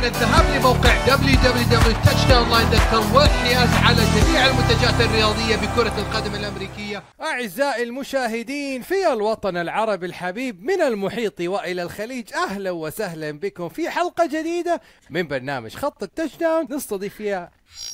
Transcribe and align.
عن 0.00 0.06
الذهاب 0.06 0.56
لموقع 0.56 1.06
www.touchdownline.com 1.06 3.16
والحياز 3.16 3.68
على 3.84 3.96
جميع 3.96 4.46
المنتجات 4.46 5.00
الرياضية 5.00 5.56
بكرة 5.56 5.98
القدم 5.98 6.34
الأمريكية. 6.34 7.02
أعزائي 7.20 7.82
المشاهدين 7.82 8.82
في 8.82 9.12
الوطن 9.12 9.56
العربي 9.56 10.06
الحبيب 10.06 10.64
من 10.64 10.82
المحيط 10.82 11.40
وإلى 11.40 11.82
الخليج 11.82 12.34
أهلا 12.34 12.70
وسهلا 12.70 13.30
بكم 13.30 13.68
في 13.68 13.90
حلقة 13.90 14.26
جديدة 14.26 14.80
من 15.10 15.28
برنامج 15.28 15.74
خط 15.74 16.02
التاتش 16.02 16.36
داون 16.36 16.66
نستضيف 16.70 17.14
فيها 17.14 17.50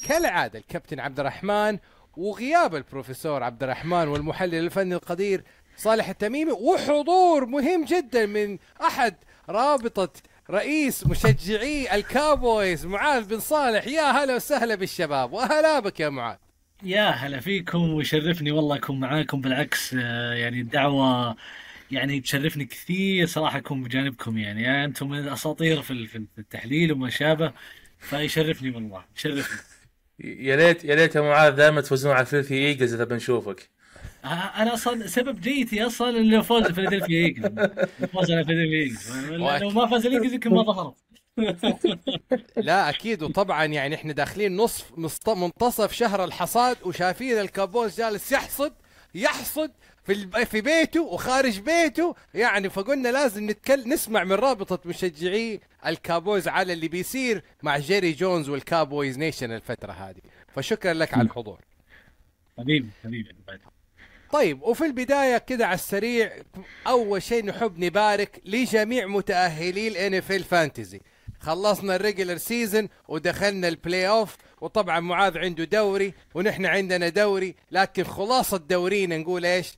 كالعادة 0.08 0.58
الكابتن 0.58 1.00
عبد 1.00 1.20
الرحمن 1.20 1.78
وغياب 2.16 2.76
البروفيسور 2.76 3.42
عبد 3.42 3.62
الرحمن 3.62 4.08
والمحلل 4.08 4.54
الفني 4.54 4.94
القدير 4.94 5.44
صالح 5.76 6.08
التميمي 6.08 6.52
وحضور 6.52 7.46
مهم 7.46 7.84
جدا 7.84 8.26
من 8.26 8.58
أحد 8.82 9.14
رابطة 9.48 10.08
رئيس 10.50 11.06
مشجعي 11.06 11.94
الكابويز 11.94 12.86
معاذ 12.86 13.24
بن 13.24 13.40
صالح 13.40 13.86
يا 13.86 14.02
هلا 14.02 14.34
وسهلا 14.36 14.74
بالشباب 14.74 15.32
وهلا 15.32 15.80
بك 15.80 16.00
يا 16.00 16.08
معاذ. 16.08 16.36
يا 16.82 17.08
هلا 17.10 17.40
فيكم 17.40 17.90
ويشرفني 17.94 18.50
والله 18.50 18.76
أكون 18.76 19.00
معاكم 19.00 19.40
بالعكس 19.40 19.94
آه، 19.94 20.32
يعني 20.34 20.60
الدعوة 20.60 21.36
يعني 21.90 22.20
تشرفني 22.20 22.64
كثير 22.64 23.26
صراحة 23.26 23.58
أكون 23.58 23.82
بجانبكم 23.82 24.38
يعني, 24.38 24.62
يعني 24.62 24.84
أنتم 24.84 25.08
من 25.08 25.18
الأساطير 25.18 25.82
في 25.82 26.06
في 26.06 26.26
التحليل 26.38 26.92
وما 26.92 27.10
شابه 27.10 27.52
فيشرفني 27.98 28.70
والله 28.70 29.04
يشرفني. 29.16 29.58
يا 30.48 30.56
ليت 30.56 30.84
يا 30.84 30.94
ليت 30.94 31.14
يا 31.16 31.20
معاذ 31.20 31.52
دائما 31.56 31.80
تفوزون 31.80 32.12
على 32.12 32.26
filthy 32.26 32.54
Eagles 32.54 32.94
إذا 32.94 33.04
بنشوفك. 33.04 33.70
أنا 34.32 34.74
أصلا 34.74 35.06
سبب 35.06 35.40
جيتي 35.40 35.86
أصلا 35.86 36.08
اللي 36.08 36.42
فوز 36.42 36.66
فيلادلفيا 36.66 37.24
ايجلز 37.24 37.46
فوز 38.12 38.30
على 38.30 38.44
فيلادلفيا 38.44 38.78
ايجلز 38.78 39.10
لو 39.62 39.70
ما 39.70 39.86
فاز 39.86 40.06
الايجلز 40.06 40.32
يمكن 40.32 40.50
ما 40.50 40.62
ظهرت. 40.62 40.94
لا 42.56 42.88
أكيد. 42.88 43.22
وطبعا 43.22 43.64
يعني 43.64 43.94
إحنا 43.94 44.12
داخلين 44.12 44.56
نصف 44.56 44.92
منتصف 45.28 45.92
شهر 45.92 46.24
الحصاد 46.24 46.76
وشايفين 46.82 47.40
الكابويز 47.40 48.00
جالس 48.00 48.32
يحصد 48.32 48.72
يحصد 49.14 49.70
في 50.04 50.44
في 50.46 50.60
بيته 50.60 51.02
وخارج 51.02 51.60
بيته. 51.60 52.14
يعني 52.34 52.70
فقلنا 52.70 53.08
لازم 53.08 53.50
نتكلم 53.50 53.92
نسمع 53.92 54.24
من 54.24 54.32
رابطة 54.32 54.88
مشجعي 54.88 55.60
الكابويز 55.86 56.48
على 56.48 56.72
اللي 56.72 56.88
بيصير 56.88 57.42
مع 57.62 57.78
جيري 57.78 58.12
جونز 58.12 58.48
وال 58.48 58.64
Cowboys 58.64 59.18
Nation 59.18 59.52
الفترة 59.52 59.92
هذه. 59.92 60.20
فشكرا 60.54 60.92
لك 60.92 61.14
على 61.14 61.22
الحضور. 61.22 61.60
حبيبي 62.58 62.88
حبيبي. 63.04 63.30
طيب 64.32 64.62
وفي 64.62 64.84
البداية 64.86 65.38
كده 65.38 65.66
على 65.66 65.74
السريع 65.74 66.32
أول 66.86 67.22
شيء 67.22 67.44
نحب 67.44 67.78
نبارك 67.78 68.40
لجميع 68.44 69.06
متأهلي 69.06 69.88
ال 69.88 70.14
NFL 70.14 70.32
fantasy 70.32 71.00
خلصنا 71.40 71.96
ال 71.96 72.01
regular 72.01 72.36
season 72.36 72.88
ودخلنا 73.08 73.68
ال 73.68 74.08
playoff 74.08 74.36
وطبعا 74.60 75.00
معاذ 75.00 75.38
عنده 75.38 75.64
دوري 75.64 76.14
ونحن 76.34 76.66
عندنا 76.66 77.08
دوري 77.08 77.54
لكن 77.70 78.04
خلاصة 78.04 78.56
دورينا 78.56 79.16
نقول 79.18 79.46
إيش؟ 79.46 79.72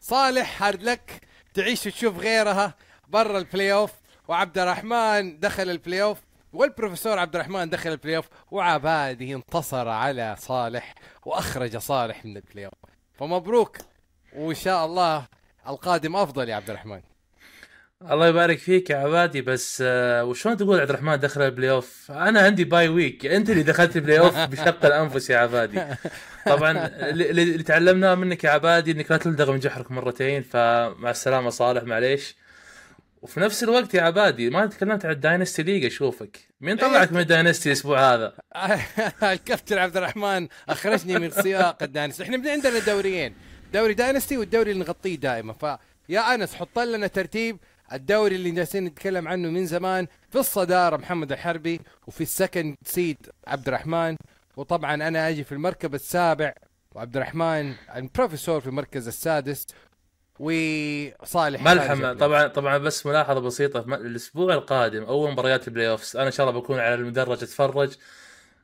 صالح 0.00 0.62
hard 0.62 0.82
luck 0.82 1.20
تعيش 1.54 1.86
وتشوف 1.86 2.18
غيرها 2.18 2.74
برا 3.08 3.38
ال 3.38 3.72
playoff 3.72 3.92
وعبد 4.28 4.58
الرحمن 4.58 5.40
دخل 5.40 5.70
ال 5.70 6.02
playoff 6.02 6.18
والبروفيسور 6.52 7.18
عبد 7.18 7.36
الرحمن 7.36 7.70
دخل 7.70 7.90
ال 7.90 8.16
playoff 8.16 8.28
وعبادي 8.50 9.34
انتصر 9.34 9.88
على 9.88 10.36
صالح 10.38 10.94
وأخرج 11.24 11.76
صالح 11.76 12.24
من 12.24 12.36
ال 12.36 12.64
playoff 12.64 12.85
فمبروك 13.18 13.76
وإن 14.36 14.54
شاء 14.54 14.86
الله 14.86 15.26
القادم 15.68 16.16
أفضل 16.16 16.48
يا 16.48 16.54
عبد 16.54 16.70
الرحمن 16.70 17.00
الله 18.10 18.26
يبارك 18.26 18.58
فيك 18.58 18.90
يا 18.90 18.96
عبادي 18.96 19.40
بس 19.40 19.82
آه 19.86 20.24
وشلون 20.24 20.56
تقول 20.56 20.80
عبد 20.80 20.90
الرحمن 20.90 21.16
دخل 21.16 21.42
ال 21.42 21.70
playoff؟ 21.70 22.10
أنا 22.10 22.40
عندي 22.40 22.64
bye 22.64 22.88
week، 22.88 23.26
أنت 23.26 23.50
اللي 23.50 23.62
دخلت 23.62 23.96
ال 23.96 24.18
playoff 24.18 24.38
بشق 24.38 24.86
الأنفس 24.86 25.30
يا 25.30 25.38
عبادي. 25.38 25.82
طبعا 26.46 26.90
اللي 27.00 27.62
تعلمناه 27.62 28.14
منك 28.14 28.44
يا 28.44 28.50
عبادي 28.50 28.90
إنك 28.90 29.10
لا 29.10 29.16
تلدغ 29.16 29.52
من 29.52 29.58
جحرك 29.58 29.90
مرتين 29.90 30.42
فمع 30.42 31.10
السلامة 31.10 31.50
صالح 31.50 31.82
معليش. 31.82 32.36
وفي 33.26 33.40
نفس 33.40 33.62
الوقت 33.62 33.94
يا 33.94 34.02
عبادي 34.02 34.50
ما 34.50 34.66
تكلمت 34.66 35.04
عن 35.04 35.12
ال 35.12 35.18
dynasty 35.18 35.62
league 35.62 35.84
أشوفك. 35.84 36.38
مين 36.60 36.76
طلعك 36.76 37.12
من 37.12 37.20
ال 37.20 37.26
dynasty 37.26 37.68
الأسبوع 37.68 38.14
هذا؟ 38.14 38.32
الكابتن 39.32 39.78
عبد 39.78 39.96
الرحمن 39.96 40.48
أخرجني 40.68 41.18
من 41.18 41.30
سباق 41.30 41.82
ال 41.82 41.87
dynasty 41.87 42.22
إحنا 42.22 42.50
عندنا 42.50 42.78
دوريين 42.78 43.34
دوري 43.74 43.94
dynasty 43.94 44.36
والدوري 44.36 44.70
اللي 44.70 44.84
نغطيه 44.84 45.16
دائما. 45.16 45.52
فيا 45.52 46.34
أنس 46.34 46.54
حط 46.54 46.78
لنا 46.78 47.06
ترتيب 47.06 47.56
الدوري 47.92 48.36
اللي 48.36 48.50
جالسين 48.50 48.84
نتكلم 48.84 49.28
عنه 49.28 49.48
من 49.48 49.66
زمان 49.66 50.06
في 50.30 50.38
الصدارة 50.38 50.96
محمد 50.96 51.32
الحربي 51.32 51.80
وفي 52.06 52.20
ال 52.20 52.28
second 52.28 52.76
seed 52.84 53.18
عبد 53.46 53.68
الرحمن. 53.68 54.16
وطبعا 54.56 54.94
أنا 54.94 55.28
أجي 55.28 55.44
في 55.44 55.52
المركز 55.52 55.94
السابع 55.94 56.52
وعبد 56.94 57.16
الرحمن 57.16 57.74
البروفيسور 57.96 58.60
في 58.60 58.66
المركز 58.66 59.08
السادس. 59.08 59.66
وصالح 60.40 61.62
ملحمة 61.62 62.12
طبعا 62.12 62.46
طبعا 62.46 62.78
بس 62.78 63.06
ملاحظة 63.06 63.40
بسيطة. 63.40 63.80
الأسبوع 63.94 64.54
القادم 64.54 65.02
أول 65.02 65.32
مباريات 65.32 65.68
ال 65.68 65.90
playoffs 65.90 66.16
أنا 66.16 66.26
إن 66.26 66.32
شاء 66.32 66.48
الله 66.48 66.60
بكون 66.60 66.78
على 66.78 66.94
المدرج 66.94 67.42
أتفرج. 67.42 67.94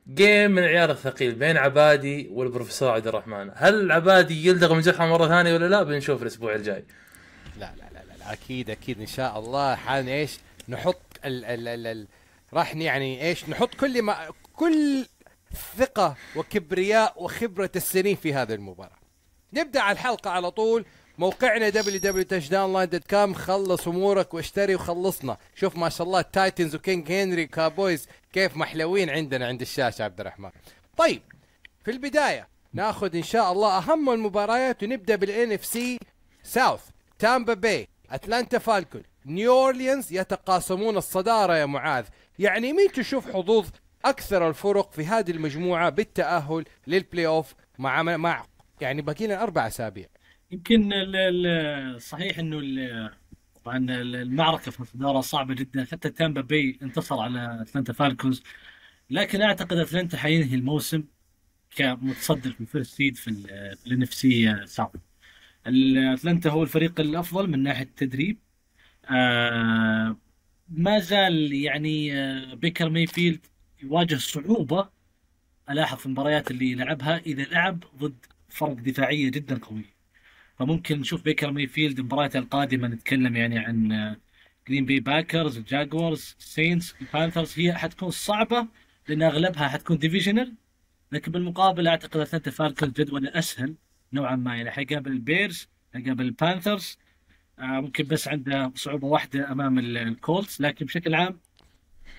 game 0.09 0.51
من 0.51 0.59
العيار 0.59 0.91
الثقيل 0.91 1.35
بين 1.35 1.57
عبادي 1.57 2.29
والبروفيسور 2.33 2.91
عبد 2.91 3.07
الرحمن. 3.07 3.51
هل 3.55 3.93
عبادي 3.93 4.47
يلدغ 4.47 4.75
من 4.75 4.81
جحا 4.81 5.07
مرة 5.07 5.29
ثانية 5.29 5.55
ولا 5.55 5.69
لا؟ 5.69 5.83
بنشوف 5.83 6.23
الأسبوع 6.23 6.55
الجاي. 6.55 6.85
لا 7.59 7.73
لا 7.77 7.85
لا, 7.95 8.15
لا 8.19 8.33
أكيد 8.33 8.71
أكيد 8.71 9.01
إن 9.01 9.07
شاء 9.07 9.39
الله. 9.39 9.75
حان 9.75 10.09
إيش؟ 10.09 10.39
نحط 10.69 11.01
ال 11.25 11.45
ال 11.45 11.69
ال 11.69 11.87
ال 11.87 12.07
راح 12.55 12.77
يعني 12.77 13.29
إيش؟ 13.29 13.49
نحط 13.49 13.75
كل 13.75 14.03
ما 14.03 14.17
كل 14.53 15.07
ثقة 15.79 16.17
وكبرياء 16.37 17.23
وخبرة 17.25 17.71
السنين 17.77 18.17
في 18.17 18.35
هذه 18.35 18.55
المباراة. 18.55 18.99
نبدأ 19.53 19.81
على 19.81 19.93
الحلقة 19.93 20.31
على 20.31 20.51
طول. 20.51 20.85
موقعنا 21.19 21.71
www.touchdownline.com 21.71 23.35
خلص 23.35 23.89
أمورك 23.89 24.35
واشتري 24.35 24.75
وخلصنا. 24.75 25.37
شوف 25.55 25.77
ما 25.77 25.89
شاء 25.89 26.07
الله 26.07 26.21
التايتنز 26.21 26.75
وكينج 26.75 27.13
هنري 27.13 27.47
كاوبويز 27.47 28.09
كيف 28.33 28.57
محلوين 28.57 29.11
عندنا 29.11 29.47
عند 29.47 29.61
الشاشه 29.61 30.03
عبد 30.03 30.21
الرحمن. 30.21 30.51
طيب 30.97 31.23
في 31.85 31.91
البداية 31.91 32.49
ناخذ 32.73 33.17
إن 33.17 33.23
شاء 33.23 33.53
الله 33.53 33.79
أهم 33.79 34.11
المباريات 34.11 34.83
ونبدأ 34.83 35.17
بال 35.17 35.53
NFC 35.53 35.65
South 35.65 36.81
تامبا 37.19 37.55
باي 37.55 37.89
اتلانتا 38.11 38.59
فالكونز 38.59 39.03
نيو 39.27 39.53
اورليانز 39.53 40.13
يتقاسمون 40.13 40.97
الصدارة 40.97 41.57
يا 41.57 41.67
معاذ. 41.67 42.05
يعني 42.39 42.73
مين 42.73 42.93
تشوف 42.93 43.33
حظوظ 43.33 43.69
أكثر 44.05 44.49
الفرق 44.49 44.93
في 44.93 45.07
هذه 45.07 45.31
المجموعة 45.31 45.91
بالتأهل 45.91 46.65
لل 46.87 47.27
playoff 47.27 47.55
مع 47.79 48.03
مع 48.03 48.45
يعني 48.81 49.03
باقي 49.03 49.27
لنا 49.27 49.43
أربع 49.43 49.67
أسابيع؟ 49.67 50.07
يمكن 50.53 50.91
صحيح 51.99 52.39
إنه 52.39 52.61
طبعا 53.65 53.87
المعركة 54.03 54.71
في 54.71 54.81
الصداره 54.81 55.21
صعبة 55.21 55.55
جدا. 55.55 55.85
حتى 55.85 56.11
تامبا 56.11 56.41
باي 56.41 56.79
انتصر 56.83 57.21
على 57.21 57.63
أتلانتا 57.63 57.93
فالكونز. 57.93 58.43
لكن 59.11 59.43
أعتقد 59.43 59.77
أتلانتا 59.77 60.17
حينهي 60.19 60.55
الموسم 60.55 61.05
كمتصدر 61.77 62.51
في 62.53 62.61
ال 62.61 62.66
first 62.66 62.95
seed 62.97 63.17
في 63.17 63.31
ال 63.87 64.03
NFC 64.03 64.51
أتلانتا 65.67 66.51
هو 66.51 66.63
الفريق 66.63 67.01
الأفضل 67.01 67.51
من 67.51 67.63
ناحية 67.63 67.85
التدريب. 67.85 68.39
آه 69.11 70.17
ما 70.69 70.99
زال 70.99 71.53
يعني 71.53 72.15
آه 72.21 72.55
بيكر 72.55 72.89
مايفيلد 72.91 73.47
يواجه 73.83 74.17
صعوبة 74.17 74.91
ألاحظ 75.71 75.99
في 75.99 76.07
المباريات 76.07 76.51
اللي 76.51 76.75
لعبها 76.75 77.19
إذا 77.19 77.43
لعب 77.45 77.85
ضد 77.99 78.27
فرق 78.49 78.73
دفاعية 78.73 79.31
جدا 79.31 79.59
قوية. 79.59 80.02
فممكن 80.63 81.01
نشوف 81.01 81.23
بيكر 81.23 81.51
مايفيلد 81.51 81.99
المباريات 81.99 82.37
القادمة 82.37 82.89
نتكلم 82.89 83.37
يعني 83.37 83.59
عن 83.59 84.17
جرين 84.69 84.85
بي 84.85 85.01
باكرز 85.01 85.57
الجاكوارز 85.59 86.37
سينتس 86.39 86.95
البانثرز 87.01 87.59
هي 87.59 87.75
حتكون 87.75 88.11
صعبة 88.11 88.67
لأن 89.09 89.23
أغلبها 89.23 89.69
حتكون 89.69 89.99
divisional 89.99 90.55
لكن 91.13 91.33
بالمقابل 91.33 91.89
أعتقد 91.89 92.21
اتلانتا 92.21 92.51
فالكونز 92.51 92.93
جدول 92.93 93.29
أسهل 93.29 93.75
نوعا 94.13 94.37
ما. 94.37 94.57
يعني 94.57 94.71
حيقابل 94.71 95.11
البيرز 95.13 95.69
حيقابل 95.95 96.25
البانثرز 96.25 96.99
آه 97.59 97.63
ممكن 97.63 98.05
بس 98.05 98.29
عنده 98.29 98.73
صعوبة 98.75 99.07
واحدة 99.09 99.53
أمام 99.53 99.79
الكولتس 99.79 100.61
لكن 100.61 100.87
بشكل 100.87 101.15
عام 101.15 101.41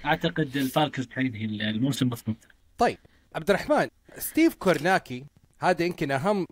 أعتقد 0.05 0.57
الفالكونز 0.57 1.09
حينهي 1.11 1.45
الموسم 1.45 2.07
مضبوط 2.07 2.37
طيب 2.77 2.97
عبد 3.35 3.49
الرحمن 3.49 3.87
ستيف 4.17 4.55
كورناكي 4.55 5.25
هذا 5.59 5.85
يمكن 5.85 6.11
أهم 6.11 6.45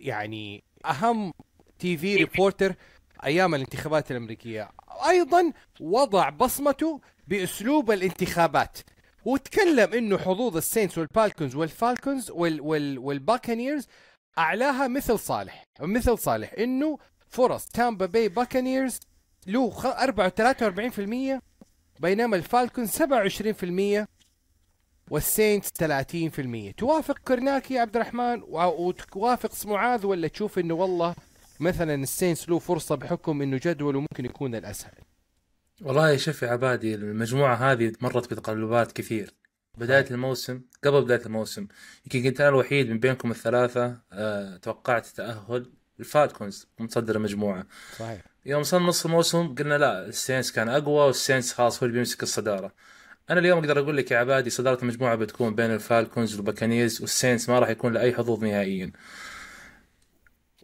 يعني 0.00 0.62
أهم 0.86 1.32
TV 1.78 2.16
reporter 2.16 2.74
أيام 3.24 3.54
الانتخابات 3.54 4.10
الأمريكية. 4.10 4.70
أيضا 5.08 5.52
وضع 5.80 6.28
بصمته 6.28 7.00
بأسلوب 7.28 7.90
الانتخابات. 7.90 8.78
وتكلم 9.24 9.92
إنه 9.92 10.18
حظوظ 10.18 10.56
السينتس 10.56 10.98
والفالكونز 10.98 11.56
والفالكونز 11.56 12.30
وال 12.30 12.60
وال 12.60 12.98
والباكنيرز 12.98 13.86
أعلاها 14.38 14.88
مثل 14.88 15.18
صالح. 15.18 15.64
مثل 15.80 16.18
صالح 16.18 16.52
إنه 16.58 16.98
فرص 17.28 17.64
تامبا 17.64 18.06
باي 18.06 18.28
باكنيرز 18.28 19.00
له 19.46 19.70
43% 19.70 21.40
بينما 22.00 22.36
الفالكون 22.36 22.86
27% 22.88 24.06
والسينتس 25.10 25.68
30% 25.68 26.74
توافق 26.76 27.18
كورناكي 27.18 27.74
يا 27.74 27.80
عبد 27.80 27.96
الرحمن؟ 27.96 28.42
وتوافق 28.48 29.66
معاذ 29.66 30.06
ولا 30.06 30.28
تشوف 30.28 30.58
إنه 30.58 30.74
والله 30.74 31.14
مثلا 31.60 31.94
السينتس 31.94 32.48
له 32.48 32.58
فرصة 32.58 32.94
بحكم 32.94 33.42
إنه 33.42 33.60
جدوله 33.62 34.00
ممكن 34.00 34.24
يكون 34.24 34.54
الأسهل؟ 34.54 34.92
والله 35.82 36.16
شوف 36.16 36.42
يا 36.42 36.48
عبادي 36.48 36.94
المجموعة 36.94 37.54
هذه 37.54 37.92
مرت 38.00 38.30
بتقلبات 38.30 38.92
كثير. 38.92 39.34
بداية 39.78 40.06
الموسم 40.10 40.60
قبل 40.84 41.04
بداية 41.04 41.26
الموسم 41.26 41.66
يمكن 42.04 42.30
كنت 42.30 42.40
أنا 42.40 42.48
الوحيد 42.48 42.90
من 42.90 42.98
بينكم 42.98 43.30
الثلاثة 43.30 43.98
أه 44.12 44.56
توقعت 44.56 45.06
تأهل 45.06 45.70
الفالكونز 46.00 46.66
متصدر 46.78 47.16
المجموعة. 47.16 47.66
صحيح. 47.98 48.22
يوم 48.46 48.62
صار 48.62 48.80
نص 48.82 49.04
الموسم 49.04 49.54
قلنا 49.54 49.78
لا 49.78 50.06
السينتس 50.06 50.52
كان 50.52 50.68
أقوى 50.68 51.06
والسينتس 51.06 51.52
خلاص 51.52 51.82
هو 51.82 51.86
اللي 51.86 51.94
بيمسك 51.96 52.22
الصدارة. 52.22 52.72
أنا 53.30 53.40
اليوم 53.40 53.58
أقدر 53.58 53.78
أقول 53.78 53.96
لك 53.96 54.10
يا 54.10 54.18
عبادي 54.18 54.50
صدارة 54.50 54.82
المجموعة 54.82 55.16
بتكون 55.16 55.54
بين 55.54 55.70
الفالكونز 55.70 56.36
والباكنيرز 56.36 57.00
والسينتس 57.00 57.48
ما 57.48 57.58
راح 57.58 57.68
يكون 57.68 57.92
له 57.92 58.00
أي 58.00 58.14
حظوظ 58.14 58.44
نهائيا. 58.44 58.92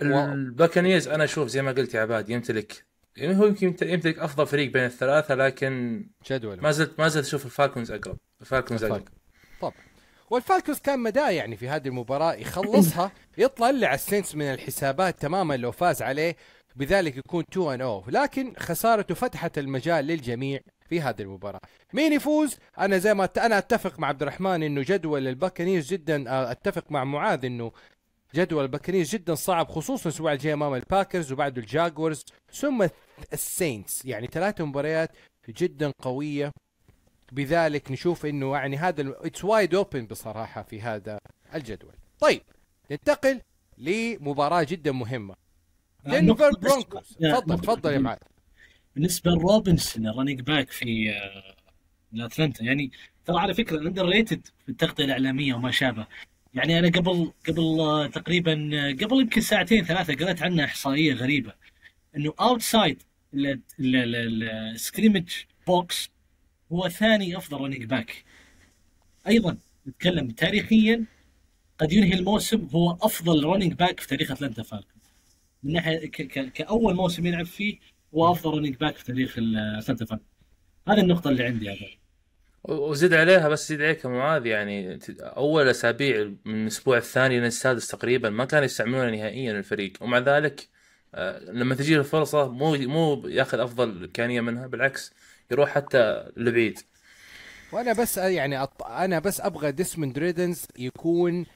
الباكنيرز 0.02 1.08
أنا 1.08 1.24
أشوف 1.24 1.48
زي 1.48 1.62
ما 1.62 1.72
قلت 1.72 1.94
يا 1.94 2.00
عبادي 2.00 2.32
يمتلك 2.32 2.86
يعني 3.16 3.38
هو 3.38 3.46
يمكن 3.46 3.66
يمتلك 3.82 4.18
أفضل 4.18 4.46
فريق 4.46 4.72
بين 4.72 4.84
الثلاثة 4.84 5.34
لكن 5.34 6.04
جدوله 6.30 6.62
ما 6.62 6.70
زلت 6.70 7.00
ما 7.00 7.08
زلت 7.08 7.26
أشوف 7.26 7.44
الفالكونز 7.44 7.90
أقرب. 7.90 8.16
الفالكونز 8.40 8.84
أقرب. 8.84 9.08
طبعا 9.60 9.72
والفالكونز 10.30 10.78
كان 10.78 10.98
مداة 10.98 11.30
يعني 11.30 11.56
في 11.56 11.68
هذه 11.68 11.88
المباراة 11.88 12.34
يخلصها 12.34 13.12
يطلع 13.38 13.66
على 13.66 13.94
السينتس 13.94 14.34
من 14.34 14.44
الحسابات 14.44 15.20
تماما 15.20 15.56
لو 15.56 15.72
فاز 15.72 16.02
عليه 16.02 16.36
بذلك 16.76 17.16
يكون 17.16 17.44
2 17.52 17.72
and 17.72 17.80
0 17.80 18.04
لكن 18.08 18.52
خسارته 18.58 19.14
فتحت 19.14 19.58
المجال 19.58 20.04
للجميع. 20.04 20.60
في 20.88 21.00
هذه 21.00 21.22
المباراة 21.22 21.60
مين 21.92 22.12
يفوز 22.12 22.56
أنا 22.78 22.98
زي 22.98 23.14
ما 23.14 23.28
أنا 23.38 23.58
أتفق 23.58 23.98
مع 24.00 24.08
عبد 24.08 24.22
الرحمن 24.22 24.62
إنه 24.62 24.82
جدول 24.82 25.28
الباكنيرز 25.28 25.86
جدا 25.92 26.30
آه، 26.30 26.50
أتفق 26.50 26.92
مع 26.92 27.04
معاذ 27.04 27.44
إنه 27.44 27.72
جدول 28.34 28.62
الباكنيرز 28.64 29.10
جدا 29.10 29.34
صعب 29.34 29.68
خصوصا 29.68 30.08
الأسبوع 30.10 30.32
الجاي 30.32 30.52
أمام 30.52 30.74
الباكرز 30.74 31.32
وبعده 31.32 31.60
الجاكوارز 31.62 32.24
ثم 32.52 32.86
السينتس 33.32 34.04
يعني 34.04 34.26
ثلاث 34.26 34.60
مباريات 34.60 35.10
جدا 35.48 35.92
قوية 36.02 36.52
بذلك 37.32 37.90
نشوف 37.92 38.26
إنه 38.26 38.56
يعني 38.56 38.76
هذا 38.76 39.14
it's 39.26 39.44
wide 39.44 39.74
open 39.74 40.06
بصراحة 40.06 40.62
في 40.62 40.80
هذا 40.80 41.18
الجدول. 41.54 41.92
طيب 42.20 42.42
ننتقل 42.90 43.40
لمباراة 43.78 44.62
جدا 44.62 44.92
مهمة. 44.92 45.34
دنفر 46.06 46.50
بس- 46.50 46.56
برونكوز 46.56 47.16
آه، 47.24 47.32
تفضل. 47.40 47.58
تفضل 47.58 47.92
يا 47.92 47.98
معاذ. 47.98 48.18
بالنسبة 48.96 49.30
لروبنسون 49.30 50.06
ال 50.06 50.10
running 50.11 50.40
back 50.40 50.70
في 50.70 51.10
آه، 51.10 51.54
الاتلانتا 52.14 52.64
يعني 52.64 52.90
ترى 53.24 53.38
على 53.38 53.54
فكرة 53.54 53.78
underrated 53.78 54.46
في 54.64 54.68
التغطية 54.68 55.04
الإعلامية 55.04 55.54
وما 55.54 55.70
شابه. 55.70 56.06
يعني 56.54 56.78
أنا 56.78 56.88
قبل 56.88 57.32
قبل 57.48 57.80
آه، 57.80 58.06
تقريبا 58.06 58.70
آه، 58.74 58.92
قبل 58.92 59.20
يمكن 59.20 59.40
ساعتين 59.40 59.84
ثلاثة 59.84 60.14
قرأت 60.14 60.42
عنها 60.42 60.64
إحصائية 60.64 61.14
غريبة 61.14 61.52
إنه 62.16 62.34
outside 62.40 63.02
ال 63.80 63.95
scrimmage 63.95 65.32
box 65.66 66.10
هو 66.72 66.88
ثاني 66.88 67.36
أفضل 67.36 67.60
running 67.60 67.84
back 67.84 68.24
أيضا 69.28 69.56
نتكلم 69.88 70.30
تاريخيا 70.30 71.04
قد 71.78 71.92
ينهي 71.92 72.14
الموسم 72.14 72.68
هو 72.74 72.98
أفضل 73.02 73.44
running 73.44 73.72
back 73.72 74.00
في 74.00 74.08
تاريخ 74.08 74.30
أتلانتا 74.30 74.62
فالكون. 74.62 75.00
من 75.62 75.72
ناحية 75.72 76.06
كأول 76.54 76.94
موسم 76.94 77.26
يلعب 77.26 77.46
فيه 77.46 77.78
هو 78.16 78.32
افضل 78.32 78.58
running 78.58 78.74
back 78.76 78.96
في 78.96 79.04
تاريخ 79.04 79.30
اتلانتا 79.38 80.04
فالكون 80.04 80.26
هذه 80.88 81.00
النقطة 81.00 81.28
اللي 81.30 81.44
عندي 81.44 81.70
هذا 81.70 81.76
وزد 82.64 83.14
عليها 83.14 83.48
بس 83.48 83.72
زد 83.72 83.82
عليك 83.82 84.04
يا 84.04 84.08
معاذ 84.10 84.46
يعني 84.46 84.96
ت- 84.98 85.20
أول 85.20 85.68
أسابيع 85.68 86.32
من 86.44 86.62
الأسبوع 86.62 86.96
الثاني 86.96 87.40
للسادس 87.40 87.88
تقريبا 87.88 88.30
ما 88.30 88.44
كانوا 88.44 88.64
يستعملونه 88.64 89.10
نهائيا 89.10 89.52
الفريق. 89.52 89.92
ومع 90.00 90.18
ذلك 90.18 90.68
آه، 91.14 91.38
لما 91.38 91.74
تجي 91.74 91.96
الفرصة 91.98 92.48
مو 92.52 92.76
مو 92.76 93.28
ياخذ 93.28 93.58
أفضل 93.60 93.88
امكانيه 94.04 94.40
منها 94.40 94.66
بالعكس 94.66 95.12
يروح 95.50 95.70
حتى 95.70 96.30
لبعيد. 96.36 96.78
وأنا 97.72 97.92
بس 97.92 98.18
يعني 98.18 98.62
أط... 98.62 98.82
أنا 98.82 99.18
بس 99.18 99.40
أبغى 99.40 99.72
ديسموند 99.72 100.18
ريدر 100.18 100.66
يكون 100.78 101.46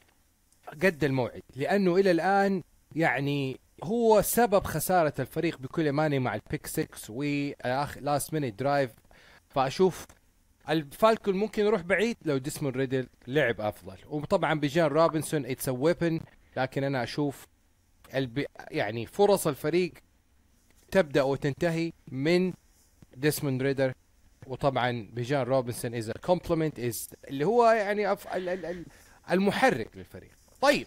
قد 0.82 1.04
الموعد 1.04 1.42
لأنه 1.56 1.96
إلى 1.96 2.10
الآن 2.10 2.62
يعني 2.96 3.56
هو 3.84 4.22
سبب 4.22 4.64
خسارة 4.64 5.14
الفريق 5.18 5.58
بكل 5.58 5.88
امانه 5.88 6.18
مع 6.18 6.34
ال 6.34 6.41
pick 6.41 6.66
6 6.66 6.88
وآخر 7.08 7.98
last 7.98 8.32
minute 8.34 8.54
drive 8.58 8.90
فأشوف 9.48 10.06
الفالكون 10.68 11.34
ممكن 11.36 11.64
يروح 11.64 11.80
بعيد 11.80 12.16
لو 12.24 12.38
ديسموند 12.38 12.76
ريدر 12.76 13.06
لعب 13.26 13.60
أفضل. 13.60 13.96
وطبعا 14.06 14.54
بيجان 14.60 14.86
روبنسون 14.86 15.46
it's 15.46 15.68
weapon 15.68 16.20
لكن 16.56 16.84
أنا 16.84 17.02
أشوف 17.02 17.46
الب... 18.14 18.44
يعني 18.70 19.06
فرص 19.06 19.46
الفريق 19.46 19.92
تبدأ 20.90 21.22
وتنتهي 21.22 21.92
من 22.08 22.52
ديسموند 23.16 23.62
ريدر 23.62 23.92
وطبعا 24.46 25.08
بيجان 25.12 25.42
روبنسون 25.42 25.94
as 25.94 26.10
complement 26.10 26.78
as 26.80 27.08
اللي 27.28 27.44
هو 27.44 27.70
يعني 27.70 28.12
أف... 28.12 28.34
ال... 28.34 28.48
ال... 28.48 28.66
ال- 28.66 28.86
المحرك 29.30 29.96
للفريق. 29.96 30.30
طيب. 30.60 30.86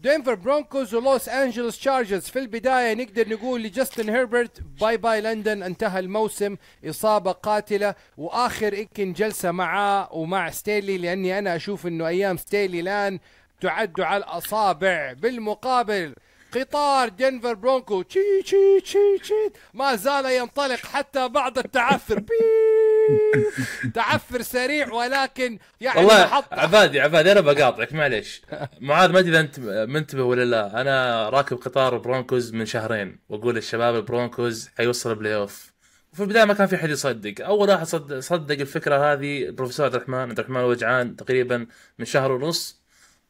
دنفر 0.00 0.34
برونكوز 0.34 0.94
ولوس 0.94 1.28
انجلوس 1.28 1.78
تشارجرز 1.78 2.22
في 2.22 2.38
البداية 2.38 2.94
نقدر 2.94 3.28
نقول 3.28 3.62
لجاستن 3.62 4.08
هيربرت 4.08 4.60
bye 4.80 4.96
bye 4.96 5.20
لندن 5.20 5.62
انتهى 5.62 5.98
الموسم 6.00 6.56
إصابة 6.84 7.32
قاتلة 7.32 7.94
وآخر 8.18 8.74
يمكن 8.74 9.12
جلسة 9.12 9.50
معاه 9.50 10.08
ومع 10.12 10.50
ستيلي 10.50 10.98
لأني 10.98 11.38
أنا 11.38 11.56
أشوف 11.56 11.86
إنه 11.86 12.06
أيام 12.06 12.36
ستيلي 12.36 12.80
الآن 12.80 13.18
تعد 13.60 14.00
على 14.00 14.24
الأصابع. 14.24 15.12
بالمقابل 15.12 16.14
قطار 16.54 17.08
دنفر 17.08 17.54
برونكو 17.54 18.02
تشي 18.02 18.42
تشي 18.44 18.80
تشي 18.80 19.18
تشي 19.20 19.34
ما 19.74 19.96
زال 19.96 20.26
ينطلق 20.26 20.76
حتى 20.86 21.28
بعد 21.28 21.58
التعثر 21.58 22.14
بيب. 22.18 23.92
تعثر 23.94 24.42
سريع 24.42 24.92
ولكن 24.92 25.58
يعني 25.80 25.98
والله 25.98 26.24
محطة. 26.24 26.60
عبادي 26.60 27.00
عبادي 27.00 27.32
أنا 27.32 27.40
بقاطعك 27.40 27.92
معليش 27.92 28.42
معاذ 28.80 29.12
ما 29.12 29.18
ادري 29.18 29.30
اذا 29.30 29.40
انت 29.40 29.60
منتبه 29.88 30.22
ولا 30.22 30.44
لا 30.44 30.80
أنا 30.80 31.28
راكب 31.28 31.56
قطار 31.56 31.94
البرونكوز 31.96 32.54
من 32.54 32.66
شهرين 32.66 33.18
واقول 33.28 33.54
للشباب 33.54 33.94
البرونكوز 33.94 34.70
حيوصل 34.78 35.14
playoff 35.14 35.72
وفي 36.12 36.22
البدايه 36.22 36.44
ما 36.44 36.54
كان 36.54 36.66
في 36.66 36.76
حد 36.76 36.90
يصدق 36.90 37.34
اول 37.46 37.68
واحد 37.68 37.86
صدق, 37.86 38.18
صدق 38.18 38.60
الفكرة 38.60 39.12
هذه 39.12 39.44
البروفيسور 39.44 39.86
عبد 39.86 39.94
الرحمن 39.94 40.18
عبد 40.18 40.38
الرحمن 40.38 40.60
وجعان 40.60 41.16
تقريبا 41.16 41.66
من 41.98 42.04
شهر 42.04 42.32
ونص 42.32 42.82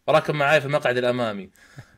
راكب 0.08 0.34
معاي 0.34 0.60
في 0.60 0.66
المقعد 0.66 0.96
الامامي 0.96 1.50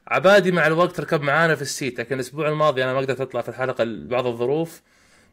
عبادي 0.08 0.52
مع 0.52 0.66
الوقت 0.66 1.00
ركب 1.00 1.22
معانا 1.22 1.54
في 1.54 1.62
ال 1.62 1.70
seat 1.70 2.00
لكن 2.00 2.14
الأسبوع 2.14 2.48
الماضي 2.48 2.84
أنا 2.84 2.92
ما 2.92 2.98
قدرت 2.98 3.20
أطلع 3.20 3.40
في 3.40 3.48
الحلقة 3.48 3.84
لبعض 3.84 4.26
الظروف. 4.26 4.82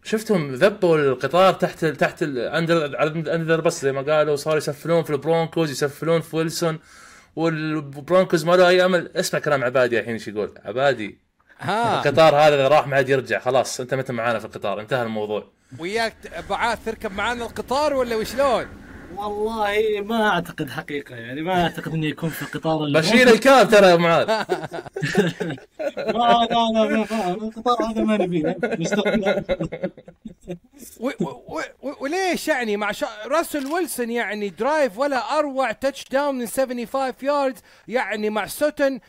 شفتهم 0.03 0.53
ذبوا 0.53 0.97
القطار 0.97 1.53
تحت 1.53 1.83
ال 1.83 1.95
تحت 1.95 2.23
ال 2.23 2.37
under 2.37 3.03
under 3.35 3.61
bus 3.61 3.81
زي 3.81 3.91
ما 3.91 4.01
قالوا 4.01 4.35
صاروا 4.35 4.57
يسفلون 4.57 5.03
في 5.03 5.09
البرونكوز 5.09 5.71
يسفلون 5.71 6.21
في 6.21 6.35
ويلسون 6.35 6.79
والبرونكوز 7.35 8.45
ما 8.45 8.55
له 8.55 8.67
أي 8.67 8.85
أمل. 8.85 9.11
اسمع 9.15 9.39
كلام 9.39 9.63
عبادي 9.63 9.99
الحين 9.99 10.13
إيش 10.13 10.27
يقول. 10.27 10.53
عبادي 10.65 11.19
ها. 11.59 11.97
القطار 11.99 12.35
هذا 12.35 12.55
إذا 12.55 12.67
راح 12.67 12.87
ما 12.87 12.95
عاد 12.95 13.09
يرجع 13.09 13.39
خلاص 13.39 13.79
أنت 13.79 13.93
متى 13.93 14.13
معانا 14.13 14.39
في 14.39 14.45
القطار؟ 14.45 14.81
انتهى 14.81 15.03
الموضوع. 15.03 15.51
وياك 15.79 16.15
معاذ 16.49 16.85
تركب 16.85 17.11
معانا 17.11 17.45
القطار 17.45 17.93
ولا 17.93 18.15
وشلون؟ 18.15 18.65
والله 19.17 20.01
ما 20.05 20.27
أعتقد 20.29 20.69
حقيقة 20.69 21.15
يعني 21.15 21.41
ما 21.41 21.63
أعتقد 21.63 21.93
إنه 21.93 22.05
يكون 22.07 22.29
في 22.29 22.45
قطار 22.45 22.83
ال- 22.83 22.93
بشيل 22.93 23.29
ال 23.29 23.39
cap 23.39 23.69
ترى 23.69 23.87
يا 23.87 23.95
معاذ. 23.95 24.27
ما 24.27 24.45
لا 25.97 26.47
لا 26.51 26.71
ما- 26.71 27.05
ما- 27.11 27.31
القطار 27.33 27.91
هذا 27.91 28.03
ما 28.03 28.17
نبيه. 28.17 28.57
وليش 31.99 32.47
يعني 32.47 32.77
مع 32.77 32.91
شا... 32.91 33.07
راسل 33.25 33.65
ويلسون 33.65 34.11
يعني 34.11 34.49
drive 34.49 34.97
ولا 34.97 35.39
أروع 35.39 35.71
touchdown 35.71 36.35
من 36.35 36.47
75 36.47 37.13
يارد 37.21 37.57
يعني 37.87 38.29
مع 38.29 38.45
سوتن 38.47 38.99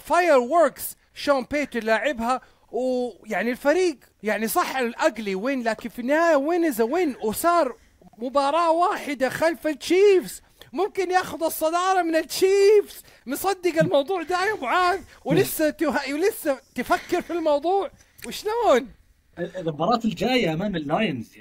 fireworks 0.00 0.96
شون 1.14 1.46
بيتن 1.50 1.84
لاعبها 1.84 2.40
ويعني 2.72 3.50
الفريق 3.50 3.96
يعني 4.22 4.48
صح 4.48 4.76
ال 4.76 4.88
ugly 4.88 5.34
win 5.34 5.62
لكن 5.62 5.88
في 5.88 5.98
النهاية 5.98 6.36
win 6.36 6.64
is 6.64 6.80
win 6.80 7.16
وصار 7.22 7.74
مباراة 8.20 8.70
واحدة 8.70 9.28
خلف 9.28 9.66
التشيفز. 9.66 10.42
ممكن 10.72 11.10
ياخذ 11.10 11.44
الصدارة 11.44 12.02
من 12.02 12.16
التشيفز. 12.16 13.02
مصدق 13.26 13.80
الموضوع 13.80 14.22
ده 14.22 14.46
يا 14.46 14.54
معاذ 14.62 15.00
ولسه 15.24 15.70
ته... 15.70 16.14
ولسه 16.14 16.60
تفكر 16.74 17.22
في 17.22 17.32
الموضوع؟ 17.32 17.90
وشلون؟ 18.26 18.88
المباراة 19.38 20.00
الجاية 20.04 20.52
أمام 20.52 20.76
اللاينز. 20.76 21.32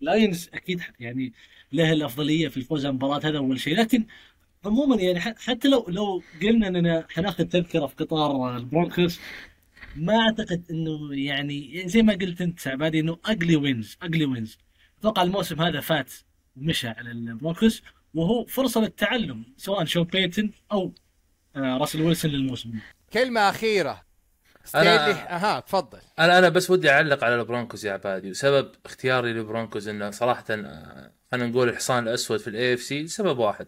اللاينز 0.00 0.50
أكيد 0.54 0.80
يعني 1.00 1.32
له 1.72 1.92
الأفضلية 1.92 2.48
في 2.48 2.56
الفوز 2.56 2.86
على 2.86 2.90
المباراة 2.90 3.20
هذا 3.26 3.38
أول 3.38 3.60
شيء. 3.60 3.76
لكن 3.76 4.04
عموما 4.64 4.96
يعني 4.96 5.20
حتى 5.20 5.68
لو 5.68 5.84
لو 5.88 6.22
قلنا 6.42 6.68
اننا 6.68 7.06
حناخذ 7.10 7.44
تذكرة 7.44 7.86
في 7.86 7.94
قطار 7.94 8.56
البرونكوس 8.56 9.20
ما 9.96 10.18
أعتقد 10.20 10.64
إنه 10.70 11.14
يعني 11.14 11.82
زي 11.86 12.02
ما 12.02 12.12
قلت 12.12 12.40
أنت 12.40 12.68
عبادي 12.68 13.00
إنه 13.00 13.18
ugly 13.24 13.56
wins 13.56 13.96
ugly 14.02 14.24
wins 14.24 14.58
أتوقع 15.00 15.22
الموسم 15.22 15.62
هذا 15.62 15.80
فات 15.80 16.12
ومشى 16.56 16.88
على 16.88 17.10
البرونكوس 17.10 17.82
وهو 18.14 18.44
فرصة 18.44 18.80
للتعلم 18.80 19.44
سواء 19.56 19.84
شون 19.84 20.04
بيتن 20.04 20.50
أو 20.72 20.92
آه، 21.56 21.78
راسل 21.78 22.02
ويلسون 22.02 22.30
للموسم. 22.30 22.72
كلمة 23.12 23.40
أخيرة. 23.40 24.02
ستيلي 24.64 24.88
أها 24.88 25.60
تفضل. 25.60 25.98
أنا 26.18 26.38
أنا 26.38 26.48
بس 26.48 26.70
ودي 26.70 26.90
أعلق 26.90 27.24
على 27.24 27.34
البرونكوز 27.34 27.86
يا 27.86 27.92
عبادي 27.92 28.30
وسبب 28.30 28.72
اختياري 28.84 29.32
للبرونكوز 29.32 29.88
إنه 29.88 30.10
صراحة 30.10 30.44
آه، 30.50 31.12
خلينا 31.32 31.46
نقول 31.46 31.68
الحصان 31.68 32.08
الأسود 32.08 32.40
في 32.40 32.48
ال 32.48 32.74
AFC 32.74 33.06
سبب 33.06 33.38
واحد. 33.38 33.66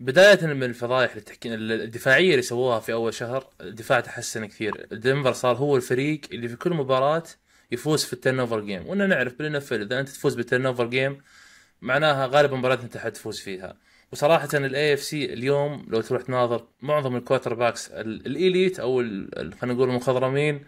بداية 0.00 0.46
من 0.46 0.62
الفضايح 0.62 1.14
التحكي... 1.14 1.54
الدفاعية 1.54 2.30
اللي 2.30 2.42
سووها 2.42 2.80
في 2.80 2.92
أول 2.92 3.14
شهر 3.14 3.46
الدفاع 3.60 4.00
تحسن 4.00 4.46
كثير. 4.46 4.86
دنفر 4.92 5.32
صار 5.32 5.56
هو 5.56 5.76
الفريق 5.76 6.20
اللي 6.32 6.48
في 6.48 6.56
كل 6.56 6.70
مباراة 6.74 7.24
يفوز 7.70 8.04
في 8.04 8.12
ال 8.12 8.40
turnover 8.40 8.60
game. 8.60 8.86
وإننا 8.86 9.06
نعرف 9.06 9.38
بال 9.38 9.48
NFL 9.48 9.62
إذا 9.72 10.00
أنت 10.00 10.08
تفوز 10.08 10.34
بال 10.34 10.66
turnover 10.66 10.86
game 10.86 11.22
معناها 11.82 12.26
غالبا 12.26 12.56
مباراة 12.56 12.78
أنت 12.82 12.96
حتفوز 12.96 13.40
فيها. 13.40 13.76
وصراحة 14.12 14.48
ال 14.54 14.94
AFC 14.94 15.32
اليوم 15.32 15.86
لو 15.88 16.00
تروح 16.00 16.22
تناظر 16.22 16.68
معظم 16.82 17.16
ال 17.16 17.19
quarterbacks 17.19 17.54
ال 17.54 17.90
elite 17.90 18.80
أو 18.80 18.98
خلينا 19.60 19.74
نقول 19.74 19.88
المخضرمين 19.88 20.64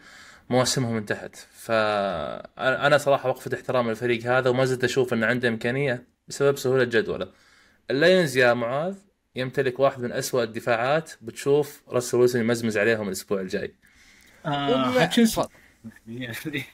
مواسمهم 0.50 0.96
انتهت 0.96 1.36
فانا 1.36 2.98
صراحة 2.98 3.28
وقفة 3.28 3.50
احترام 3.54 3.88
للفريق 3.88 4.26
هذا 4.26 4.50
وما 4.50 4.64
زلت 4.64 4.84
أشوف 4.84 5.12
ان 5.12 5.24
عنده 5.24 5.48
إمكانية 5.48 6.06
بسبب 6.28 6.56
سهولة 6.56 6.84
جدوله. 6.84 7.28
اللاينز 7.90 8.36
يا 8.36 8.54
معاذ 8.54 8.94
يمتلك 9.36 9.80
واحد 9.80 10.00
من 10.02 10.12
أسوأ 10.12 10.42
الدفاعات 10.42 11.12
بتشوف 11.22 11.82
راسل 11.88 12.18
ويلسون 12.18 12.40
يمزمز 12.40 12.78
عليهم 12.78 13.06
الأسبوع 13.06 13.40
الجاي. 13.40 13.74
آه 14.46 15.08
يعني 16.06 16.64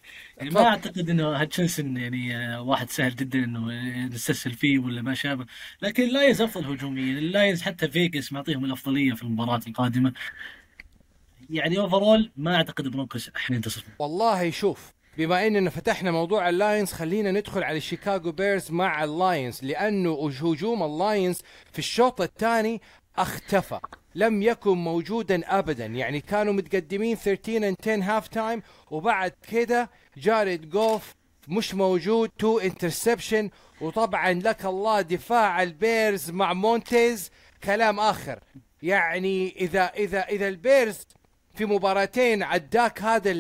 ما 0.41 0.65
أعتقد 0.67 1.11
إنه 1.11 1.29
هاتشنسون 1.29 1.97
يعني 1.97 2.37
آه، 2.37 2.63
واحد 2.63 2.91
سهل 2.91 3.17
جدا 3.17 3.39
إنه 3.39 3.71
نستسهل 4.07 4.53
فيه 4.53 4.79
ولا 4.79 5.03
ما 5.03 5.15
شابه. 5.15 5.47
لكن 5.83 6.03
اللاينز 6.03 6.43
أفضل 6.43 6.65
هجوميا. 6.65 7.19
اللاينز 7.19 7.63
حتى 7.63 7.89
فيجاس 7.89 8.33
معطيهم 8.33 8.65
الأفضلية 8.65 9.13
في 9.15 9.23
المباراة 9.23 9.61
القادمة. 9.67 10.13
يعني 11.51 11.79
overall 11.79 12.31
ما 12.37 12.57
أعتقد 12.57 12.89
برونكوس 12.89 13.31
حينتصر 13.35 13.85
والله 13.99 14.51
شوف 14.51 14.93
بما 15.19 15.47
اننا 15.47 15.71
فتحنا 15.71 16.11
موضوع 16.11 16.49
اللاينز 16.49 16.93
خلينا 16.93 17.33
ندخل 17.33 17.63
على 17.63 17.77
الشيكاغو 17.77 18.33
بيرز 18.33 18.71
مع 18.71 19.05
اللاينز 19.05 19.65
لأنه 19.65 20.29
هجوم 20.29 20.83
اللاينز 20.83 21.43
في 21.73 21.79
الشوط 21.79 22.21
الثاني 22.21 22.81
اختفى. 23.17 23.81
لم 24.17 24.43
يكن 24.43 24.79
موجودا 24.79 25.59
ابدا. 25.59 25.87
يعني 25.87 26.21
كانوا 26.21 26.53
متقدمين 26.53 27.17
13 27.17 27.73
and 27.75 27.77
10 27.83 28.03
half 28.03 28.29
time 28.29 28.63
وبعد 28.91 29.33
كده 29.51 29.91
جاريد 30.17 30.71
جوف 30.71 31.15
مش 31.49 31.75
موجود 31.75 32.29
two 32.39 32.59
interception 32.59 33.51
وطبعا 33.81 34.33
لك 34.33 34.65
الله 34.65 35.01
دفاع 35.01 35.63
البيرز 35.63 36.31
مع 36.31 36.53
مونتيز 36.53 37.31
كلام 37.65 38.01
آخر. 38.01 38.41
يعني 38.83 39.57
إذا 39.57 39.85
إذا 39.85 40.21
إذا 40.21 40.49
البيرز 40.49 41.07
في 41.55 41.65
مباراتين 41.65 42.43
عداك 42.43 43.03
هذا 43.03 43.31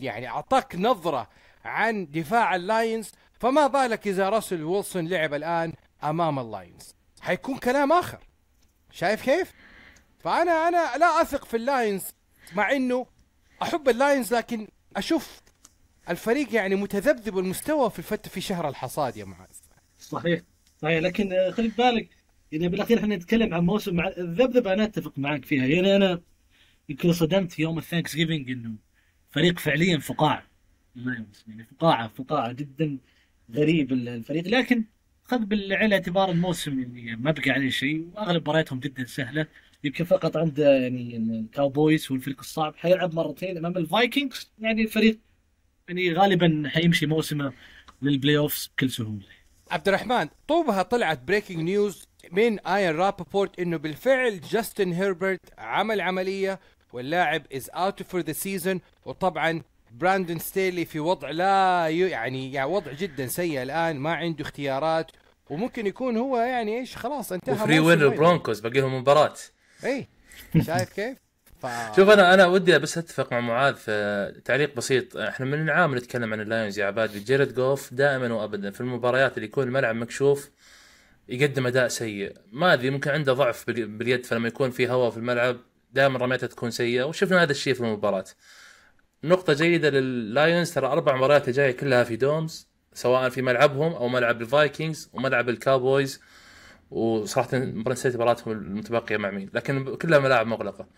يعني 0.00 0.28
أعطاك 0.28 0.76
نظرة 0.76 1.28
عن 1.64 2.06
دفاع 2.10 2.54
اللاينز 2.54 3.12
فما 3.40 3.66
بالك 3.66 4.08
إذا 4.08 4.28
راسل 4.28 4.64
ويلسون 4.64 5.08
لعب 5.08 5.34
الآن 5.34 5.72
أمام 6.04 6.38
اللاينز؟ 6.38 6.94
حيكون 7.20 7.56
كلام 7.56 7.92
آخر. 7.92 8.18
شايف 8.90 9.22
كيف؟ 9.22 9.52
فأنا 10.24 10.68
أنا 10.68 10.96
لا 10.98 11.22
أثق 11.22 11.44
في 11.44 11.56
اللاينز 11.56 12.02
مع 12.54 12.72
إنه 12.72 13.06
أحب 13.62 13.88
اللاينز 13.88 14.34
لكن 14.34 14.68
أشوف 14.96 15.40
الفريق 16.10 16.54
يعني 16.54 16.74
متذبذب 16.74 17.38
المستوى 17.38 17.90
في 17.90 17.98
الفت 17.98 18.28
في 18.28 18.40
شهر 18.40 18.68
الحصاد 18.68 19.16
يا 19.16 19.24
معاذ. 19.24 19.48
صحيح 19.98 20.40
صحيح. 20.82 21.02
لكن 21.02 21.32
آه، 21.32 21.50
خلي 21.50 21.68
بالك 21.68 22.08
يعني 22.52 22.68
بالأخير 22.68 22.98
إحنا 22.98 23.16
نتكلم 23.16 23.54
عن 23.54 23.64
موسم 23.66 24.00
الذبذبة 24.00 24.72
أنا 24.72 24.84
أتفق 24.84 25.12
معك 25.16 25.44
فيها. 25.44 25.66
يعني 25.66 25.96
أنا 25.96 26.20
يمكن 26.88 27.12
صدمت 27.12 27.52
في 27.52 27.62
يوم 27.62 27.78
ال 27.78 28.16
Thanksgiving 28.16 28.50
إنه 28.50 28.72
فريق 29.30 29.58
فعليا 29.58 29.98
فقاعة. 29.98 30.46
يعني 30.96 31.66
فقاعة 31.78 32.08
فقاعة 32.08 32.52
جدا 32.52 32.98
غريب 33.54 33.92
الفريق. 33.92 34.46
لكن 34.48 34.84
خذ 35.24 35.38
بالعين 35.38 35.86
الاعتبار 35.86 36.30
الموسم 36.30 36.72
اللي 36.72 37.16
ما 37.16 37.30
بقى 37.30 37.50
عليه 37.50 37.70
شيء 37.70 38.08
وأغلب 38.14 38.42
مبارياتهم 38.42 38.80
جدا 38.80 39.04
سهلة. 39.04 39.46
يمكن 39.84 40.04
فقط 40.04 40.36
عنده 40.36 40.70
يعني 40.76 41.16
الكاوبويز 41.16 42.12
والفريق 42.12 42.40
الصعب 42.40 42.76
حيلعب 42.76 43.14
مرتين 43.14 43.58
أمام 43.58 43.76
الفايكنجز 43.76 44.50
يعني 44.58 44.82
الفريق 44.82 45.18
يعني 45.88 46.12
غالبا 46.12 46.62
حيمشي 46.66 47.06
موسمه 47.06 47.52
لل 48.02 48.38
playoffs 48.38 48.70
بكل 48.76 48.90
سهولة. 48.90 49.26
عبد 49.70 49.88
الرحمن 49.88 50.28
توها 50.48 50.82
طلعت 50.82 51.22
breaking 51.22 51.58
news 51.58 52.08
من 52.32 52.58
ايان 52.58 52.96
رابابورت 52.96 53.60
إنه 53.60 53.76
بالفعل 53.76 54.40
جاستن 54.40 54.92
هيربرت 54.92 55.40
عمل 55.58 56.00
عملية 56.00 56.60
واللاعب 56.92 57.42
is 57.52 57.70
out 57.70 58.02
for 58.02 58.20
the 58.20 58.32
season 58.32 58.80
وطبعا 59.06 59.62
براندون 59.92 60.38
ستيلي 60.38 60.84
في 60.84 61.00
وضع 61.00 61.30
لا 61.30 61.88
يعني 61.88 62.52
يعني 62.52 62.70
وضع 62.70 62.92
جدا 62.92 63.26
سيء 63.26 63.62
الآن 63.62 63.96
ما 63.96 64.14
عنده 64.14 64.42
اختيارات. 64.42 65.10
وممكن 65.50 65.86
يكون 65.86 66.16
هو 66.16 66.36
يعني 66.36 66.78
إيش 66.78 66.96
خلاص 66.96 67.32
انتهى. 67.32 67.54
و 67.54 67.59
free 67.59 67.80
win 67.80 68.02
البرونكوز 68.02 68.60
باقي 68.60 68.80
لهم 68.80 68.98
مباراة. 68.98 69.34
اي 69.84 70.08
شايف 70.66 70.92
كيف؟ 70.92 71.18
ف... 71.62 71.66
شوف 71.96 72.10
أنا 72.10 72.34
أنا 72.34 72.46
ودي 72.46 72.78
بس 72.78 72.98
أتفق 72.98 73.32
مع 73.32 73.40
معاذ 73.40 73.74
في 73.74 74.40
تعليق 74.44 74.76
بسيط. 74.76 75.16
إحنا 75.16 75.46
من 75.46 75.62
العام 75.62 75.96
نتكلم 75.96 76.32
عن 76.32 76.40
اللايونز 76.40 76.78
يا 76.78 76.86
عبادي 76.86 77.20
جيرد 77.20 77.54
جوف 77.54 77.94
دائما 77.94 78.34
وابدا 78.34 78.70
في 78.70 78.80
المباريات 78.80 79.36
اللي 79.36 79.46
يكون 79.46 79.66
الملعب 79.66 79.96
مكشوف 79.96 80.50
يقدم 81.28 81.66
أداء 81.66 81.88
سيء. 81.88 82.32
ما 82.52 82.72
أدري 82.72 82.90
ممكن 82.90 83.10
عنده 83.10 83.32
ضعف 83.32 83.64
باليد 83.66 84.26
فلما 84.26 84.48
يكون 84.48 84.70
في 84.70 84.88
هواء 84.88 85.10
في 85.10 85.16
الملعب 85.16 85.56
دائما 85.92 86.18
رميته 86.18 86.46
تكون 86.46 86.70
سيئة. 86.70 87.02
وشفنا 87.02 87.42
هذا 87.42 87.50
الشيء 87.50 87.74
في 87.74 87.80
المباراة. 87.80 88.24
نقطة 89.24 89.52
جيدة 89.52 89.90
لللايونز 89.90 90.72
ترى 90.72 90.86
أربع 90.86 91.16
مباريات 91.16 91.48
الجاية 91.48 91.72
كلها 91.76 92.04
في 92.04 92.16
domes 92.16 92.68
سواء 92.94 93.28
في 93.28 93.42
ملعبهم 93.42 93.92
أو 93.92 94.08
ملعب 94.08 94.42
الفايكنجز 94.42 95.10
وملعب 95.12 95.48
الكاوبويز. 95.48 96.20
وصراحة 96.94 97.58
نسيت 97.58 98.14
مباراتهم 98.14 98.52
المتبقية 98.52 99.16
مع 99.16 99.30
مين؟ 99.30 99.50
لكن 99.54 99.96
كلها 99.96 100.18
ملاعب 100.18 100.46
مغلقة. 100.46 100.88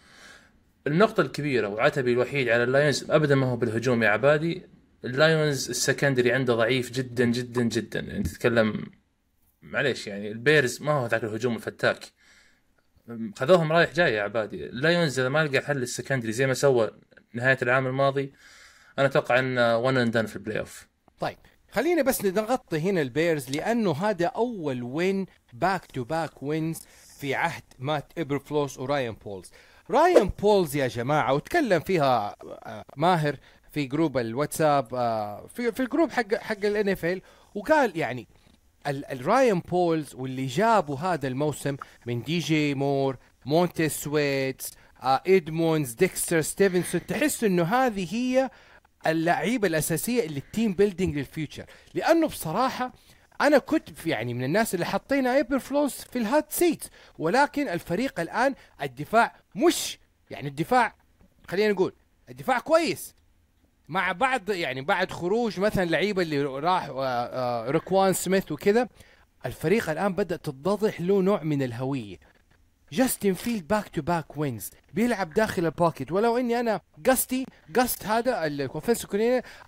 النقطة 0.86 1.20
الكبيرة 1.20 1.68
وعتبي 1.68 2.12
الوحيد 2.12 2.48
على 2.48 2.64
اللايونز 2.64 3.10
أبدا 3.10 3.34
ما 3.34 3.46
هو 3.46 3.56
بالهجوم 3.56 4.02
يا 4.02 4.08
عبادي. 4.08 4.66
اللايونز 5.04 5.70
ال 5.70 5.76
secondary 5.76 6.32
عنده 6.32 6.54
ضعيف 6.54 6.92
جدا 6.92 7.24
جدا 7.24 7.62
جدا. 7.62 8.00
يعني 8.00 8.22
تتكلم 8.22 8.86
معليش 9.62 10.06
يعني 10.06 10.32
البيرز 10.32 10.82
ما 10.82 10.92
هو 10.92 11.06
ذاك 11.06 11.24
الهجوم 11.24 11.56
الفتاك. 11.56 12.04
خذوهم 13.36 13.72
رايح 13.72 13.92
جاي 13.94 14.14
يا 14.14 14.22
عبادي. 14.22 14.66
ال 14.66 14.75
Lions 14.75 15.20
إذا 15.20 15.28
ما 15.28 15.44
لقى 15.44 15.60
حل 15.60 15.82
السكندري 15.82 16.32
زي 16.32 16.46
ما 16.46 16.54
سوى 16.54 16.90
نهاية 17.34 17.58
العام 17.62 17.86
الماضي 17.86 18.32
أنا 18.98 19.06
أتوقع 19.06 19.38
ان 19.38 19.58
one 19.58 19.96
and 19.96 20.12
done 20.12 20.26
في 20.26 20.36
ال 20.36 20.58
playoff 20.58 20.88
طيب. 21.20 21.36
خلينا 21.70 22.02
بس 22.02 22.24
نغطي 22.24 22.78
هنا 22.78 23.00
ال 23.02 23.10
Bears 23.10 23.50
لأنه 23.50 23.92
هذا 23.92 24.26
أول 24.26 24.82
win 24.82 25.26
back 25.52 25.86
to 25.86 26.04
back 26.04 26.42
wins 26.42 26.80
في 27.18 27.34
عهد 27.34 27.62
مات 27.78 28.12
إيبرفلوس 28.18 28.78
وراين 28.78 29.12
بولز. 29.24 29.50
راين 29.90 30.30
بولز 30.42 30.76
يا 30.76 30.88
جماعة 30.88 31.34
وتكلم 31.34 31.80
فيها 31.80 32.36
آه، 32.42 32.84
ماهر 32.96 33.36
في 33.70 33.84
group 33.84 34.18
الواتساب 34.18 34.94
آه، 34.94 35.46
في 35.54 35.72
في 35.72 35.80
ال 35.80 35.85
group 35.85 36.10
حق 36.10 36.34
حق 36.34 36.64
ال 36.64 36.88
NFL 36.88 37.22
وقال 37.54 37.96
يعني 37.98 38.28
الراين 38.86 39.60
بولز 39.60 40.14
واللي 40.14 40.46
جابوا 40.46 40.96
هذا 40.98 41.28
الموسم 41.28 41.76
من 42.06 42.22
دي 42.22 42.38
جي 42.38 42.74
مور 42.74 43.16
مونتي 43.46 43.88
سويت 43.88 44.72
آه 45.02 45.22
ادموندز 45.26 45.92
ديكستر 45.92 46.40
ستيفنسون 46.40 47.06
تحس 47.06 47.44
إنه 47.44 47.62
هذه 47.62 48.14
هي 48.14 48.50
اللعيبة 49.10 49.68
الأساسية 49.68 50.24
اللي 50.26 50.38
ال 50.38 50.45
team 50.45 50.72
building 50.72 51.18
لل 51.18 51.30
future 51.30 51.64
لأنه 51.94 52.26
بصراحة 52.26 52.92
أنا 53.40 53.58
كنت 53.58 54.06
يعني 54.06 54.34
من 54.34 54.44
الناس 54.44 54.74
اللي 54.74 54.86
حطينا 54.86 55.34
ايبر 55.34 55.58
فلوس 55.58 56.00
في 56.00 56.18
ال 56.18 56.27
hot 56.27 56.52
seat 56.52 56.84
ولكن 57.18 57.68
الفريق 57.68 58.20
الآن 58.20 58.54
الدفاع 58.82 59.36
مش 59.54 59.98
يعني 60.30 60.48
الدفاع 60.48 60.94
خلينا 61.48 61.72
نقول 61.72 61.92
الدفاع 62.28 62.58
كويس. 62.58 63.14
مع 63.88 64.12
بعض 64.12 64.50
يعني 64.50 64.80
بعد 64.80 65.10
خروج 65.12 65.60
مثلا 65.60 65.84
لعيبة 65.84 66.22
اللي 66.22 66.42
راح 66.42 66.84
آه، 66.88 67.04
آه، 67.04 67.70
روكوان 67.70 68.12
سميث 68.12 68.52
وكذا 68.52 68.88
الفريق 69.46 69.90
الآن 69.90 70.12
بدأ 70.12 70.36
تتضح 70.36 71.00
له 71.00 71.22
نوع 71.22 71.42
من 71.42 71.62
الهوية. 71.62 72.16
جاستن 72.92 73.32
فيلد 73.32 73.68
back 73.68 73.88
to 73.88 74.02
back 74.02 74.36
wins 74.36 74.70
بيلعب 74.94 75.32
داخل 75.32 75.64
ال 75.64 75.71
pocket 75.71 76.12
ولو 76.12 76.38
إني 76.38 76.60
أنا 76.60 76.80
قصتي 77.06 77.46
قصة 77.76 78.06
هذا 78.06 78.46
ال 78.46 78.54
offense 78.54 79.06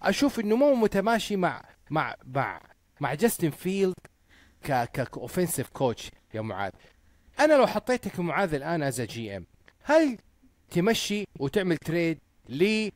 أشوف 0.03 0.41
إنه 0.41 0.57
مو 0.57 0.75
متماشي 0.75 1.37
مع 1.37 1.65
مع 1.91 2.15
مع 2.35 2.61
مع 3.01 3.15
جاستن 3.15 3.51
فيلد 3.51 3.95
ك 4.65 4.85
ك 4.93 5.00
offensive 5.00 5.69
coach 5.69 6.11
يا 6.35 6.41
معاذ. 6.41 6.73
أنا 7.41 7.55
لو 7.55 7.67
حطيتك 7.67 8.21
معاذ 8.21 8.55
الآن 8.55 8.83
as 8.83 9.01
GM 9.01 9.47
هل 9.83 10.19
تمشي 10.71 11.25
وتعمل 11.39 11.77
trade 11.77 12.19
ل 12.49 12.89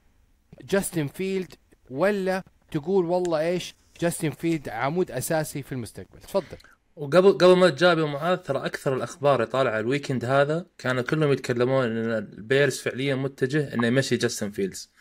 جاستن 0.62 1.07
فيلد 1.07 1.55
ولا 1.91 2.43
تقول 2.71 3.05
والله 3.05 3.41
إيش 3.41 3.75
جاستن 4.00 4.31
فيلد 4.31 4.69
عمود 4.69 5.11
أساسي 5.11 5.62
في 5.62 5.73
المستقبل؟ 5.73 6.21
تفضل. 6.21 6.57
وقبل 6.96 7.32
قبل 7.32 7.56
ما 7.56 7.70
تجاب 7.70 7.99
يا 7.99 8.04
معاذ 8.04 8.37
ترى 8.37 8.66
أكثر 8.66 8.96
الأخبار 8.96 9.34
اللي 9.34 9.46
طالعة 9.46 9.80
ال 9.81 9.86
weekend 9.86 10.25
هذا 10.25 10.66
كانوا 10.78 11.02
كلهم 11.02 11.32
يتكلمون 11.32 11.84
إن 11.84 12.11
ال 12.11 12.22
Bears 12.22 12.78
فعليا 12.78 13.14
متجه 13.14 13.75
إنه 13.75 13.87
يمشي 13.87 14.16
جاستن 14.16 14.50
فيلدز 14.50 14.92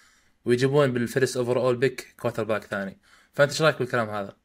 ويجيبون 0.45 0.93
بال 0.93 1.06
first 1.06 1.37
overall 1.37 1.75
pick 1.75 2.15
quarterback 2.19 2.63
ثاني 2.63 2.97
فأنت 3.33 3.51
إيش 3.51 3.61
رأيك 3.61 3.79
بالكلام 3.79 4.09
هذا؟ 4.09 4.37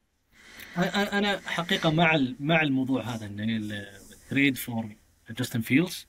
أنا 0.77 1.39
حقيقة 1.45 1.89
مع 1.91 2.19
مع 2.39 2.61
الموضوع 2.61 3.01
هذا 3.01 3.25
إنه 3.25 3.77
ال 4.11 4.19
trade 4.19 4.57
for 4.57 4.95
جاستن 5.29 5.61
فيلدز 5.61 6.07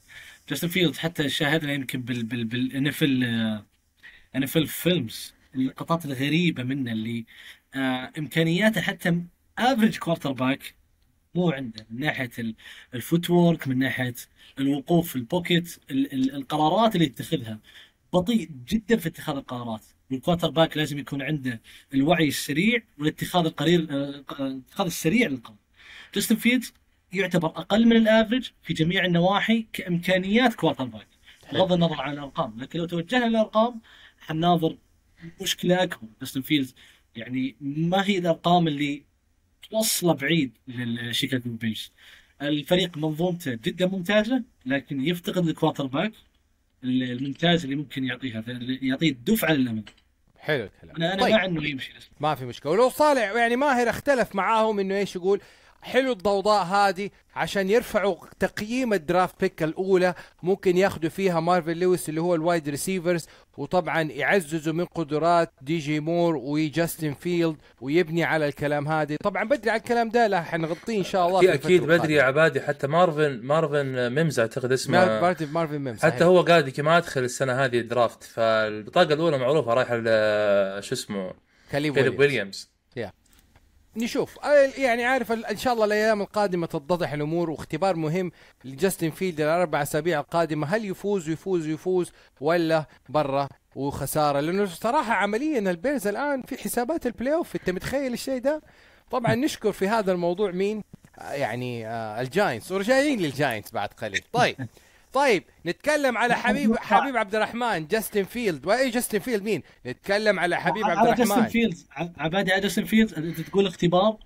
جاستن 0.49 0.69
فيلدز 0.69 0.99
حتى 0.99 1.29
شاهدنا 1.29 1.73
يمكن 1.73 2.03
بال 2.03 2.25
بال 2.25 2.89
NFL 2.89 4.43
films 4.43 5.35
اللقطات 5.55 6.05
الغريبة 6.05 6.63
منه 6.63 6.93
اللي 6.93 7.27
آه 7.75 8.13
إمكانياته 8.19 8.81
حتى 8.81 9.23
average 9.59 9.99
quarterback 9.99 10.78
مو 11.39 11.51
عنده 11.51 11.87
من 11.91 12.01
ناحية 12.01 12.31
ال- 12.39 12.55
ال 12.95 13.31
footwork 13.31 13.69
من 13.69 13.79
ناحية 13.79 14.15
الوقوف 14.59 15.09
في 15.11 15.17
ال 15.17 15.25
pocket 15.25 15.77
ال- 15.91 16.13
ال- 16.13 16.35
القرارات 16.35 16.95
اللي 16.95 17.07
يتخذها. 17.07 17.59
بطيء 18.13 18.49
جدا 18.69 18.97
في 18.97 19.09
اتخاذ 19.09 19.37
القرارات. 19.37 19.85
وال 20.11 20.51
quarterback 20.51 20.77
لازم 20.77 20.99
يكون 20.99 21.23
عنده 21.23 21.61
الوعي 21.95 22.29
السريع 22.29 22.83
والاتخاذ 22.99 23.47
القرير 23.47 23.87
آه، 23.91 24.25
الاتخاذ 24.41 24.87
السريع 24.87 25.29
للقرار. 25.29 25.57
جاستن 26.15 26.37
فيلدز 26.37 26.73
يعتبر 27.13 27.49
أقل 27.49 27.87
من 27.87 27.97
ال 27.97 28.03
average 28.03 28.51
في 28.63 28.75
جميع 28.75 29.05
النواحي 29.05 29.67
كإمكانيات 29.73 30.55
quarterback 30.55 31.07
بغض 31.53 31.73
النظر 31.73 32.01
عن 32.01 32.13
الأرقام 32.13 32.61
لكن 32.61 32.79
لو 32.79 32.87
توجهنا 32.87 33.25
للأرقام 33.25 33.81
حنناظر 34.21 34.77
مشكلة 35.43 35.83
أكبر. 35.83 36.09
جاستن 36.21 36.41
فيلدز 36.41 36.75
يعني 37.17 37.57
ما 37.61 38.05
هي 38.07 38.19
الأرقام 38.19 38.69
اللي 38.69 39.03
توصله 39.71 40.13
بعيد 40.13 40.53
لل 40.69 40.85
Chicago 40.85 41.43
Bears 41.45 41.93
الفريق 42.43 42.99
منظومته 42.99 43.59
جدا 43.65 43.87
ممتازة 43.87 44.43
لكن 44.67 45.01
يفتقد 45.07 45.49
ال 45.49 45.87
quarterback. 45.87 46.13
الممتاز 46.85 47.65
اللي 47.65 47.77
ممكن 47.77 48.05
يعطيها 48.05 48.45
يعطيه 48.83 49.11
الدفعة 49.11 49.53
للامام 49.53 49.85
حلو 50.39 50.65
الكلام. 50.65 50.97
أنا 50.97 51.15
أنا 51.15 51.23
طيب. 51.23 51.35
مع 51.35 51.45
إنه 51.45 51.69
يمشي. 51.69 51.93
ما 52.21 52.35
في 52.35 52.45
مشكلة. 52.45 52.73
ولو 52.73 52.89
صالح 52.89 53.21
يعني 53.21 53.57
ماهر 53.57 53.91
اختلف 53.91 54.35
معاهم 54.35 54.79
إنه 54.81 54.97
إيش 54.97 55.17
يقول. 55.17 55.41
حلو 55.83 56.13
الضوضاء 56.13 56.65
هذه 56.65 57.11
عشان 57.35 57.71
يرفعوا 57.71 58.17
تقييم 58.39 58.95
ال 58.95 59.02
draft 59.02 59.41
pick 59.41 59.63
الأولى. 59.63 60.15
ممكن 60.43 60.77
ياخذوا 60.77 61.11
فيها 61.11 61.41
مارفن 61.41 61.73
لويس 61.73 62.09
اللي 62.09 62.21
هو 62.21 62.35
ال 62.35 62.41
wide 62.41 62.69
receivers 62.69 63.27
وطبعا 63.57 64.03
يعززوا 64.03 64.73
من 64.73 64.85
قدرات 64.85 65.53
دي 65.63 65.79
جي 65.79 66.01
مور 66.01 66.37
وجاستن 66.37 67.15
فيلد 67.15 67.57
ويبني 67.81 68.25
على 68.25 68.49
الكلام 68.49 68.89
هذا 68.89 69.17
طبعا 69.25 69.45
بدري 69.45 69.71
على 69.71 69.79
الكلام 69.79 70.09
ده 70.09 70.27
لا 70.27 70.43
حنغطيه 70.43 70.99
إن 70.99 71.05
شاء 71.05 71.29
الله 71.29 71.41
في 71.41 71.55
أكيد 71.55 71.83
بدري 71.83 72.15
يا 72.15 72.23
عبادي 72.23 72.61
حتى 72.61 72.87
مارفن 72.87 73.41
مارفن 73.43 74.11
ميمز 74.15 74.41
أعتقد 74.41 74.73
اسمه. 74.73 75.21
مارفن 75.21 75.53
مارفن 75.53 75.79
ميمز 75.79 76.01
حتى 76.01 76.25
هو 76.25 76.41
قال 76.41 76.69
يمكن 76.69 76.83
ما 76.83 76.99
أدخل 76.99 77.25
السنة 77.25 77.65
هذه 77.65 77.79
ال 77.79 77.85
draft. 77.85 78.23
فالبطاقة 78.23 79.15
الأولى 79.15 79.39
معروفة 79.39 79.75
رايحة 79.75 79.97
شو 80.81 80.95
اسمه؟ 80.95 81.33
ويليامز. 81.75 82.19
ويليامز. 82.19 82.71
نشوف. 83.99 84.39
آه، 84.45 84.71
يعني 84.79 85.05
عارف 85.05 85.33
إن 85.33 85.57
شاء 85.57 85.73
الله 85.75 85.85
الأيام 85.85 86.21
القادمة 86.21 86.67
تتضح 86.67 87.13
الأمور 87.13 87.51
واختبار 87.51 87.97
مهم 87.97 88.33
لجاستن 88.65 89.11
فيلد 89.11 89.41
الأربع 89.41 89.83
أسابيع 89.83 90.21
القادمة. 90.21 90.67
هل 90.67 90.85
يفوز 90.85 91.29
ويفوز 91.29 91.67
ويفوز 91.67 92.13
ولا 92.41 92.85
برا 93.09 93.49
وخسارة؟ 93.77 94.41
لأنه 94.41 94.67
صراحة 94.67 95.13
عمليا 95.13 95.59
ال 95.59 95.67
Bears 95.67 96.07
الآن 96.07 96.43
في 96.43 96.57
حسابات 96.57 97.07
ال 97.07 97.35
playoff. 97.35 97.57
أنت 97.57 97.71
متخيل 97.71 98.13
الشيء 98.13 98.39
ده؟ 98.41 98.63
طبعا 99.11 99.35
نشكر 99.45 99.73
في 99.73 99.89
هذا 99.89 100.13
الموضوع 100.13 100.51
مين؟ 100.51 100.83
آه، 101.19 101.33
يعني 101.33 101.87
آه 101.89 102.21
ال 102.21 102.27
Giants. 102.27 102.73
وراجعين 102.73 103.19
لل 103.21 103.34
Giants 103.34 103.73
بعد 103.73 103.89
قليل. 103.89 104.23
طيب. 104.33 104.57
طيب 105.13 105.45
نتكلم 105.67 106.19
على 106.19 106.35
حبيب 106.35 106.77
حبيب 106.77 107.17
عبد 107.17 107.35
الرحمن 107.35 107.87
جاستن 107.87 108.23
فيلد. 108.25 108.67
وأي 108.67 108.91
جاستن 108.91 109.19
فيلد؟ 109.19 109.43
مين؟ 109.43 109.63
نتكلم 109.87 110.39
على 110.39 110.57
حبيب 110.57 110.85
عبد 110.85 111.09
جاستن 111.09 111.23
الرحمن 111.33 111.49
فيلدز 111.49 111.87
ع- 111.91 112.09
عبادي 112.17 112.53
على 112.53 112.63
جاستن 112.63 112.85
فيلدز 112.85 113.15
انت 113.15 113.41
تقول 113.41 113.67
اختبار 113.67 114.19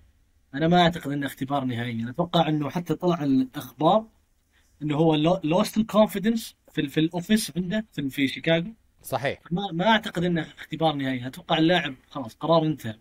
أنا 0.54 0.68
ما 0.68 0.82
أعتقد 0.82 1.12
إنه 1.12 1.26
اختبار 1.26 1.64
نهائي. 1.64 2.10
أتوقع 2.10 2.48
إنه 2.48 2.70
حتى 2.70 2.94
طلع 2.94 3.22
الأخبار 3.24 4.06
إنه 4.82 4.96
هو 4.96 5.14
lost 5.44 5.76
ال 5.76 5.84
confidence 5.84 6.56
في 6.72 6.88
في 6.88 7.00
ال 7.00 7.08
office 7.08 7.52
عنده 7.56 7.86
في 7.92 8.10
في 8.10 8.28
شيكاغو. 8.28 8.74
صحيح. 9.02 9.38
ما 9.50 9.62
ما 9.72 9.88
أعتقد 9.88 10.24
إنه 10.24 10.46
اختبار 10.58 10.94
نهائي. 10.94 11.26
أتوقع 11.26 11.58
اللاعب 11.58 11.94
خلاص 12.10 12.34
قرار 12.34 12.62
انتهى. 12.62 12.94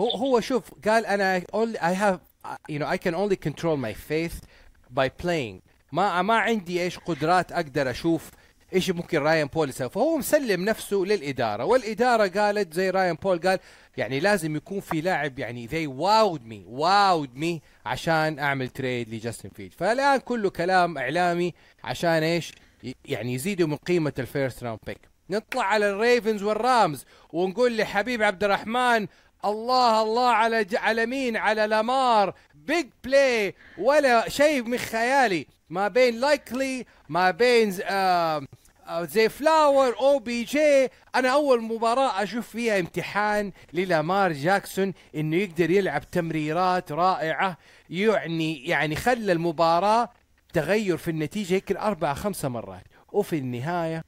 هو 0.00 0.10
هو 0.10 0.40
شوف 0.40 0.74
قال 0.88 1.06
أنا 1.06 1.40
I 1.40 1.94
have 1.94 2.18
you 2.72 2.78
know 2.78 2.86
I 2.86 2.98
can 2.98 3.14
only 3.14 3.36
control 3.48 3.76
my 3.76 3.94
fate 4.10 4.40
by 4.94 5.08
playing. 5.22 5.65
ما 5.96 6.22
ما 6.22 6.34
عندي 6.34 6.82
إيش 6.82 6.98
قدرات 6.98 7.52
أقدر 7.52 7.90
أشوف 7.90 8.30
إيش 8.74 8.90
ممكن 8.90 9.18
رايان 9.18 9.46
بول 9.46 9.68
يسوي. 9.68 9.90
فهو 9.90 10.16
مسلم 10.16 10.64
نفسه 10.64 10.96
للإدارة. 10.96 11.64
والإدارة 11.64 12.26
قالت 12.26 12.74
زي 12.74 12.90
رايان 12.90 13.14
بول 13.14 13.38
قال 13.38 13.58
يعني 13.96 14.20
لازم 14.20 14.56
يكون 14.56 14.80
في 14.80 15.00
لاعب 15.00 15.38
يعني 15.38 15.68
they 15.68 15.88
wowed 16.00 16.40
me 16.40 16.80
wowed 16.80 17.42
me 17.42 17.60
عشان 17.86 18.38
أعمل 18.38 18.68
trade 18.68 19.14
لجاستن 19.14 19.48
فيلد. 19.48 19.72
فالآن 19.78 20.20
كله 20.20 20.50
كلام 20.50 20.98
إعلامي 20.98 21.54
عشان 21.84 22.22
إيش؟ 22.22 22.52
يعني 23.04 23.34
يزيدوا 23.34 23.68
من 23.68 23.76
قيمة 23.76 24.12
ال 24.18 24.26
first 24.26 24.64
round 24.64 24.78
pick 24.86 25.00
نطلع 25.30 25.64
على 25.64 25.90
ال 25.90 25.97
Ravens 25.97 26.42
وال 26.42 26.63
Rams 26.63 27.04
ونقول 27.32 27.76
لحبيب 27.76 28.22
عبد 28.22 28.44
الرحمن 28.44 29.06
الله 29.44 30.02
الله 30.02 30.28
على 30.30 30.64
ج... 30.64 30.76
على 30.76 31.06
مين؟ 31.06 31.36
على 31.36 31.66
لامار. 31.66 32.34
big 32.66 32.86
play 33.04 33.54
ولا 33.78 34.28
شيء 34.28 34.62
من 34.62 34.78
خيالي. 34.78 35.46
ما 35.70 35.88
بين 35.88 36.20
Likely 36.20 36.86
ما 37.08 37.30
بين 37.30 37.74
آه 37.82 38.46
زي 39.00 39.28
Flowers 39.28 39.98
أو 39.98 40.18
OBJ 40.18 40.88
أنا 41.14 41.28
أول 41.28 41.62
مباراة 41.62 42.22
أشوف 42.22 42.48
فيها 42.48 42.78
امتحان 42.78 43.52
للامار 43.72 44.32
جاكسون 44.32 44.92
إنه 45.14 45.36
يقدر 45.36 45.70
يلعب 45.70 46.10
تمريرات 46.10 46.92
رائعة. 46.92 47.58
يعني 47.90 48.66
يعني 48.66 48.96
خلى 48.96 49.32
المباراة 49.32 50.08
تغير 50.52 50.96
في 50.96 51.10
النتيجة 51.10 51.54
يمكن 51.54 51.76
أربع 51.76 52.14
خمسة 52.14 52.48
مرات. 52.48 52.84
وفي 53.12 53.38
النهاية 53.38 54.04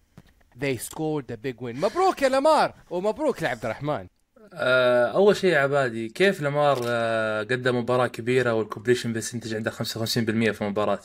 they 0.60 0.76
scored 0.76 1.24
the 1.32 1.36
big 1.36 1.60
win. 1.60 1.76
مبروك 1.76 2.22
يا 2.22 2.28
لامار 2.28 2.74
ومبروك 2.90 3.42
لعبد 3.42 3.64
الرحمن. 3.64 4.06
أول 4.52 5.36
شيء 5.36 5.52
يا 5.52 5.58
عبادي 5.58 6.08
كيف 6.08 6.40
لامار 6.42 6.80
آه، 6.86 7.42
قدم 7.42 7.76
مباراة 7.78 8.06
كبيرة 8.06 8.52
وال 8.52 8.62
completion 8.62 9.12
percentage 9.12 9.54
عنده 9.54 9.70
55% 9.70 9.74
في 10.52 10.62
المباراه 10.62 11.00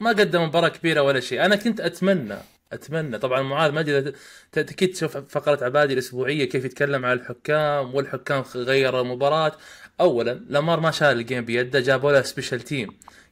ما 0.00 0.10
قدم 0.10 0.42
مباراة 0.42 0.68
كبيرة 0.68 1.00
ولا 1.02 1.20
شيء. 1.20 1.44
أنا 1.44 1.56
كنت 1.56 1.80
أتمنى 1.80 2.34
أتمنى. 2.72 3.18
طبعا 3.18 3.42
معاذ 3.42 3.72
ما 3.72 3.80
أدري 3.80 4.12
أكيد 4.56 4.92
تشوف 4.92 5.16
فقرة 5.16 5.64
عبادي 5.64 5.92
الأسبوعية 5.92 6.44
كيف 6.44 6.64
يتكلم 6.64 7.04
عن 7.04 7.12
الحكام 7.16 7.94
والحكام 7.94 8.44
غيروا 8.54 9.00
المباراه 9.02 9.52
اولا 10.00 10.40
لامار 10.48 10.80
ما 10.80 10.90
شال 10.90 11.06
ال 11.20 11.25
game 11.25 11.44
بيده 11.44 11.80
جابوا 11.80 12.12
له 12.12 12.22
special 12.22 12.60
team 12.60 12.88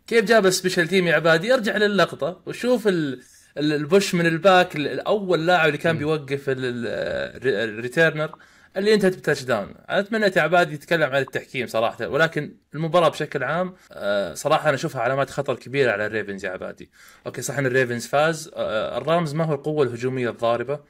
كيف 0.06 0.24
جاب 0.24 0.46
ال 0.46 0.51
special 0.52 0.88
team 0.88 1.06
يا 1.06 1.14
عبادي؟ 1.14 1.54
ارجع 1.54 1.76
للقطة 1.76 2.40
وشوف 2.46 2.88
ال 2.88 3.20
ال- 3.58 3.72
push 3.72 4.14
من 4.14 4.26
ال 4.26 4.36
back 4.36 4.76
ال- 4.76 4.88
الأول 4.88 5.46
لاعب 5.46 5.66
اللي 5.66 5.78
كان 5.78 5.98
بيوقف 5.98 6.48
ال- 6.48 6.56
ال- 6.64 7.70
returner 7.70 8.30
اللي 8.76 8.94
انتهت 8.94 9.16
ب 9.16 9.42
touchdown 9.42 9.74
أنا 9.90 9.98
أتمنى 10.00 10.32
عبادي 10.36 10.74
يتكلم 10.74 11.10
عن 11.10 11.22
التحكيم 11.22 11.66
صراحة 11.66 12.08
ولكن 12.08 12.54
المباراة 12.74 13.08
بشكل 13.08 13.44
عام 13.44 13.74
آه، 13.92 14.34
صراحة 14.34 14.68
أنا 14.68 14.74
أشوفها 14.74 15.02
علامات 15.02 15.30
خطر 15.30 15.54
كبيرة 15.54 15.92
على 15.92 16.06
ال 16.06 16.12
Ravens 16.12 16.44
يا 16.44 16.50
عبادي. 16.50 16.90
okay 17.26 17.42
صح 17.42 17.58
إن 17.58 17.66
الريفنز 17.66 18.06
فاز 18.06 18.50
آه، 18.54 18.98
الرامز 18.98 19.34
ما 19.34 19.44
هو 19.44 19.54
القوة 19.54 19.84
الهجومية 19.84 20.30
الضاربة 20.30 20.80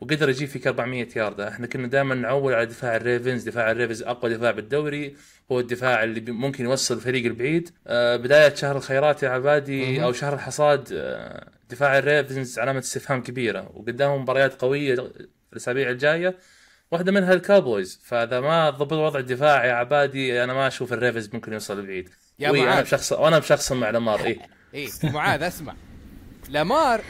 وقدر 0.00 0.28
يجيب 0.28 0.48
فيك 0.48 0.66
400 0.66 1.08
ياردة. 1.16 1.48
إحنا 1.48 1.66
كنا 1.66 1.86
دائما 1.86 2.14
نعول 2.14 2.54
على 2.54 2.66
دفاع 2.66 2.96
الريفنز 2.96 3.48
دفاع 3.48 3.70
الريفنز 3.70 4.02
أقوى 4.02 4.34
دفاع 4.34 4.50
بالدوري 4.50 5.16
هو 5.52 5.60
الدفاع 5.60 6.04
اللي 6.04 6.32
ممكن 6.32 6.64
يوصل 6.64 6.94
الفريق 6.94 7.24
البعيد. 7.26 7.70
آه، 7.86 8.16
بداية 8.16 8.54
شهر 8.54 8.76
الخيرات 8.76 9.22
يا 9.22 9.28
عبادي 9.28 10.04
أو 10.04 10.12
شهر 10.12 10.34
الحصاد 10.34 10.88
آه، 10.92 11.48
دفاع 11.70 11.98
الريفنز 11.98 12.58
علامة 12.58 12.78
استفهام 12.78 13.22
كبيرة 13.22 13.70
وقدامهم 13.74 14.22
مباريات 14.22 14.60
قوية 14.60 15.10
الأسابيع 15.52 15.90
الجاية. 15.90 16.36
واحدة 16.90 17.12
منها 17.12 17.32
الكابويز 17.32 18.00
فإذا 18.04 18.40
ما 18.40 18.70
ضبط 18.70 18.92
وضع 18.92 19.20
الدفاع 19.20 19.64
يا 19.64 19.72
عبادي 19.72 20.44
أنا 20.44 20.54
ما 20.54 20.66
أشوف 20.66 20.92
الريفنز 20.92 21.34
ممكن 21.34 21.52
يوصل 21.52 21.86
بعيد. 21.86 22.10
يا 22.38 22.50
وي 22.50 22.62
أنا. 22.62 22.80
بشخص 22.80 23.12
وأنا 23.12 23.38
بشخص 23.38 23.72
مع 23.72 23.90
لامار 23.90 24.24
إيه 24.24 24.38
إيه 24.74 24.88
معاذ 25.02 25.42
أسمع. 25.42 25.74
لامار 26.48 27.00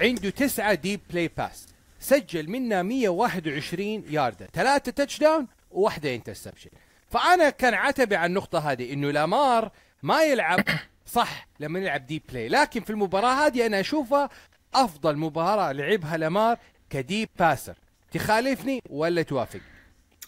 عنده 0.00 0.30
تسعة 0.30 0.74
deep 0.74 1.00
play 1.10 1.30
pass 1.36 1.66
سجل 2.00 2.50
منها 2.50 2.82
121 2.82 4.04
ياردة 4.10 4.48
ثلاثة 4.52 4.92
touchdown 4.92 5.46
وواحدة 5.70 6.14
interception 6.14 6.70
فأنا 7.10 7.50
كان 7.50 7.74
عتبي 7.74 8.16
على 8.16 8.26
النقطة 8.26 8.58
هذه 8.58 8.92
إنه 8.92 9.10
لامار 9.10 9.70
ما 10.02 10.22
يلعب 10.22 10.60
صح 11.16 11.48
لما 11.60 11.78
يلعب 11.78 12.06
deep 12.06 12.22
play 12.28 12.48
لكن 12.48 12.80
في 12.80 12.90
المباراة 12.90 13.46
هذه 13.46 13.66
أنا 13.66 13.80
أشوفها 13.80 14.28
أفضل 14.74 15.16
مباراة 15.16 15.72
لعبها 15.72 16.16
لامار 16.16 16.58
ك 16.90 16.98
deep 16.98 17.28
passer 17.38 17.74
تخالفني 18.12 18.80
ولا 18.90 19.22
توافق؟ 19.22 19.60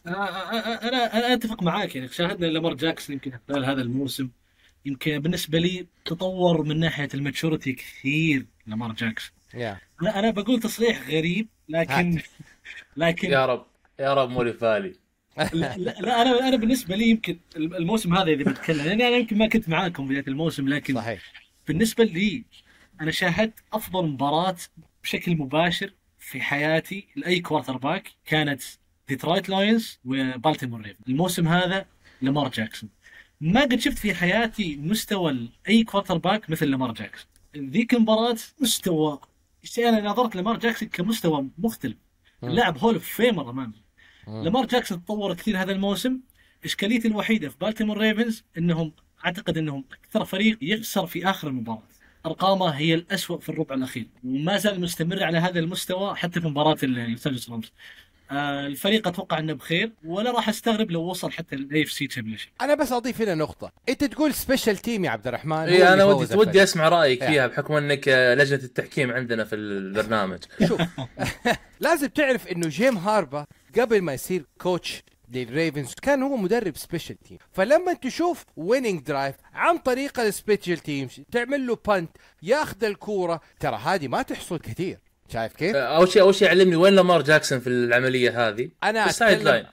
أنا 0.07 1.19
أنا 1.19 1.35
أتفق 1.35 1.63
معاك 1.63 1.97
يعني 1.97 2.09
شاهدنا 2.09 2.47
لامار 2.47 2.75
جاكسون 2.75 3.15
يمكن 3.15 3.33
خلال 3.49 3.65
هذا 3.65 3.83
الموسم. 3.83 4.29
يمكن 4.85 5.19
بالنسبة 5.19 5.59
لي 5.59 5.87
تطور 6.05 6.63
من 6.63 6.81
ناحية 6.81 7.09
الماتشورتي 7.15 7.73
كثير 7.73 8.47
لامار 8.67 8.93
جاكسون. 8.93 9.37
يا. 9.55 9.79
أنا 10.03 10.19
أنا 10.19 10.31
بقول 10.31 10.61
تصريح 10.61 11.09
غريب 11.09 11.49
لكن 11.69 12.23
لكن 12.97 13.31
يا 13.31 13.47
رب 13.47 13.67
يا 14.01 14.15
رب 14.15 14.31
مو 14.31 14.43
لفالي 14.43 14.95
لا, 15.39 15.77
لا, 15.77 15.77
لا 15.77 16.23
أنا 16.23 16.49
أنا 16.49 16.57
بالنسبة 16.57 16.97
لي 16.97 17.09
يمكن 17.09 17.39
الموسم 17.57 18.15
هذا 18.15 18.31
إذا 18.31 18.51
بتكلم 18.51 18.87
يعني 18.87 19.09
أنا 19.09 19.17
يمكن 19.17 19.39
ما 19.39 19.49
كنت 19.49 19.69
معاكم 19.69 20.09
بداية 20.09 20.25
الموسم 20.29 20.69
لكن 20.69 20.95
صحيح. 20.95 21.33
بالنسبة 21.69 22.05
لي 22.05 22.45
أنا 23.01 23.11
شاهدت 23.11 23.55
أفضل 23.73 24.07
مباراة 24.09 24.57
بشكل 25.03 25.37
مباشر 25.37 25.93
في 26.29 26.41
حياتي 26.41 27.07
لأي 27.17 27.41
quarterback 27.41 28.11
كانت 28.27 28.63
ديترويت 29.09 29.49
لاينز 29.49 29.99
وبالتيمور 30.05 30.81
ريفنز 30.81 30.97
الموسم 31.09 31.49
هذا 31.49 31.87
لامار 32.23 32.49
جاكسون 32.49 32.91
ما 33.41 33.61
قد 33.61 33.81
شفت 33.81 33.99
في 33.99 34.15
حياتي 34.15 34.77
مستوى 34.77 35.49
اي 35.69 35.85
quarterback 35.85 36.51
مثل 36.51 36.67
لامار 36.67 36.93
جاكسون 36.93 37.27
ذيك 37.57 37.95
المباراة 37.95 38.37
مستوى. 38.61 39.21
أنا 39.79 40.01
نظرت 40.01 40.37
لامار 40.37 40.59
جاكسون 40.59 40.89
كمستوى 40.89 41.49
مختلف. 41.59 41.97
اللاعب 42.45 42.79
Hall 42.79 42.95
of 42.95 43.05
Famer 43.05 43.51
أمامي. 43.51 43.83
لامار 44.27 44.67
جاكسون 44.67 45.05
تطور 45.05 45.35
كثير 45.35 45.63
هذا 45.63 45.73
الموسم. 45.73 46.21
إشكاليتي 46.65 47.09
الوحيدة 47.09 47.49
في 47.49 47.57
بالتيمور 47.61 47.99
ريفنز 47.99 48.45
إنهم 48.59 48.93
أعتقد 49.27 49.59
إنهم 49.59 49.85
أكثر 49.93 50.25
فريق 50.25 50.59
يخسر 50.63 51.07
في 51.07 51.31
آخر 51.31 51.49
المباراة. 51.49 51.83
أرقامه 52.27 52.69
هي 52.71 52.95
الأسوأ 52.95 53.39
في 53.39 53.49
الربع 53.49 53.75
الأخير. 53.75 54.07
وما 54.25 54.59
زال 54.59 54.81
مستمر 54.81 55.25
على 55.25 55.39
هذا 55.39 55.59
المستوى 55.59 56.15
حتى 56.17 56.41
في 56.41 56.49
مباراة 56.49 56.77
لوس 56.83 57.27
انجلوس 57.27 57.51
رامز 57.51 57.73
آه 58.31 58.67
الفريق 58.67 59.09
أتوقع 59.09 59.39
أنه 59.39 59.53
بخير 59.53 59.93
ولا 60.05 60.31
راح 60.31 60.49
أستغرب 60.49 60.91
لو 60.91 61.03
وصل 61.03 61.33
حتى 61.33 61.57
ال 61.57 61.83
AFC 61.83 62.07
championship 62.07 62.49
أنا 62.61 62.75
بس 62.75 62.93
أضيف 62.93 63.21
هنا 63.23 63.35
نقطة. 63.35 63.73
أنت 63.89 64.05
تقول 64.05 64.35
special 64.35 64.77
team 64.77 65.05
يا 65.05 65.11
عبد 65.11 65.27
الرحمن 65.27 65.57
إي 65.57 65.93
أنا 65.93 66.05
ودي 66.05 66.35
ودي. 66.37 66.63
أسمع 66.63 66.89
رأيك 66.89 67.23
يا. 67.23 67.27
فيها 67.27 67.47
بحكم 67.47 67.75
أنك 67.75 68.09
آه، 68.09 68.35
لجنة 68.35 68.61
التحكيم 68.65 69.11
عندنا 69.13 69.45
في 69.45 69.55
البرنامج. 69.55 70.39
شوف. 70.69 70.81
لازم 71.81 72.07
تعرف 72.07 72.49
إنه 72.49 72.69
جيم 72.69 72.99
هاربو 72.99 73.45
قبل 73.79 74.03
ما 74.03 74.13
يصير 74.13 74.45
coach 74.61 75.03
للريفنز 75.33 75.95
كان 76.03 76.23
هو 76.23 76.37
مدرب 76.37 76.77
special 76.77 77.19
team 77.21 77.39
فلما 77.53 77.93
تشوف 77.93 78.45
winning 78.57 79.01
drive 79.03 79.35
عن 79.55 79.79
طريق 79.79 80.21
ال 80.21 80.28
special 80.28 80.79
teams 80.79 81.21
تعمل 81.33 81.67
له 81.67 81.79
punt 81.87 82.11
ياخذ 82.43 82.85
الكورة 82.85 83.41
ترى 83.61 83.77
هذه 83.77 84.09
ما 84.09 84.23
تحصل 84.23 84.59
كثير. 84.59 84.99
شايف 85.33 85.53
كيف؟ 85.53 85.77
آه، 85.77 85.97
أول 85.97 86.09
شيء 86.09 86.23
أول 86.23 86.35
شيء 86.35 86.49
علمني 86.49 86.77
وين 86.77 86.95
لامار 86.95 87.23
جاكسون 87.23 87.61
في 87.61 87.67
العملية 87.67 88.49
هذه؟ 88.49 88.71
أنا 88.85 89.07
ال 89.07 89.43
sideline 89.43 89.67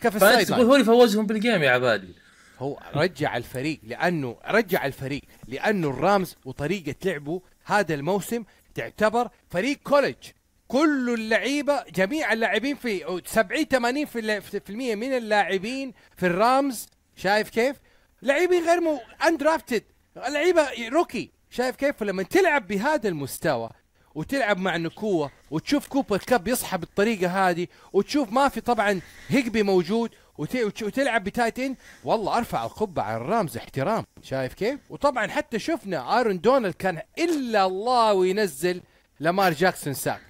كيف 0.00 0.16
ال 0.16 0.50
sideline 0.50 0.66
هو 0.66 0.74
اللي 0.74 0.84
فوزهم 0.84 1.26
بال 1.26 1.38
game 1.38 1.62
يا 1.62 1.70
عبادي. 1.70 2.14
هو 2.58 2.80
رجع 2.94 3.36
الفريق 3.36 3.80
لأنه 3.82 4.36
رجع 4.46 4.86
الفريق 4.86 5.22
لأنه 5.48 5.90
الرامز 5.90 6.36
وطريقة 6.44 6.94
لعبه 7.04 7.42
هذا 7.64 7.94
الموسم 7.94 8.44
تعتبر 8.74 9.28
فريق 9.50 9.78
college 9.84 10.24
كل 10.70 11.14
اللعيبة 11.14 11.82
جميع 11.94 12.32
اللاعبين 12.32 12.76
في 12.76 13.20
70 13.26 13.64
80 13.64 14.04
في 14.06 14.18
الل- 14.18 14.42
في 14.42 14.70
المية 14.70 14.94
من 14.94 15.12
اللاعبين 15.16 15.92
في 16.16 16.26
الرامز 16.26 16.86
شايف 17.16 17.50
كيف؟ 17.50 17.76
لاعبين 18.22 18.64
غير 18.64 18.80
مو 18.80 19.00
undrafted 19.28 19.82
لعيبة 20.16 20.68
rookie 20.92 21.30
شايف 21.50 21.76
كيف؟ 21.76 21.96
فلما 21.96 22.22
تلعب 22.22 22.66
بهذا 22.68 23.08
المستوى 23.08 23.70
وتلعب 24.14 24.58
مع 24.58 24.76
ناكوا 24.76 25.30
وتشوف 25.50 25.88
كوبر 25.88 26.18
كاب 26.18 26.48
يصحى 26.48 26.78
بالطريقة 26.78 27.48
هذه 27.50 27.66
وتشوف 27.92 28.32
ما 28.32 28.48
في 28.48 28.60
طبعا 28.60 29.00
هيجبي 29.28 29.62
موجود 29.62 30.10
وت- 30.38 30.56
وت- 30.56 30.82
وتلعب 30.82 31.24
ب 31.24 31.30
tight 31.30 31.58
end 31.58 31.76
والله 32.04 32.38
أرفع 32.38 32.64
القبعة 32.64 33.04
على 33.04 33.16
الرامز 33.16 33.56
احترام 33.56 34.04
شايف 34.22 34.54
كيف؟ 34.54 34.80
وطبعا 34.90 35.26
حتى 35.26 35.58
شفنا 35.58 36.20
آرون 36.20 36.40
دونالد 36.40 36.74
كان 36.74 37.00
إلا 37.18 37.66
الله 37.66 38.12
وينزل 38.14 38.82
لامار 39.20 39.52
جاكسون 39.52 39.94
sack 39.94 40.20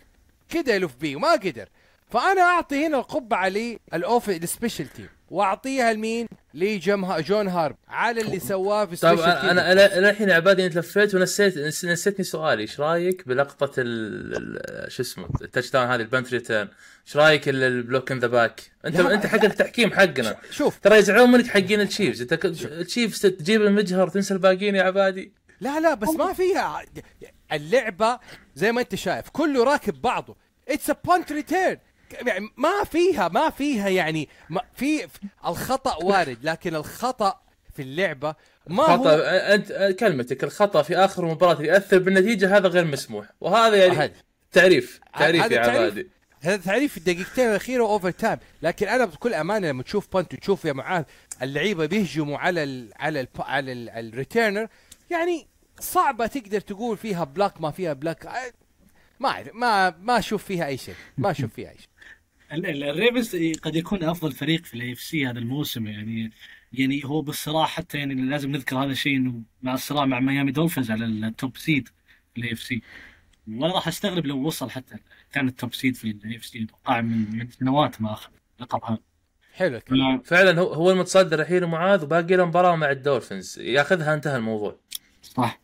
كده 0.50 0.74
يلف 0.74 0.96
بيه 1.00 1.16
وما 1.16 1.32
قدر. 1.32 1.68
فأنا 2.10 2.40
أعطي 2.42 2.86
هنا 2.86 2.98
القبعة 2.98 3.48
للاوف 3.92 4.30
ال 4.30 4.37
special 4.38 4.88
team 4.88 5.08
وأعطيها 5.30 5.92
لمين؟ 5.92 6.26
لجيم 6.54 7.12
جون 7.20 7.48
هاربو 7.48 7.76
على 7.88 8.20
اللي 8.20 8.38
سواه 8.40 8.84
في 8.84 8.96
طيب 8.96 9.16
special 9.18 9.30
أنا 9.50 9.72
أنا 9.72 10.10
الحين 10.10 10.30
عبادي 10.30 10.66
انت 10.66 10.76
لفيت 10.76 11.14
ونسيت 11.14 11.54
نس- 11.58 11.84
نسيتني 11.84 12.24
سؤالي 12.24 12.62
إيش 12.62 12.80
رأيك 12.80 13.28
بلقطة 13.28 13.72
ال 13.78 14.92
شو 14.92 15.02
اسمه 15.02 15.28
ال 15.42 15.70
touchdown 15.70 15.86
هذه 15.86 16.00
ال 16.00 16.07
punt 16.07 16.32
return؟ 16.32 16.68
إيش 17.06 17.16
رأيك 17.16 17.48
ال- 17.48 17.62
ال 17.62 17.70
block 17.70 18.12
in 18.12 18.18
the 18.18 18.26
back؟ 18.26 18.60
انت 18.86 19.00
أنت 19.00 19.26
حق 19.26 19.44
التحكيم 19.44 19.92
حقنا. 19.92 20.36
شوف. 20.50 20.78
ترى 20.78 20.96
يزعلون 20.98 21.30
منك 21.32 21.46
حقين 21.46 21.80
التشيفز. 21.80 22.20
أنت 22.22 22.44
التشيفز 22.44 23.20
تجيب 23.20 23.62
المجهر 23.62 24.08
تنسى 24.08 24.34
الباقيين 24.34 24.74
يا 24.74 24.82
عبادي. 24.82 25.32
لا 25.60 25.80
لا 25.80 25.94
بس 25.94 26.08
ما 26.08 26.32
فيها. 26.32 26.82
اللعبة 27.52 28.18
زي 28.54 28.72
ما 28.72 28.80
أنت 28.80 28.94
شايف 28.94 29.28
كله 29.28 29.64
راكب 29.64 30.00
بعضه. 30.02 30.36
it's 30.68 30.90
a 30.90 30.96
punt 31.04 31.32
return 31.32 31.78
يعني 32.26 32.48
ما 32.56 32.84
فيها 32.84 33.28
ما 33.28 33.50
فيها 33.50 33.88
يعني 33.88 34.28
ما 34.50 34.60
في 34.74 35.06
الخطأ 35.46 36.04
وارد 36.04 36.38
لكن 36.42 36.74
الخطأ 36.74 37.40
في 37.74 37.82
اللعبة 37.82 38.34
ما 38.66 38.82
خطأ 38.82 38.96
هو 38.96 39.08
أنت 39.54 39.96
كلمتك 40.00 40.44
الخطأ 40.44 40.82
في 40.82 40.96
آخر 40.96 41.24
مباراة 41.24 41.62
يأثر 41.62 41.98
بالنتيجة 41.98 42.56
هذا 42.56 42.68
غير 42.68 42.84
مسموح. 42.84 43.26
وهذا 43.40 43.76
يعني 43.76 43.96
هذا- 43.96 44.12
تعريف 44.52 45.00
تعريف. 45.18 45.50
يا. 45.52 45.60
عبادي 45.60 46.08
هذا 46.42 46.56
تعريف 46.56 46.92
في 46.92 46.98
الدقيقتين 46.98 47.48
الأخيرة 47.50 47.82
overtime 47.84 48.38
لكن 48.62 48.88
أنا 48.88 49.04
بكل 49.04 49.34
أمانة 49.34 49.68
لما 49.68 49.82
تشوف 49.82 50.08
punt 50.12 50.34
وتشوف 50.34 50.64
يا 50.64 50.72
معاذ 50.72 51.04
اللعيبة 51.42 51.86
بيهجموا 51.86 52.38
على 52.38 52.62
ال 52.62 52.92
على 52.96 53.20
ال 53.20 53.28
على 53.38 53.72
ال- 53.72 53.90
ال 53.90 53.99
returner 53.99 54.68
يعني 55.10 55.46
صعبة 55.80 56.26
تقدر 56.26 56.60
تقول 56.60 56.96
فيها 56.96 57.24
block 57.24 57.60
ما 57.60 57.70
فيها 57.70 57.92
block. 57.92 58.28
ما 59.20 59.28
أعرف 59.28 59.54
ما 59.54 59.90
ما 59.90 60.18
أشوف 60.18 60.44
فيها 60.44 60.66
أي 60.66 60.76
شيء 60.76 60.94
ما 61.18 61.30
أشوف 61.30 61.52
فيها 61.54 61.70
أي 61.70 61.78
شيء. 61.78 61.88
ال- 62.52 62.66
ال- 62.66 62.84
الريفنز 62.84 63.36
قد 63.62 63.76
يكون 63.76 64.04
أفضل 64.04 64.32
فريق 64.32 64.64
في 64.64 64.74
ال 64.74 64.92
AFC 64.92 65.26
هذا 65.26 65.38
الموسم 65.38 65.86
يعني 65.86 66.32
يعني 66.72 67.04
هو 67.04 67.22
بالصراع 67.22 67.66
حتى 67.66 67.98
يعني 67.98 68.14
لازم 68.14 68.50
نذكر 68.50 68.76
هذا 68.76 68.92
الشيء 68.92 69.16
إنه 69.16 69.42
مع 69.62 69.74
الصراع 69.74 70.04
مع 70.04 70.20
ميامي 70.20 70.52
دولفينز 70.52 70.90
على 70.90 71.04
ال 71.04 71.17
top 71.17 71.56
seed 71.56 71.88
في 72.34 72.40
ال 72.40 72.52
AFC 72.52 72.82
ولا 73.48 73.74
راح 73.74 73.88
أستغرب 73.88 74.26
لو 74.26 74.46
وصل 74.46 74.70
حتى 74.70 74.96
كان 75.32 75.48
ال 75.48 75.55
top 75.55 75.74
seed 75.74 75.96
في 75.96 76.04
ال 76.10 76.36
AFC 76.36 76.62
أتوقع 76.64 77.00
من 77.00 77.36
من 77.38 77.50
سنوات 77.50 78.00
ما 78.02 78.12
أخذ 78.12 78.30
اللقب 78.58 78.84
هذا. 78.84 78.98
حلو. 79.52 79.80
فعلا 80.24 80.60
هو 80.60 80.72
هو 80.72 80.90
المتصدر 80.90 81.40
الحين 81.40 81.64
معاذ 81.64 82.04
وباقي 82.04 82.36
له 82.36 82.44
مباراة 82.44 82.76
مع 82.76 82.90
الدولفينز. 82.90 83.58
ياخذها 83.58 84.14
انتهى 84.14 84.36
الموضوع. 84.36 84.76
صح. 85.22 85.59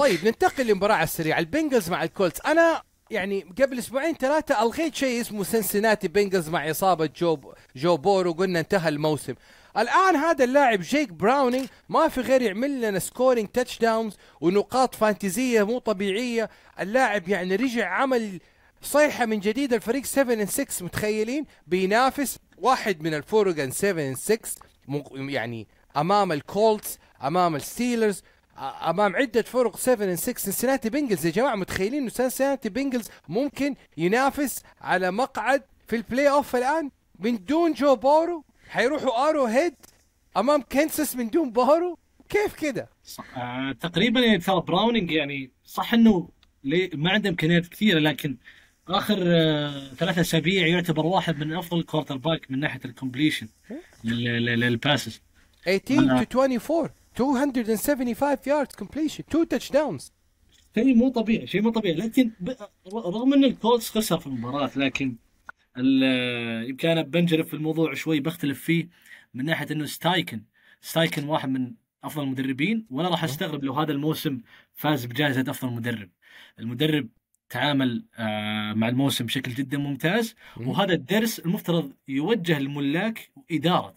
طيب 0.00 0.24
ننتقل 0.24 0.64
للمباراة 0.64 0.94
على 0.94 1.04
السريع. 1.04 1.38
البنجلز 1.38 1.90
مع 1.90 2.04
الكولتس. 2.04 2.40
أنا 2.40 2.82
يعني 3.10 3.40
قبل 3.62 3.78
أسبوعين 3.78 4.14
ثلاثة 4.14 4.62
ألغيت 4.62 4.94
شيء 4.94 5.20
اسمه 5.20 5.44
سنسناتي 5.44 6.08
بنجلز 6.08 6.48
مع 6.48 6.70
إصابة 6.70 7.10
جو 7.16 7.54
جو 7.76 7.96
بورو 7.96 8.32
قلنا 8.32 8.60
انتهى 8.60 8.88
الموسم. 8.88 9.34
الآن 9.78 10.16
هذا 10.16 10.44
اللاعب 10.44 10.80
جيك 10.80 11.12
براونينج 11.12 11.68
ما 11.88 12.08
في 12.08 12.20
غير 12.20 12.42
يعمل 12.42 12.80
لنا 12.80 12.98
scoring 12.98 13.48
touchdowns 13.48 14.16
ونقاط 14.40 14.94
فانتزية 14.94 15.62
مو 15.62 15.78
طبيعية. 15.78 16.50
اللاعب 16.80 17.28
يعني 17.28 17.56
رجع 17.56 17.88
عمل 17.88 18.40
صيحة 18.82 19.26
من 19.26 19.40
جديد. 19.40 19.72
الفريق 19.72 20.04
7 20.04 20.44
6 20.44 20.84
متخيلين؟ 20.84 21.44
بينافس 21.66 22.38
واحد 22.58 23.02
من 23.02 23.14
الفرق 23.14 23.59
ال 23.59 23.70
7 23.70 24.14
6 24.14 24.50
يعني 25.12 25.66
أمام 25.96 26.32
الكولتس 26.32 26.98
أمام 27.24 27.56
الستيلرز. 27.56 28.22
أمام 28.58 29.16
عدة 29.16 29.42
فرق 29.42 29.76
7 29.76 30.14
6 30.14 30.38
سنسناتي 30.38 30.90
بنجلز 30.90 31.26
يا 31.26 31.30
جماعة 31.30 31.54
متخيلين 31.56 32.00
إنه 32.00 32.10
سنسناتي 32.10 32.68
بنجلز 32.68 33.08
ممكن 33.28 33.74
ينافس 33.96 34.62
على 34.80 35.10
مقعد 35.10 35.62
في 35.86 35.96
ال 35.96 36.30
playoff 36.30 36.56
الآن 36.56 36.90
من 37.18 37.44
دون 37.44 37.72
جو 37.72 37.96
بورو 37.96 38.44
حيروحوا 38.68 39.28
أروهيد 39.28 39.74
أمام 40.36 40.62
كنسس 40.62 41.16
من 41.16 41.30
دون 41.30 41.50
بورو 41.50 41.98
كيف 42.28 42.54
كده؟ 42.54 42.88
صح. 43.04 43.38
آه 43.38 43.72
تقريبا 43.72 44.20
يعني 44.20 44.38
ترى 44.38 44.60
براونينج 44.60 45.10
يعني 45.10 45.50
صح 45.64 45.94
إنه 45.94 46.28
ما 46.94 47.10
عنده 47.10 47.28
امكانيات 47.30 47.66
كثيرة 47.66 47.98
لكن 47.98 48.36
آخر 48.88 49.18
آه 49.26 49.88
ثلاثة 49.98 50.20
أسابيع 50.20 50.66
يعتبر 50.66 51.06
واحد 51.06 51.38
من 51.38 51.52
أفضل 51.52 51.82
quarterback 51.82 52.50
من 52.50 52.60
ناحية 52.60 52.80
ال 52.84 52.90
completion 52.90 53.48
لل 54.04 54.33
passes 54.33 55.20
18 55.64 56.24
to 56.24 56.36
24 56.36 56.90
275 57.20 58.46
yards 58.46 58.74
completion 58.84 59.24
2 59.30 59.46
touchdowns 59.54 60.10
شيء 60.74 60.94
مو 60.94 61.08
طبيعي 61.08 61.46
شيء 61.46 61.62
مو 61.62 61.70
طبيعي 61.70 61.94
لكن 61.96 62.30
ب... 62.40 62.50
رغم 62.94 63.34
إن 63.34 63.44
الكولتس 63.44 63.90
خسر 63.90 64.18
في 64.18 64.26
المباراة 64.26 64.70
لكن 64.76 65.16
ال- 65.76 66.68
يمكن 66.70 66.88
أنا 66.88 67.02
بنجرف 67.02 67.48
في 67.48 67.54
الموضوع 67.54 67.94
شوي 67.94 68.20
بختلف 68.20 68.62
فيه 68.62 68.88
من 69.34 69.44
ناحية 69.44 69.66
إنه 69.70 69.84
ستايكن 69.86 70.42
ستايكن 70.80 71.28
واحد 71.28 71.48
من 71.48 71.72
أفضل 72.04 72.22
المدربين 72.22 72.86
وأنا 72.90 73.08
راح 73.08 73.24
أستغرب 73.24 73.64
لو 73.64 73.72
هذا 73.72 73.92
الموسم 73.92 74.40
فاز 74.74 75.04
بجائزة 75.04 75.44
أفضل 75.48 75.72
مدرب 75.72 76.10
المدرب 76.58 77.08
تعامل 77.50 78.04
آه، 78.18 78.72
مع 78.72 78.88
الموسم 78.88 79.26
بشكل 79.26 79.52
جدا 79.54 79.78
ممتاز 79.78 80.34
مم. 80.56 80.68
وهذا 80.68 80.92
الدرس 80.94 81.38
المفترض 81.38 81.92
يوجه 82.08 82.56
الملاك 82.56 83.30
واداره. 83.36 83.94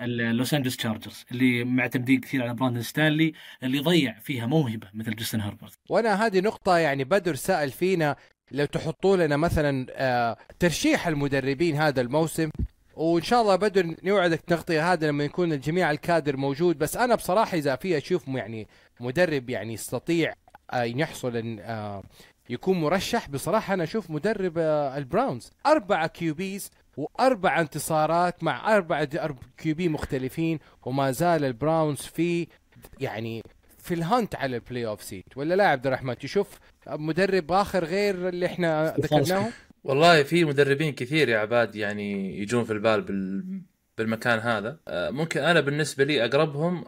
ال 0.00 0.13
Los 0.13 0.54
Angeles 0.54 0.76
Chargers 0.76 1.24
اللي 1.32 1.64
معتمدين 1.64 2.20
كثير 2.20 2.42
على 2.42 2.54
براندن 2.54 2.82
ستانلي 2.82 3.32
اللي 3.62 3.78
ضيع 3.78 4.18
فيها 4.18 4.46
موهبة 4.46 4.88
مثل 4.94 5.14
جاستن 5.14 5.40
هربرت. 5.40 5.78
وأنا 5.88 6.26
هذه 6.26 6.40
نقطة 6.40 6.78
يعني 6.78 7.04
بدر 7.04 7.34
سأل 7.34 7.70
فينا 7.70 8.16
لو 8.50 8.64
تحطوا 8.64 9.16
لنا 9.16 9.36
مثلا 9.36 9.86
آه، 9.90 10.36
ترشيح 10.58 11.08
المدربين 11.08 11.76
هذا 11.76 12.00
الموسم 12.00 12.50
وإن 12.96 13.22
شاء 13.22 13.42
الله 13.42 13.56
بدر 13.56 13.96
نوعدك 14.04 14.40
تغطية 14.40 14.92
هذا 14.92 15.08
لما 15.08 15.24
يكون 15.24 15.52
الجميع 15.52 15.90
الكادر 15.90 16.36
موجود. 16.36 16.78
بس 16.78 16.96
أنا 16.96 17.14
بصراحة 17.14 17.56
إذا 17.56 17.76
في 17.76 17.98
أشوف 17.98 18.28
يعني 18.28 18.68
مدرب 19.00 19.50
يعني 19.50 19.72
يستطيع 19.72 20.34
آه، 20.70 20.84
إن 20.84 20.98
يحصل 20.98 21.36
إن 21.36 21.58
آه، 21.58 22.02
يكون 22.50 22.80
مرشح 22.80 23.28
بصراحة 23.28 23.74
أنا 23.74 23.84
أشوف 23.84 24.10
مدرب 24.10 24.58
آه، 24.58 24.98
ال 24.98 25.05
Browns. 25.05 25.50
أربعة 25.66 26.06
QBs 26.06 26.70
وأربع 26.96 27.60
انتصارات 27.60 28.44
مع 28.44 28.76
أربع 28.76 29.06
QB 29.56 29.88
مختلفين 29.88 30.58
وما 30.82 31.10
زال 31.10 31.44
ال 31.44 31.52
Browns 31.52 31.98
في 32.00 32.46
يعني 33.00 33.42
في 33.78 33.94
ال 33.94 34.02
hunt 34.02 34.34
على 34.34 34.56
ال 34.56 34.86
playoff 34.86 35.02
seat 35.02 35.24
ولا 35.36 35.54
لا 35.54 35.64
يا 35.64 35.68
عبد 35.68 35.86
الرحمن؟ 35.86 36.18
تشوف 36.18 36.58
مدرب 36.88 37.52
آخر 37.52 37.84
غير 37.84 38.28
اللي 38.28 38.46
إحنا 38.46 38.94
ذكرناه 39.00 39.48
والله 39.84 40.22
في 40.22 40.44
مدربين 40.44 40.92
كثير 40.92 41.28
يا 41.28 41.38
عباد 41.38 41.76
يعني 41.76 42.38
يجون 42.40 42.64
في 42.64 42.72
البال 42.72 43.02
بال... 43.02 43.44
بالمكان 43.98 44.38
هذا. 44.38 44.78
آه، 44.88 45.10
ممكن 45.10 45.40
أنا 45.40 45.60
بالنسبة 45.60 46.04
لي 46.04 46.24
أقربهم 46.24 46.84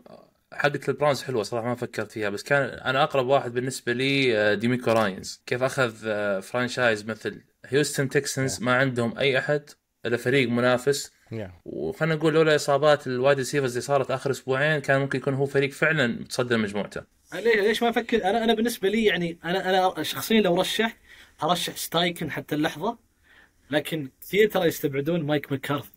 حقة 0.53 0.81
ال 0.89 0.94
Browns 0.94 1.23
حلوة 1.23 1.43
صراحة 1.43 1.69
ما 1.69 1.75
فكرت 1.75 2.13
فيها 2.13 2.29
بس 2.29 2.43
كان 2.43 2.63
أنا 2.63 3.03
أقرب 3.03 3.27
واحد 3.27 3.53
بالنسبة 3.53 3.93
لي 3.93 4.39
آه، 4.39 4.55
ديميكو 4.55 4.91
راينز. 4.91 5.43
كيف 5.47 5.63
أخذ 5.63 5.95
آه، 6.07 6.41
franchise 6.41 7.07
مثل؟ 7.07 7.43
Houston 7.67 8.09
Texans 8.09 8.63
ما 8.63 8.75
عندهم 8.75 9.19
أي 9.19 9.39
أحد. 9.39 9.71
الا 10.07 10.17
فريق 10.17 10.49
منافس. 10.49 11.13
Yeah. 11.33 11.53
وخلينا 11.65 12.15
نقول 12.15 12.35
لولا 12.35 12.55
إصابات 12.55 13.07
ال 13.07 13.13
wide 13.13 13.39
receivers 13.39 13.71
اللي 13.71 13.81
صارت 13.81 14.11
آخر 14.11 14.31
أسبوعين 14.31 14.81
كان 14.81 15.01
ممكن 15.01 15.19
يكون 15.19 15.35
هو 15.35 15.47
فريق 15.47 15.71
فعلا 15.73 16.07
متصدر 16.07 16.59
مجموعته. 16.59 17.03
ليش 17.35 17.57
ليش 17.57 17.83
ما 17.83 17.89
أفكر؟ 17.89 18.25
أنا 18.25 18.45
أنا 18.45 18.55
بالنسبة 18.55 18.89
لي 18.89 19.05
يعني 19.05 19.39
أنا 19.45 19.71
أنا 19.95 20.03
شخصيا 20.03 20.41
لو 20.41 20.61
رشحت 20.61 20.97
أرشح 21.43 21.77
ستايكن 21.77 22.31
حتى 22.31 22.55
اللحظة. 22.55 22.99
لكن 23.71 24.09
كثير 24.21 24.51
ترى 24.51 24.67
يستبعدون 24.67 25.23
مايك 25.23 25.53
مكارثي 25.53 25.91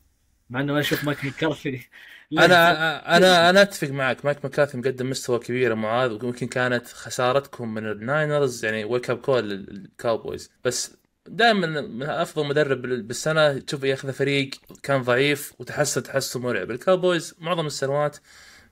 مع 0.50 0.60
إنه 0.62 0.72
أنا 0.72 0.80
أشوف 0.80 1.04
مايك 1.04 1.26
مكارثي 1.26 1.90
أنا 2.34 3.18
أنا 3.18 3.50
أنا 3.50 3.62
أتفق 3.62 3.88
معك. 3.88 4.26
مايك 4.26 4.46
مكارثي 4.46 4.78
مقدم 4.78 5.10
مستوى 5.10 5.40
كبير 5.40 5.70
يا 5.70 5.76
معاذ 5.76 6.12
ويمكن 6.12 6.48
كانت 6.48 6.88
خسارتكم 6.88 7.74
من 7.74 7.92
ال 7.92 8.02
Niners 8.02 8.66
يعني 8.66 8.84
wake 8.84 9.10
up 9.10 9.18
call 9.18 9.50
لل 9.50 9.72
Cowboys 9.72 10.52
بس 10.64 10.99
دائما 11.30 11.82
من 11.82 12.04
أفضل 12.04 12.48
مدرب 12.48 12.82
بالسنة 12.82 13.60
تشوف 13.60 13.84
ياخذ 13.84 14.14
فريق 14.14 14.50
كان 14.84 15.02
ضعيف 15.02 15.54
وتحسن 15.60 16.04
تحسن 16.04 16.42
مرعب. 16.42 16.72
ال 16.72 16.80
Cowboys 16.80 17.36
معظم 17.40 17.66
السنوات 17.66 18.18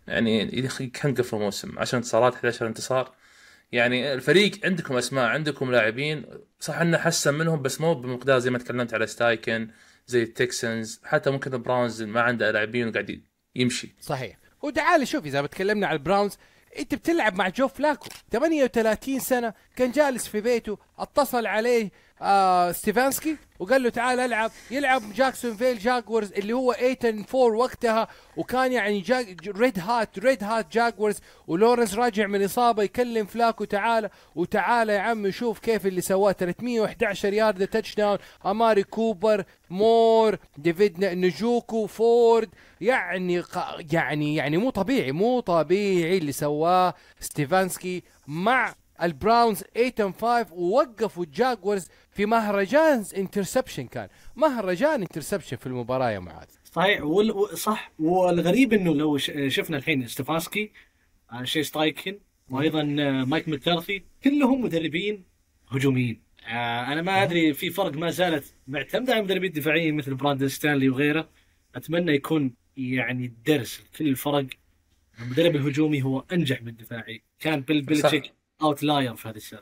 يعني 0.07 0.57
ينقف 1.03 1.33
الموسم 1.33 1.79
10 1.79 1.97
انتصارات 1.97 2.33
11 2.33 2.67
انتصار. 2.67 3.15
يعني 3.71 4.13
الفريق 4.13 4.65
عندكم 4.65 4.97
أسماء 4.97 5.25
عندكم 5.25 5.71
لاعبين. 5.71 6.25
صح 6.59 6.77
إنه 6.77 6.97
حسن 6.97 7.33
منهم 7.33 7.61
بس 7.61 7.81
مو 7.81 7.93
بمقدار 7.93 8.39
زي 8.39 8.49
ما 8.49 8.57
تكلمت 8.57 8.93
على 8.93 9.07
ستايكن 9.07 9.67
زي 10.07 10.23
ال 10.23 10.33
Texans. 10.33 11.01
حتى 11.03 11.29
ممكن 11.29 11.53
ال 11.53 11.60
Browns 11.60 12.03
ما 12.03 12.21
عنده 12.21 12.51
لاعبين 12.51 12.87
وقاعد 12.87 13.21
يمشي. 13.55 13.95
صحيح. 14.01 14.37
وتعال 14.61 15.07
شوف 15.07 15.25
إذا 15.25 15.41
بتكلمنا 15.41 15.87
على 15.87 15.97
ال 15.97 16.03
Browns 16.03 16.37
أنت 16.79 16.95
بتلعب 16.95 17.35
مع 17.35 17.49
جو 17.49 17.67
فلاكو 17.67 18.09
38 18.31 19.19
سنة 19.19 19.53
كان 19.75 19.91
جالس 19.91 20.27
في 20.27 20.41
بيته 20.41 20.77
اتصل 20.99 21.45
عليه 21.45 21.91
آه 22.21 22.71
ستيفانسكي 22.71 23.37
وقال 23.59 23.83
له 23.83 23.89
تعال 23.89 24.19
ألعب. 24.19 24.51
يلعب 24.71 25.01
Jacksonville 25.15 25.77
Jaguars 25.79 26.31
اللي 26.33 26.53
هو 26.53 26.73
8 26.73 27.25
4 27.35 27.57
وقتها 27.57 28.07
وكان 28.37 28.71
يعني 28.71 29.03
red 29.47 29.79
hot 29.79 30.19
red 30.19 30.43
hot 30.43 30.71
Jaguars 30.71 31.19
ولورنس 31.47 31.93
راجع 31.95 32.27
من 32.27 32.43
إصابة 32.43 32.83
يكلم 32.83 33.25
فلاكو 33.25 33.63
تعال 33.63 34.09
وتعال 34.35 34.89
يا 34.89 34.99
عم 34.99 35.31
شوف 35.31 35.59
كيف 35.59 35.85
اللي 35.85 36.01
سواه. 36.01 36.31
311 36.31 37.33
yard 37.33 37.67
touchdown 37.67 38.17
أماري 38.45 38.83
كوبر 38.83 39.43
مور 39.69 40.37
ديفيد 40.57 41.05
نجوكو 41.05 41.87
فورد. 41.87 42.49
يعني 42.81 43.43
يعني 43.93 44.35
يعني 44.35 44.57
مو 44.57 44.69
طبيعي 44.69 45.11
مو 45.11 45.39
طبيعي 45.39 46.17
اللي 46.17 46.31
سواه 46.31 46.93
ستيفانسكي 47.19 48.03
مع 48.27 48.75
ال 49.03 49.12
Browns 49.12 49.63
8 49.75 50.13
5 50.21 50.53
ووقفوا 50.53 51.23
ال 51.23 51.31
Jaguars 51.31 51.87
في 52.11 52.25
مهرجان 52.25 53.05
interception 53.17 53.87
كان. 53.87 54.07
مهرجان 54.35 55.01
interception 55.01 55.57
في 55.57 55.67
المباراة 55.67 56.09
يا 56.11 56.19
معاذ. 56.19 56.47
صحيح 56.63 57.01
وال... 57.03 57.57
صح. 57.57 57.91
والغريب 57.99 58.73
إنه 58.73 58.95
لو 58.95 59.17
ش... 59.17 59.31
شفنا 59.47 59.77
الحين 59.77 60.07
ستيفانسكي 60.07 60.71
آه، 61.31 61.43
شي 61.43 61.63
ستايكن 61.63 62.19
وأيضا 62.49 62.81
آه، 62.81 63.23
مايك 63.25 63.49
مكارثي 63.49 64.03
كلهم 64.23 64.61
مدربين 64.61 65.23
هجوميين. 65.69 66.21
آه، 66.47 66.93
أنا 66.93 67.01
ما 67.01 67.23
أدري 67.23 67.53
في 67.53 67.69
فرق 67.69 67.93
ما 67.93 68.09
زالت 68.09 68.53
معتمدة 68.67 69.13
على 69.13 69.21
مدربين 69.21 69.51
دفاعيين 69.51 69.95
مثل 69.95 70.15
براندن 70.15 70.47
ستانلي 70.47 70.89
وغيره. 70.89 71.29
أتمنى 71.75 72.11
يكون 72.11 72.53
يعني 72.77 73.25
الدرس 73.25 73.81
لكل 73.81 74.07
الفرق. 74.07 74.47
المدرب 75.21 75.55
الهجومي 75.55 76.01
هو 76.03 76.23
أنجح 76.31 76.61
من 76.61 76.67
الدفاعي. 76.67 77.23
كان 77.39 77.61
بيل 77.61 77.81
بيلتشيك 77.81 78.33
outlier 78.61 79.15
في 79.15 79.29
هذه 79.29 79.35
السنة 79.35 79.59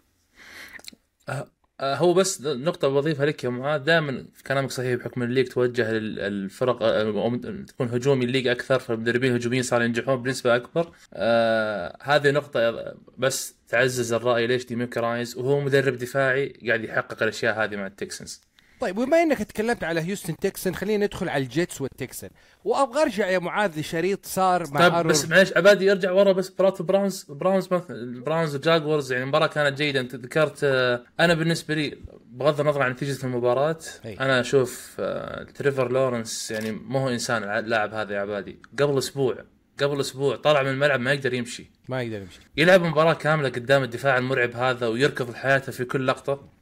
آه، 1.80 1.96
هو 1.96 2.14
بس 2.14 2.42
نقطة 2.42 2.88
بضيفها 2.90 3.26
لك 3.26 3.44
يا 3.44 3.50
معاذ. 3.50 3.82
دائما 3.84 4.26
كلامك 4.48 4.72
صحيح 4.72 4.96
بحكم 4.96 5.24
ال 5.24 5.27
league 5.27 5.48
توجه 5.48 5.92
للفرق 5.92 6.84
آه، 6.84 7.38
تكون 7.68 7.90
هجومي 7.90 8.26
ال 8.26 8.29
league 8.29 8.48
أكثر 8.48 8.80
فالمدربين 8.80 9.32
الهجوميين 9.32 9.64
صاروا 9.64 9.86
ينجحون 9.86 10.24
بنسبة 10.24 10.56
أكبر. 10.56 10.92
آه 11.14 11.98
هذه 12.02 12.32
نقطة 12.32 12.94
بس 13.18 13.56
تعزز 13.68 14.14
الرأي 14.14 14.48
ليش 14.48 14.66
ديميكو 14.66 14.98
راينز؟ 14.98 15.38
وهو 15.38 15.60
مدرب 15.62 15.98
دفاعي 15.98 16.50
قاعد 16.68 16.84
يحقق 16.84 17.24
الأشياء 17.24 17.64
هذه 17.64 17.76
مع 17.76 17.88
ال 17.88 17.94
Texans. 17.94 18.42
طيب 18.86 18.96
بما 18.96 19.24
إنك 19.24 19.38
تكلمت 19.38 19.84
على 19.84 20.02
Houston 20.02 20.36
Texans 20.36 20.74
خلينا 20.74 21.06
ندخل 21.06 21.30
على 21.30 21.44
ال 21.44 21.51
Jets 21.51 21.82
وال 21.82 21.92
Texans. 21.92 22.30
وأبغى 22.64 23.02
أرجع 23.02 23.28
يا 23.28 23.40
معاذ 23.40 23.80
لشريط 23.80 24.26
صار 24.26 24.64
مع 24.72 24.90
طيب 24.90 25.08
بس 25.08 25.26
معلش 25.26 25.54
عبادي 25.56 25.86
يرجع 25.86 26.12
ورا 26.12 26.32
بس 26.32 26.52
مباراة 26.52 26.74
ال 26.80 26.86
Browns 26.86 27.24
Browns 27.24 27.68
ال 27.90 27.99
Browns 27.99 28.54
وال 28.54 28.67
Jaguars 28.67 29.12
يعني 29.12 29.24
المباراة 29.24 29.48
كانت 29.48 29.78
جيدة. 29.78 30.00
أنت 30.00 30.16
ذكرت 30.16 30.60
آه، 30.64 31.04
أنا 31.20 31.34
بالنسبة 31.34 31.74
لي 31.76 31.98
بغض 32.32 32.60
النظر 32.60 32.82
عن 32.82 32.92
نتيجة 32.92 33.26
المباراة 33.26 33.80
أي. 34.06 34.14
أنا 34.20 34.40
أشوف 34.40 34.96
آه، 35.00 35.44
تريفر 35.44 35.92
لورنس 35.92 36.52
يعني 36.52 36.72
مو 36.72 37.00
هو 37.00 37.10
إنسان 37.10 37.44
اللاعب 37.44 37.94
هذا 37.94 38.16
يا 38.16 38.20
عبادي 38.20 38.60
قبل 38.80 38.98
أسبوع 38.98 39.38
قبل 39.80 40.00
أسبوع 40.00 40.36
طلع 40.36 40.64
من 40.64 40.70
الملعب 40.70 41.00
ما 41.00 41.14
يقدر 41.14 41.34
يمشي. 41.34 41.72
ما 41.90 42.02
يقدر 42.02 42.22
يمشي. 42.22 42.40
يلعب 42.58 42.84
مباراة 42.84 43.14
كاملة 43.14 43.50
قدام 43.50 43.84
الدفاع 43.84 44.18
المرعب 44.18 44.56
هذا 44.56 44.88
ويركض 44.88 45.34
حياته 45.34 45.72
في 45.72 45.86
كل 45.86 46.08
لقطة. 46.08 46.55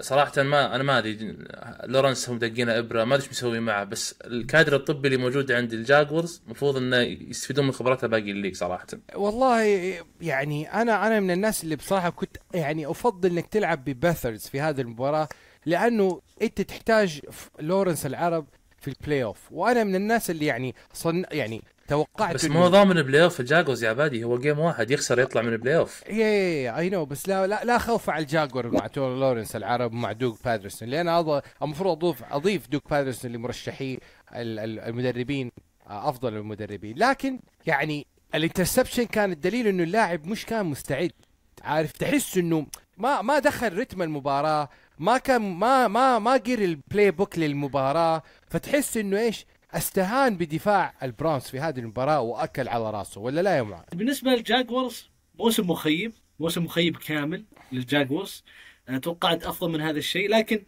صراحة 0.00 0.42
ما 0.42 0.74
أنا 0.74 0.82
ما 0.82 0.98
أدري 0.98 1.36
لورنس 1.84 2.28
هم 2.28 2.38
دقينا 2.38 2.78
إبرة 2.78 3.04
ما 3.04 3.14
أدري 3.14 3.26
إيش 3.26 3.32
مسوي 3.32 3.60
معه 3.60 3.84
بس 3.84 4.14
الكادر 4.24 4.76
الطبي 4.76 5.08
اللي 5.08 5.18
موجود 5.18 5.52
عند 5.52 5.72
الجاكورز 5.72 6.42
المفروض 6.46 6.76
إنه 6.76 6.96
يستفيدون 6.96 7.66
من 7.66 7.72
خبراتها 7.72 8.06
باقي 8.06 8.30
الليج 8.30 8.56
صراحة. 8.56 8.86
والله 9.14 9.62
يعني 10.20 10.74
أنا 10.74 11.06
أنا 11.06 11.20
من 11.20 11.30
الناس 11.30 11.64
اللي 11.64 11.76
بصراحة 11.76 12.10
كنت 12.10 12.36
يعني 12.54 12.90
أفضل 12.90 13.30
إنك 13.30 13.46
تلعب 13.46 13.84
بباثرز 13.84 14.46
في 14.46 14.60
هذه 14.60 14.80
المباراة 14.80 15.28
لأنه 15.66 16.20
أنت 16.42 16.60
تحتاج 16.60 17.20
لورنس 17.60 18.06
العرب 18.06 18.46
في 18.80 18.88
البلاي 18.88 19.24
اوف 19.24 19.38
وأنا 19.50 19.84
من 19.84 19.94
الناس 19.94 20.30
اللي 20.30 20.46
يعني 20.46 20.74
صن 20.92 21.24
يعني 21.30 21.62
توقعت 21.90 22.34
بس 22.34 22.44
مو 22.44 22.68
ضامن 22.68 22.98
البلاي 22.98 23.24
أوف 23.24 23.40
الجاكوز 23.40 23.84
يا 23.84 23.90
عبادي 23.90 24.24
هو 24.24 24.38
جيم 24.38 24.58
واحد 24.58 24.90
يخسر 24.90 25.20
يطلع 25.20 25.42
من 25.42 25.52
البلاي 25.52 25.76
أوف. 25.76 26.02
يا 26.10 26.78
اي 26.78 26.90
نو 26.90 27.04
بس 27.04 27.28
لا 27.28 27.46
لا, 27.46 27.64
لا 27.64 27.78
خوف 27.78 28.10
على 28.10 28.22
الجاكور 28.22 28.70
مع 28.70 28.86
تور 28.86 29.16
لورنس 29.18 29.56
العرب 29.56 29.92
مع 29.92 30.12
دوك 30.12 30.44
بادرسون 30.44 30.88
لأن 30.88 31.40
المفروض 31.62 32.04
أضيف 32.04 32.22
أضيف 32.32 32.68
دوك 32.68 32.90
بادرسون 32.90 33.32
لمرشحي 33.32 33.94
ال- 34.34 34.58
ال- 34.58 34.78
المدربين 34.80 35.50
آه، 35.86 36.08
أفضل 36.08 36.36
المدربين. 36.36 36.98
لكن 36.98 37.40
يعني 37.66 38.06
ال 38.34 38.39
interception 38.39 39.04
كان 39.04 39.32
الدليل 39.32 39.66
إنه 39.66 39.82
اللاعب 39.82 40.26
مش 40.26 40.46
كان 40.46 40.66
مستعد. 40.66 41.12
عارف 41.62 41.92
تحس 41.92 42.36
إنه 42.38 42.66
ما 42.98 43.22
ما 43.22 43.38
دخل 43.38 43.78
رتم 43.78 44.02
المباراة 44.02 44.68
ما 44.98 45.18
كان 45.18 45.42
ما 45.42 45.88
ما 45.88 46.18
ما 46.18 46.32
قري 46.32 46.64
ال 46.64 47.10
playbook 47.10 47.38
للمباراة 47.38 48.22
فتحس 48.50 48.96
إنه 48.96 49.18
إيش؟ 49.18 49.46
أستهان 49.74 50.36
بدفاع 50.36 50.94
ال 51.02 51.08
Browns 51.08 51.42
في 51.42 51.60
هذه 51.60 51.78
المباراة 51.78 52.20
وأكل 52.20 52.68
على 52.68 52.90
راسه 52.90 53.20
ولا 53.20 53.40
لا 53.40 53.56
يا 53.56 53.62
معاذ؟ 53.62 53.84
بالنسبة 53.92 54.30
لل 54.30 54.47
Jaguars 54.47 55.08
موسم 55.38 55.70
مخيب 55.70 56.12
موسم 56.40 56.64
مخيب 56.64 56.96
كامل 56.96 57.44
لل 57.72 57.86
Jaguars. 57.86 58.44
توقعت 59.02 59.44
أفضل 59.44 59.70
من 59.70 59.80
هذا 59.80 59.98
الشيء 59.98 60.30
لكن 60.30 60.62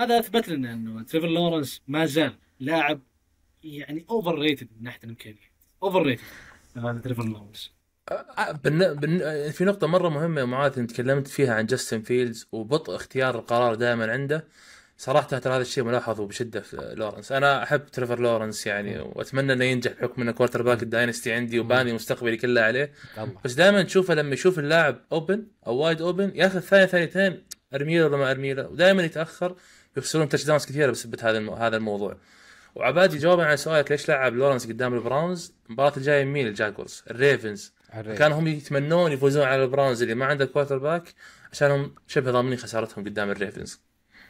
هذا 0.00 0.18
أثبت 0.18 0.48
لنا 0.48 0.72
إنه 0.72 1.02
تريفر 1.02 1.26
لورنس 1.26 1.82
ما 1.88 2.06
زال 2.06 2.34
لاعب 2.60 3.00
يعني 3.64 4.06
overrated 4.10 4.68
من 4.76 4.82
ناحية 4.82 5.00
الامكانيات 5.04 5.40
اوفر 5.82 6.02
ريتد 6.02 6.22
هذا 6.76 6.98
تريفر 6.98 7.24
لورنس. 7.24 7.72
بالن... 8.64 8.94
بالن... 8.94 9.50
في 9.50 9.64
نقطة 9.64 9.86
مرة 9.86 10.08
مهمة 10.08 10.40
يا 10.40 10.46
معاذ 10.46 10.86
تكلمت 10.86 11.28
فيها 11.28 11.54
عن 11.54 11.66
جاستن 11.66 12.02
فيلدز 12.02 12.46
وبطء 12.52 12.96
اختيار 12.96 13.38
القرار 13.38 13.74
دائما 13.74 14.12
عنده. 14.12 14.48
صراحة 14.98 15.38
ترى 15.38 15.54
هذا 15.54 15.62
الشيء 15.62 15.84
ملاحظه 15.84 16.26
بشدة 16.26 16.60
في 16.60 16.94
لورنس. 16.96 17.32
أنا 17.32 17.62
أحب 17.62 17.86
تريفر 17.86 18.20
لورنس 18.20 18.66
يعني 18.66 18.98
وأتمنى 18.98 19.52
إنه 19.52 19.64
ينجح 19.64 19.92
بحكم 19.92 20.22
إنه 20.22 20.32
quarterback 20.32 20.62
ال 20.62 20.82
dynasty 20.82 21.32
عندي 21.32 21.60
وباني 21.60 21.92
مستقبلي 21.92 22.36
كله 22.36 22.60
عليه. 22.60 22.92
بس 23.44 23.52
دائما 23.52 23.82
تشوفه 23.82 24.14
لما 24.14 24.34
يشوف 24.34 24.58
اللاعب 24.58 25.04
open 25.12 25.46
أو 25.66 25.76
wide 25.76 26.02
open 26.02 26.32
ياخذ 26.34 26.60
ثانية 26.60 26.86
ثانيتين 26.86 27.42
ارمي 27.74 27.98
له 27.98 28.06
ولا 28.06 28.16
ما 28.16 28.30
ارمي 28.30 28.54
له 28.54 28.68
ودائما 28.68 29.02
يتأخر 29.02 29.56
يخسرون 29.96 30.28
touchdowns 30.28 30.66
كثيرة 30.66 30.90
بسبب 30.90 31.20
هذا 31.20 31.38
الم... 31.38 31.50
هذا 31.50 31.76
الموضوع. 31.76 32.16
وعبادي 32.74 33.18
جوابا 33.18 33.44
على 33.44 33.56
سؤالك 33.56 33.90
ليش 33.90 34.08
لعب 34.08 34.34
لورنس 34.34 34.66
قدام 34.66 34.94
ال 34.94 35.02
Browns؟ 35.02 35.54
المباراة 35.66 35.96
الجاية 35.96 36.24
مين؟ 36.24 36.46
ال 36.46 36.52
Jaguars. 36.52 37.02
ال 37.10 37.18
Ravens. 37.18 37.72
الريف. 37.94 38.18
كانوا 38.18 38.38
هم 38.38 38.46
يتمنون 38.46 39.12
يفوزون 39.12 39.42
على 39.42 39.64
ال 39.64 39.69
Browns 39.69 40.02
اللي 40.02 40.14
ما 40.14 40.26
عنده 40.26 40.44
quarterback 40.44 41.14
عشان 41.52 41.70
هم 41.70 41.94
شبه 42.06 42.30
ضامنين 42.30 42.58
خسارتهم 42.58 43.04
قدام 43.04 43.30
ال 43.30 43.37
Ravens. 43.37 43.85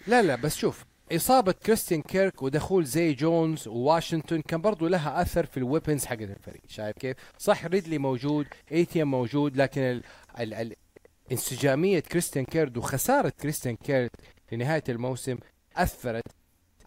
لا 0.06 0.22
لا 0.22 0.36
بس 0.36 0.56
شوف 0.56 0.84
إصابة 1.12 1.52
كريستيان 1.52 2.02
كيرك 2.02 2.42
ودخول 2.42 2.84
زي 2.84 3.12
جونز 3.12 3.68
وواشنطن 3.68 4.40
كان 4.40 4.60
برضو 4.60 4.88
لها 4.88 5.22
أثر 5.22 5.46
في 5.46 5.56
ال 5.56 5.62
weapons 5.62 6.04
حق 6.04 6.12
الفريق 6.12 6.62
شايف 6.68 6.96
كيف؟ 6.98 7.16
صح 7.38 7.66
ريدلي 7.66 7.98
موجود 7.98 8.46
ايتيان 8.72 9.10
موجود 9.10 9.56
لكن 9.56 9.80
ال 9.80 10.02
ال 10.40 10.54
ال 10.54 10.74
انسجامية 11.32 12.00
كريستيان 12.00 12.44
كيرك 12.44 12.76
وخسارة 12.76 13.32
كريستيان 13.40 13.76
كيرك 13.76 14.10
في 14.48 14.56
نهاية 14.56 14.84
الموسم 14.88 15.38
أثرت. 15.76 16.24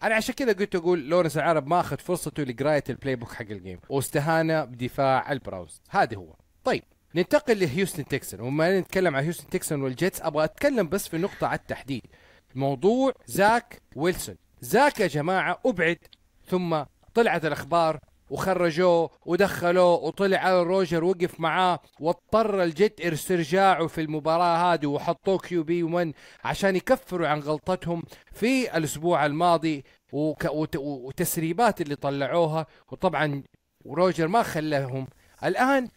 أنا 0.02 0.14
عشان 0.14 0.34
كذا 0.34 0.52
قلت 0.52 0.74
أقول 0.74 1.08
لورنس 1.08 1.36
العرب 1.36 1.66
ما 1.66 1.80
أخذ 1.80 1.98
فرصته 1.98 2.42
لقراية 2.42 2.84
ال 2.90 3.16
playbook 3.16 3.32
حق 3.32 3.50
ال 3.50 3.56
game 3.56 3.78
واستهان 3.88 4.64
بدفاع 4.64 5.32
البراونز. 5.32 5.80
هذا 5.90 6.16
هو. 6.16 6.34
طيب 6.64 6.82
ننتقل 7.14 7.60
لهيوستن 7.60 8.04
تكسنز. 8.04 8.40
وما 8.40 8.80
نتكلم 8.80 9.16
عن 9.16 9.22
هيوستن 9.22 9.50
تكسنز 9.50 9.82
والجيتس 9.82 10.20
أبغى 10.22 10.44
أتكلم 10.44 10.88
بس 10.88 11.08
في 11.08 11.18
نقطة 11.18 11.46
على 11.46 11.58
التحديد. 11.58 12.02
موضوع 12.54 13.12
زاك 13.26 13.82
ويلسون 13.96 14.36
زاك 14.60 15.00
يا 15.00 15.06
جماعة 15.06 15.60
أبعد 15.66 15.98
ثم 16.46 16.82
طلعت 17.14 17.44
الأخبار 17.44 17.98
وخرجوه 18.30 19.10
ودخلوه 19.26 19.94
وطلع 19.94 20.38
على 20.38 20.62
روجر 20.62 21.04
وقف 21.04 21.40
معاه 21.40 21.78
واضطر 22.00 22.62
الجيت 22.62 23.00
استرجاعه 23.00 23.86
في 23.86 24.00
المباراة 24.00 24.74
هذه 24.74 24.86
وحطوه 24.86 25.38
QB 25.38 25.82
1 25.82 26.12
عشان 26.44 26.76
يكفروا 26.76 27.28
عن 27.28 27.40
غلطتهم 27.40 28.02
في 28.32 28.76
الأسبوع 28.76 29.26
الماضي. 29.26 29.84
وتسريبات 30.76 31.80
اللي 31.80 31.96
طلعوها 31.96 32.66
وطبعا 32.92 33.42
روجر 33.86 34.28
ما 34.28 34.42
خلاهم 34.42 35.06
الآن 35.44 35.88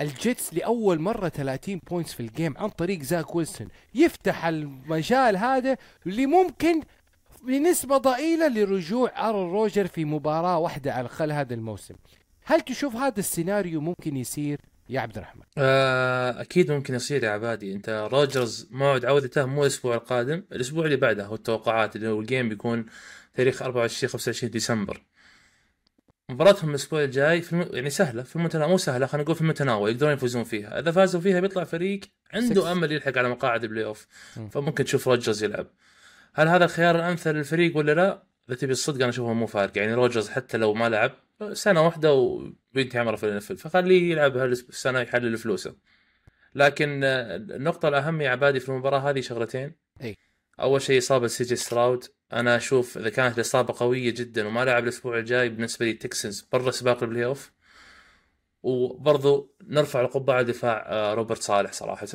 الجيتس 0.00 0.54
لأول 0.54 0.98
مرة 0.98 1.28
30 1.28 1.80
points 1.90 2.12
في 2.12 2.20
ال 2.20 2.27
game 2.27 2.54
عن 2.58 2.68
طريق 2.68 3.02
زاك 3.02 3.34
ويلسون. 3.34 3.68
يفتح 3.94 4.44
المجال 4.46 5.36
هذا 5.36 5.76
اللي 6.06 6.26
ممكن 6.26 6.80
بنسبة 7.46 7.96
ضئيلة 7.96 8.48
لرجوع 8.48 9.28
آرون 9.28 9.52
روجر 9.52 9.86
في 9.86 10.04
مباراة 10.04 10.58
واحدة 10.58 10.92
على 10.92 11.06
الأقل 11.06 11.32
هذا 11.32 11.54
الموسم. 11.54 11.94
هل 12.44 12.60
تشوف 12.60 12.96
هذا 12.96 13.18
السيناريو 13.18 13.80
ممكن 13.80 14.16
يصير؟ 14.16 14.60
يا 14.88 15.00
عبد 15.00 15.16
الرحمن؟ 15.16 15.42
آه، 15.58 16.40
أكيد 16.40 16.72
ممكن 16.72 16.94
يصير 16.94 17.24
يا 17.24 17.30
عبادي. 17.30 17.72
أنت 17.72 18.08
روجرز 18.12 18.68
موعد 18.70 19.04
عودته 19.04 19.46
مو 19.46 19.62
الأسبوع 19.62 19.94
القادم 19.94 20.42
الأسبوع 20.52 20.84
اللي 20.84 20.96
بعده. 20.96 21.26
هو 21.26 21.34
التوقعات 21.34 21.96
اللي 21.96 22.08
هو 22.08 22.20
ال 22.20 22.26
game 22.26 22.48
بيكون 22.48 22.86
تاريخ 23.34 23.62
24 23.62 24.10
25 24.10 24.50
ديسمبر. 24.50 25.02
مباراتهم 26.30 26.70
الأسبوع 26.70 27.04
الجاي 27.04 27.42
في 27.42 27.52
الم... 27.52 27.68
يعني 27.72 27.90
سهلة 27.90 28.22
في 28.22 28.36
المتناول 28.36 28.70
مو 28.70 28.78
سهلة 28.78 29.06
خلينا 29.06 29.24
نقول 29.24 29.34
في 29.34 29.40
المتناول 29.40 29.90
يقدرون 29.90 30.12
يفوزون 30.12 30.44
فيها 30.44 30.78
إذا 30.78 30.90
فازوا 30.90 31.20
فيها 31.20 31.40
بيطلع 31.40 31.64
فريق 31.64 32.00
عنده 32.32 32.62
Six. 32.62 32.66
أمل 32.66 32.92
يلحق 32.92 33.18
على 33.18 33.28
مقاعد 33.28 33.64
ال 33.64 33.84
playoff 33.84 34.06
مم. 34.36 34.48
فممكن 34.48 34.84
تشوف 34.84 35.08
روجرز 35.08 35.44
يلعب 35.44 35.66
هل 36.34 36.48
هذا 36.48 36.64
الخيار 36.64 36.96
الأمثل 36.96 37.34
للفريق 37.34 37.76
ولا 37.76 37.94
لا؟ 37.94 38.22
إذا 38.48 38.56
تبي 38.56 38.72
الصدق 38.72 39.00
أنا 39.00 39.08
أشوفه 39.08 39.32
مو 39.32 39.46
فارق 39.46 39.78
يعني 39.78 39.94
روجرز 39.94 40.28
حتى 40.28 40.58
لو 40.58 40.74
ما 40.74 40.88
لعب 40.88 41.12
سنة 41.52 41.84
واحدة 41.84 42.12
وبينتهي 42.12 43.00
عمره 43.00 43.16
في 43.16 43.28
ال 43.28 43.35
NFL 43.35 43.56
فخليه 43.56 44.12
يلعب 44.12 44.36
هالسنه 44.36 45.00
يحلل 45.00 45.36
فلوسه 45.36 45.76
لكن 46.54 47.00
النقطة 47.04 47.88
الأهم 47.88 48.20
يا 48.20 48.30
عبادي 48.30 48.60
في 48.60 48.68
المباراة 48.68 49.10
هذه 49.10 49.20
شغلتين 49.20 49.74
أي. 50.02 50.16
أول 50.60 50.82
شيء 50.82 50.98
إصابة 50.98 51.26
سي 51.26 51.44
جي 51.44 51.56
ستراود 51.56 52.04
أنا 52.32 52.56
أشوف 52.56 52.98
إذا 52.98 53.10
كانت 53.10 53.36
الإصابة 53.36 53.74
قوية 53.78 54.10
جدا 54.10 54.46
وما 54.46 54.64
لعب 54.64 54.84
الأسبوع 54.84 55.18
الجاي 55.18 55.48
بالنسبة 55.48 55.86
لي 55.86 55.92
تكسنز 55.92 56.48
برا 56.52 56.70
سباق 56.70 57.02
ال 57.02 57.24
playoff 57.24 57.52
وبرضو 58.62 59.54
نرفع 59.62 60.00
القبعة 60.00 60.42
دفاع 60.42 60.84
آه، 60.86 61.14
روبرت 61.14 61.42
صالح 61.42 61.72
صراحة. 61.72 62.06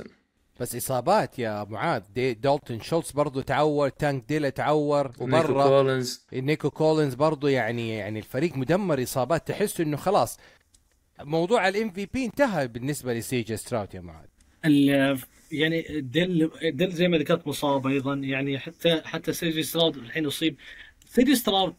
بس 0.59 0.75
إصابات 0.75 1.39
يا 1.39 1.63
معاذ 1.69 2.01
دي 2.15 2.33
دالتون 2.33 2.81
شولتز 2.81 3.11
برضو 3.11 3.41
تعور 3.41 3.89
تانك 3.89 4.23
ديل 4.27 4.49
تعور 4.49 5.07
نيكو 5.07 5.23
وبرا 5.23 5.67
كولينز. 5.67 6.27
نيكو 6.33 6.69
كولينز 6.69 7.13
برضو 7.13 7.47
يعني 7.47 7.89
يعني 7.97 8.19
الفريق 8.19 8.57
مدمر 8.57 9.03
إصابات 9.03 9.47
تحس 9.47 9.81
إنه 9.81 9.97
خلاص 9.97 10.37
موضوع 11.19 11.67
ال 11.67 11.89
MVP 11.89 12.25
انتهى 12.25 12.67
بالنسبة 12.67 13.13
لسي 13.13 13.41
جي 13.41 13.57
ستراود 13.57 13.93
يا 13.93 14.01
معاذ 14.01 14.27
يعني 15.51 16.01
ديل 16.01 16.49
ديل 16.63 16.91
زي 16.91 17.07
ما 17.07 17.17
ذكرت 17.17 17.47
مصاب 17.47 17.87
أيضا 17.87 18.13
يعني 18.15 18.59
حتى 18.59 19.01
حتى 19.05 19.33
سيجي 19.33 19.63
ستراود 19.63 19.97
الحين 19.97 20.25
اصيب 20.25 20.57
سيجي 21.05 21.35
ستراود 21.35 21.75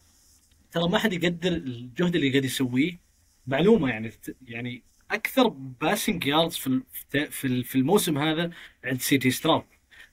ترى 0.71 0.89
ما 0.89 0.97
حد 0.97 1.13
يقدر 1.13 1.51
الجهد 1.51 2.15
اللي 2.15 2.29
قاعد 2.29 2.45
يسويه. 2.45 2.99
معلومة 3.47 3.89
يعني 3.89 4.11
يعني 4.47 4.83
أكثر 5.11 5.47
passing 5.47 6.25
yards 6.25 6.55
في 6.55 6.81
في 7.29 7.47
ال- 7.47 7.63
في 7.63 7.75
الموسم 7.75 8.17
هذا 8.17 8.51
عند 8.83 9.01
سيجي 9.01 9.31
ستراود 9.31 9.63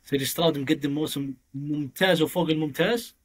سيجي 0.05 0.25
ستراود 0.25 0.59
مقدم 0.59 0.91
موسم 0.95 1.35
ممتاز 1.55 2.23
وفوق 2.23 2.51
الممتاز. 2.51 3.17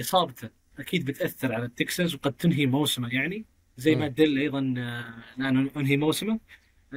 إصابته 0.00 0.50
أكيد 0.78 1.04
بتأثر 1.04 1.52
على 1.52 1.64
التكسنز 1.64 2.14
وقد 2.14 2.32
تنهي 2.32 2.66
موسمه 2.66 3.08
يعني. 3.14 3.44
زي 3.76 3.94
ما. 3.94 4.08
ديل 4.08 4.38
أيضا 4.38 4.74
آه، 4.78 5.14
الآن 5.38 5.70
أنهي 5.76 5.96
موسمه. 5.96 6.40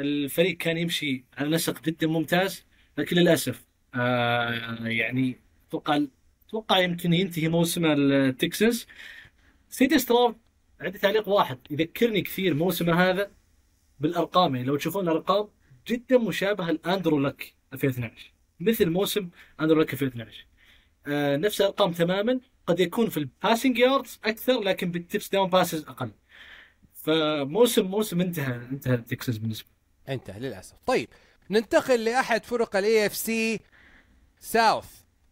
الفريق 0.01 0.57
كان 0.57 0.77
يمشي 0.77 1.25
على 1.37 1.49
نسق 1.49 1.81
جدا 1.83 2.07
ممتاز 2.07 2.65
لكن 2.97 3.15
للأسف 3.17 3.65
آه 3.95 4.87
يعني 4.87 5.39
أتوقع 5.69 5.99
أتوقع 6.47 6.79
يمكن 6.79 7.13
ينتهي 7.13 7.47
موسم 7.49 7.85
التكسنز. 7.85 8.87
سي 9.69 9.84
جي 9.84 9.99
ستراود 9.99 10.35
عندي 10.81 10.99
تعليق 10.99 11.29
واحد 11.29 11.57
يذكرني 11.69 12.21
كثير 12.21 12.53
موسمه 12.53 13.09
هذا 13.09 13.31
بالأرقام 13.99 14.55
يعني 14.55 14.67
لو 14.67 14.77
تشوفون 14.77 15.03
الأرقام 15.09 15.49
جدا 15.87 16.17
مشابهة 16.17 16.71
لأندرو 16.71 17.19
لك 17.19 17.53
2012 17.73 18.33
مثل 18.59 18.89
موسم 18.89 19.29
أندرو 19.61 19.81
لك 19.81 19.93
2012 19.93 20.45
آه 21.07 21.37
نفس 21.37 21.61
الأرقام 21.61 21.91
تماما 21.91 22.39
قد 22.67 22.79
يكون 22.79 23.09
في 23.09 23.17
ال 23.17 23.25
passing 23.25 23.77
yards 23.79 24.19
أكثر 24.25 24.61
لكن 24.61 24.91
بال 24.91 25.29
touchdown 25.29 25.49
passes 25.49 25.83
أقل. 25.85 26.11
فموسم 26.93 27.85
موسم 27.85 28.21
انتهى 28.21 28.55
انتهى 28.55 28.95
التكسنز 28.95 29.37
بالنسبة 29.37 29.76
انتهى 30.09 30.39
للأسف. 30.39 30.75
طيب 30.85 31.09
ننتقل 31.49 32.05
لأحد 32.05 32.45
فرق 32.45 32.75
ال 32.75 33.05
AFC 33.05 33.15
South 33.15 34.85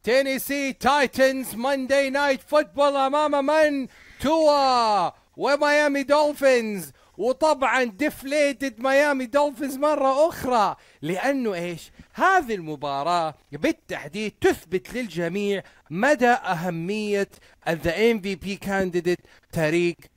تينيسي 0.03 0.73
تايتنز 0.73 1.55
Monday 1.55 2.09
Night 2.09 2.41
Football 2.41 2.95
أمام 2.95 3.45
من؟ 3.45 3.87
توا 4.21 5.11
وميامي 5.37 6.03
دولفينز 6.03 6.91
وطبعا 7.17 7.83
deflated 7.83 8.79
ميامي 8.79 9.25
دولفينز 9.25 9.77
مرة 9.77 10.29
أخرى. 10.29 10.75
لأنه 11.01 11.53
إيش؟ 11.53 11.91
هذه 12.13 12.55
المباراة 12.55 13.35
بالتحديد 13.51 14.31
تثبت 14.41 14.93
للجميع 14.93 15.63
مدى 15.89 16.27
أهمية 16.27 17.29
the 17.69 18.11
MVP 18.11 18.55
candidate 18.55 19.19
تاريك 19.51 20.11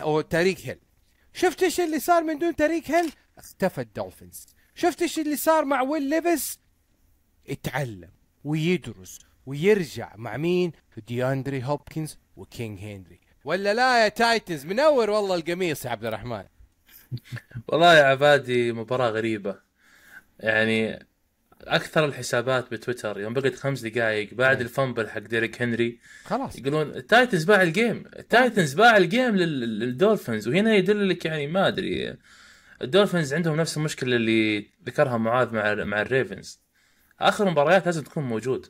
أو 0.00 0.20
تايريك 0.20 0.66
هيل. 0.66 0.78
شفت 1.32 1.62
إيش 1.62 1.80
اللي 1.80 2.00
صار 2.00 2.22
من 2.22 2.38
دون 2.38 2.56
تايريك 2.56 2.90
هيل؟ 2.90 3.12
اختفى 3.38 3.80
الدولفينز. 3.80 4.46
شفت 4.74 5.02
إيش 5.02 5.18
اللي 5.18 5.36
صار 5.36 5.64
مع 5.64 5.82
ويل 5.82 6.02
ليفيس؟ 6.02 6.58
اتعلم 7.48 8.10
ويدرس 8.44 9.18
ويرجع 9.46 10.16
مع 10.16 10.36
مين؟ 10.36 10.72
دياندري 11.06 11.64
هوبكنز 11.64 12.18
وكينج 12.36 12.78
هنري. 12.78 13.20
ولا 13.44 13.74
لا 13.74 14.04
يا 14.04 14.08
تايتنز؟ 14.08 14.64
منور 14.66 15.10
والله 15.10 15.34
القميص 15.34 15.84
يا 15.84 15.90
عبد 15.90 16.04
الرحمن. 16.04 16.44
والله 17.68 17.94
يا 17.98 18.04
عبادي 18.04 18.72
مباراة 18.72 19.10
غريبة. 19.10 19.58
يعني 20.40 21.06
أكثر 21.60 22.04
الحسابات 22.04 22.70
بتويتر 22.70 23.20
يوم 23.20 23.34
بقت 23.34 23.54
خمس 23.54 23.80
دقائق 23.80 24.34
بعد 24.34 24.56
أي. 24.56 24.62
ال 24.62 24.69
fumble 24.69 25.08
حق 25.10 25.18
ديريك 25.18 25.62
هنري 25.62 25.98
خلاص. 26.24 26.58
يقولون 26.58 26.90
التايتنز 26.96 27.44
باع 27.44 27.62
ال 27.62 27.70
game 27.70 28.04
التايتنز 28.18 28.74
باع 28.74 28.96
ال 28.96 29.04
game 29.04 29.36
لل- 29.36 29.78
للدولفينز 29.78 30.48
وهنا 30.48 30.74
يدل 30.74 31.08
لك 31.08 31.24
يعني 31.24 31.46
ما 31.46 31.68
أدري 31.68 32.16
الدولفينز 32.82 33.34
عندهم 33.34 33.56
نفس 33.56 33.76
المشكلة 33.76 34.16
اللي 34.16 34.70
ذكرها 34.86 35.16
معاذ 35.16 35.54
مع 35.54 35.74
مع 35.74 36.00
الريفنز. 36.00 36.60
آخر 37.20 37.50
مباريات 37.50 37.86
لازم 37.86 38.02
تكون 38.02 38.24
موجود. 38.24 38.66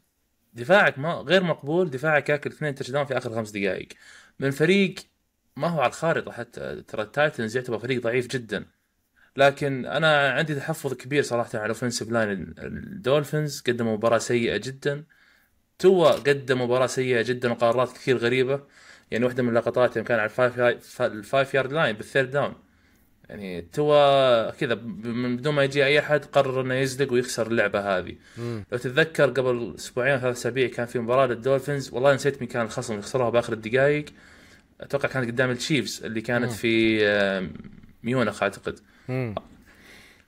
دفاعك 0.55 0.99
ما 0.99 1.13
غير 1.13 1.43
مقبول 1.43 1.91
دفاعك 1.91 2.29
ياكل 2.29 2.51
اثنين 2.51 2.75
touchdown 2.75 3.05
في 3.05 3.19
آخر 3.19 3.35
خمس 3.35 3.51
دقائق. 3.51 3.89
من 4.39 4.51
فريق 4.51 4.95
ما 5.57 5.69
هو 5.69 5.81
على 5.81 5.89
الخارطة 5.89 6.33
حتى 6.33 6.83
ترى 6.89 7.03
التايتنز 7.03 7.57
يعتبر 7.57 7.79
فريق 7.79 8.03
ضعيف 8.03 8.27
جدا. 8.27 8.67
لكن 9.37 9.87
أنا 9.87 10.31
عندي 10.31 10.55
تحفظ 10.55 10.95
كبير 10.95 11.23
صراحة 11.23 11.51
على 11.55 11.65
ال 11.65 11.69
offensive 11.69 12.11
line 12.11 12.55
الدولفينز. 12.59 13.61
قدموا 13.61 13.97
مباراة 13.97 14.19
سيئة 14.19 14.57
جدا. 14.57 15.05
توا 15.79 16.11
قدم 16.11 16.63
مباراة 16.63 16.87
سيئة 16.87 17.23
جدا 17.23 17.53
وقرارات 17.53 17.93
كثير 17.93 18.17
غريبة. 18.17 18.61
يعني 19.11 19.25
واحدة 19.25 19.43
من 19.43 19.49
اللقطات 19.49 19.97
يوم 19.97 20.05
كان 20.05 20.19
على 20.19 20.31
ال 21.01 21.11
five 21.11 21.55
yard 21.55 21.73
line 21.73 21.97
بال 21.97 22.06
third 22.06 22.31
down 22.31 22.68
يعني 23.29 23.63
توا 23.73 24.51
كذا 24.51 24.75
بدون 24.75 25.55
ما 25.55 25.65
يجي 25.65 25.85
أي 25.85 25.99
أحد 25.99 26.25
قرر 26.25 26.61
إنه 26.61 26.75
يزلق 26.75 27.13
ويخسر 27.13 27.47
اللعبة 27.47 27.99
هذه. 27.99 28.15
لو 28.39 28.79
تتذكر 28.79 29.31
قبل 29.31 29.75
أسبوعين 29.79 30.19
ثلاث 30.19 30.37
أسابيع 30.37 30.69
كان 30.69 30.87
في 30.87 30.99
مباراة 30.99 31.27
للدولفينز 31.27 31.91
والله 31.93 32.15
نسيت 32.15 32.41
مين 32.41 32.49
كان 32.49 32.63
الخصم 32.63 32.93
اللي 32.93 33.03
خسروها 33.03 33.31
بآخر 33.31 33.53
الدقائق 33.53 34.05
أتوقع 34.81 35.09
كانت 35.09 35.27
قدام 35.31 35.51
التشيفز 35.51 36.05
اللي 36.05 36.21
كانت 36.21 36.53
في 36.53 37.07
آه، 37.07 37.49
ميونخ 38.03 38.43
أعتقد. 38.43 38.79
مم. 39.09 39.35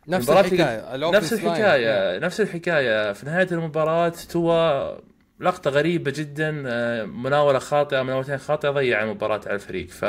نفس 0.09 0.31
الحكاية 0.31 0.97
نفس. 1.11 1.33
الحكاية 1.33 2.19
نفس 2.19 2.41
الحكاية. 2.41 3.13
في 3.13 3.27
نهاية 3.27 3.49
المباراة 3.53 4.09
توا 4.09 4.97
لقطة 5.41 5.71
غريبة 5.71 6.13
جدا 6.17 6.63
آه، 6.67 7.05
مناولة 7.05 7.59
خاطئة 7.59 8.03
مناولتين 8.03 8.39
خاطئة 8.39 8.71
ضيع 8.71 9.03
المباراه 9.03 9.41
على 9.47 9.55
الفريق. 9.55 9.89
ف 9.89 10.05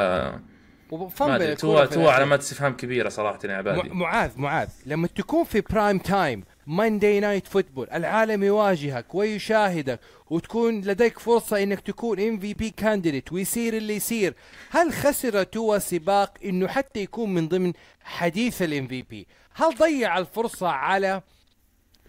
توا 1.55 1.85
في 1.85 1.93
توا 1.93 2.01
الأخير. 2.01 2.09
علامات 2.15 2.39
استفهام 2.39 2.73
كبيرة 2.75 3.09
صراحة 3.09 3.39
يا 3.45 3.53
عبادي. 3.53 3.89
مع- 3.89 3.93
معاذ 3.93 4.31
معاذ. 4.39 4.69
لما 4.85 5.07
تكون 5.07 5.43
في 5.43 5.61
prime 5.61 5.97
time 5.97 6.43
Monday 6.67 7.19
Night 7.19 7.47
Football 7.47 7.89
العالم 7.89 8.43
يواجهك 8.43 9.15
ويشاهدك 9.15 9.99
وتكون 10.29 10.81
لديك 10.81 11.19
فرصة 11.19 11.63
إنك 11.63 11.79
تكون 11.79 12.19
MVP 12.19 12.69
candidate 12.69 13.31
ويصير 13.33 13.77
اللي 13.77 13.95
يصير 13.95 14.33
هل 14.69 14.93
خسر 14.93 15.43
توا 15.43 15.77
سباق 15.77 16.33
إنه 16.45 16.67
حتى 16.67 16.99
يكون 16.99 17.33
من 17.33 17.47
ضمن 17.47 17.73
حديث 18.03 18.61
ال 18.61 18.87
MVP 18.87 19.27
هل 19.53 19.75
ضيع 19.77 20.17
الفرصة 20.17 20.67
على 20.67 21.21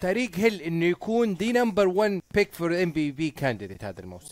تايريك 0.01 0.29
هيل 0.35 0.61
إنه 0.61 0.85
يكون 0.85 1.35
the 1.35 1.51
number 1.51 1.87
1 1.87 2.21
pick 2.33 2.53
for 2.53 2.83
MVP 2.83 3.29
candidate 3.29 3.83
هذا 3.83 3.99
الموسم؟ 3.99 4.29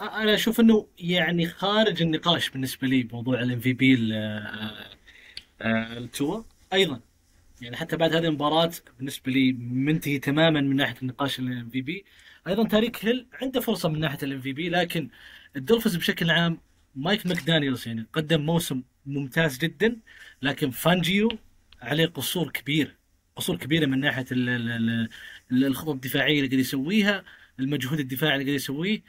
أنا 0.00 0.34
أشوف 0.34 0.60
إنه 0.60 0.88
يعني 0.98 1.46
خارج 1.48 2.02
النقاش 2.02 2.50
بالنسبة 2.50 2.88
لي 2.88 3.08
موضوع 3.12 3.40
ال 3.40 3.60
MVP 3.60 3.94
لتوا 5.62 6.42
أيضا 6.72 7.00
يعني 7.62 7.76
حتى 7.76 7.96
بعد 7.96 8.14
هذه 8.16 8.24
المباراة 8.26 8.70
بالنسبة 8.98 9.32
لي 9.32 9.52
منتهي 9.52 10.18
تماما 10.18 10.60
من 10.60 10.76
ناحية 10.76 10.96
النقاش 11.02 11.38
ال 11.38 11.70
MVP 11.70 12.04
أيضا 12.48 12.68
تايريك 12.68 13.04
هيل 13.04 13.26
عنده 13.42 13.60
فرصة 13.60 13.88
من 13.88 14.00
ناحية 14.00 14.18
ال 14.22 14.40
MVP 14.40 14.68
لكن 14.70 15.10
الدولفينز 15.56 15.96
بشكل 15.96 16.30
عام 16.30 16.58
مايك 16.96 17.26
ماكدانيلز 17.26 17.88
يعني 17.88 18.06
قدم 18.12 18.40
موسم 18.40 18.82
ممتاز 19.06 19.58
جدا 19.58 19.96
لكن 20.42 20.70
فانجيو 20.70 21.38
عليه 21.82 22.06
قصور 22.06 22.50
كبير 22.50 22.96
قصور 23.36 23.56
كبيرة 23.56 23.86
من 23.86 24.00
ناحية 24.00 24.26
ال- 24.32 24.48
ال- 24.48 25.08
ال- 25.52 25.64
الخطط 25.64 25.88
الدفاعية 25.88 26.36
اللي 26.38 26.48
قاعد 26.48 26.60
يسويها 26.60 27.24
المجهود 27.60 28.00
الدفاعي 28.00 28.32
اللي 28.34 28.44
قاعد 28.44 28.54
يسويه. 28.56 29.02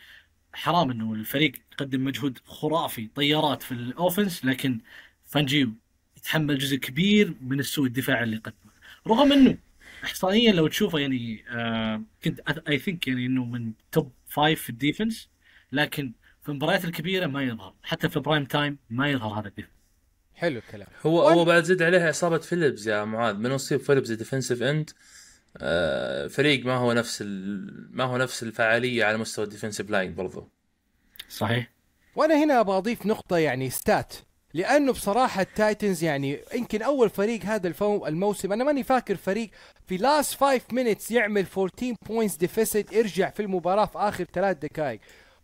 حرام 0.53 0.91
إنه 0.91 1.13
الفريق 1.13 1.51
يقدم 1.73 2.03
مجهود 2.03 2.39
خرافي 2.45 3.09
طيارات 3.15 3.63
في 3.63 3.71
ال 3.71 3.81
offense 3.81 4.45
لكن 4.45 4.79
فانجيو 5.25 5.71
يتحمل 6.17 6.57
جزء 6.57 6.75
كبير 6.75 7.33
من 7.41 7.59
السوء 7.59 7.85
الدفاعي 7.87 8.23
اللي 8.23 8.37
قدمه. 8.37 8.71
رغم 9.07 9.31
إنه 9.31 9.57
احصائيا 10.03 10.51
لو 10.51 10.67
تشوفه 10.67 10.99
يعني 10.99 11.43
آه 11.49 12.01
كنت 12.23 12.39
I 12.69 12.79
think 12.79 13.07
يعني 13.07 13.25
إنه 13.25 13.45
من 13.45 13.71
top 13.91 14.11
five 14.27 14.61
في 14.61 14.69
ال 14.69 14.77
defense 14.77 15.29
لكن 15.71 16.11
في 16.43 16.49
المباريات 16.49 16.85
الكبيرة 16.85 17.27
ما 17.27 17.43
يظهر. 17.43 17.73
حتى 17.83 18.09
في 18.09 18.19
prime 18.19 18.45
time 18.45 18.77
ما 18.89 19.09
يظهر 19.11 19.39
هذا 19.39 19.47
ال 19.47 19.50
defense 19.50 19.71
حلو 20.35 20.57
الكلام. 20.59 20.87
هو 21.05 21.27
وال- 21.27 21.33
هو 21.33 21.45
بعد 21.45 21.63
زد 21.63 21.81
عليها 21.81 22.09
إصابة 22.09 22.37
فيليبز 22.37 22.87
يا 22.87 23.05
معاذ. 23.05 23.35
من 23.35 23.51
يصيب 23.51 23.79
فيليبز 23.79 24.11
defensive 24.11 24.63
end 24.63 24.89
آه 24.89 25.18
فريق 26.29 26.65
ما 26.65 26.75
هو 26.75 26.93
نفس 26.93 27.21
ال... 27.21 27.89
ما 27.91 28.03
هو 28.03 28.17
نفس 28.17 28.43
الفعالية 28.43 29.05
على 29.05 29.17
مستوى 29.17 29.45
ال 29.45 29.50
defensive 29.50 29.89
line 29.89 30.15
برضو. 30.15 30.49
صحيح. 31.29 31.69
وأنا 32.15 32.43
هنا 32.43 32.59
أبغى 32.59 32.77
أضيف 32.77 33.05
نقطة 33.05 33.37
يعني 33.37 33.69
stat 33.69 34.13
لأنه 34.53 34.91
بصراحة 34.91 35.41
التايتنز 35.41 36.03
يعني 36.03 36.39
يمكن 36.53 36.81
أول 36.81 37.09
فريق 37.09 37.43
هذا 37.43 37.67
الفو 37.67 38.07
الموسم 38.07 38.53
أنا 38.53 38.63
ماني 38.63 38.83
فاكر 38.83 39.15
فريق 39.15 39.49
في 39.87 39.97
last 39.97 40.35
5 40.35 40.61
minutes 40.71 41.11
يعمل 41.11 41.45
14 41.57 41.95
points 42.07 42.35
deficit 42.35 42.93
يرجع 42.93 43.29
في 43.29 43.41
المباراة 43.41 43.85
في 43.85 43.97
آخر 43.97 44.23
ثلاث 44.23 44.57
دقائق. 44.57 44.99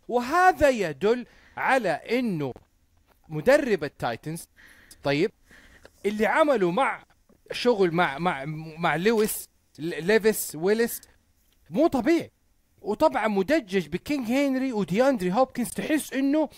وهذا 0.08 0.68
يدل 0.68 1.26
على 1.56 1.88
إنه 1.88 2.52
مدرب 3.28 3.84
التايتنز 3.84 4.48
طيب 5.02 5.30
اللي 6.06 6.26
عمله 6.26 6.70
مع 6.70 7.04
شغل 7.52 7.90
مع 7.90 8.18
مع 8.18 8.44
مع 8.78 8.96
لويس 8.96 9.48
ليفيس 9.78 10.52
ويلس 10.54 11.00
مو 11.70 11.86
طبيعي. 11.86 12.30
وطبعا 12.82 13.28
مدجج 13.28 13.88
ب 13.88 13.96
King 13.96 14.26
هنري 14.30 14.72
ودياندري 14.72 15.32
هوبكنز 15.32 15.70
تحس 15.70 16.12
إنه 16.12 16.48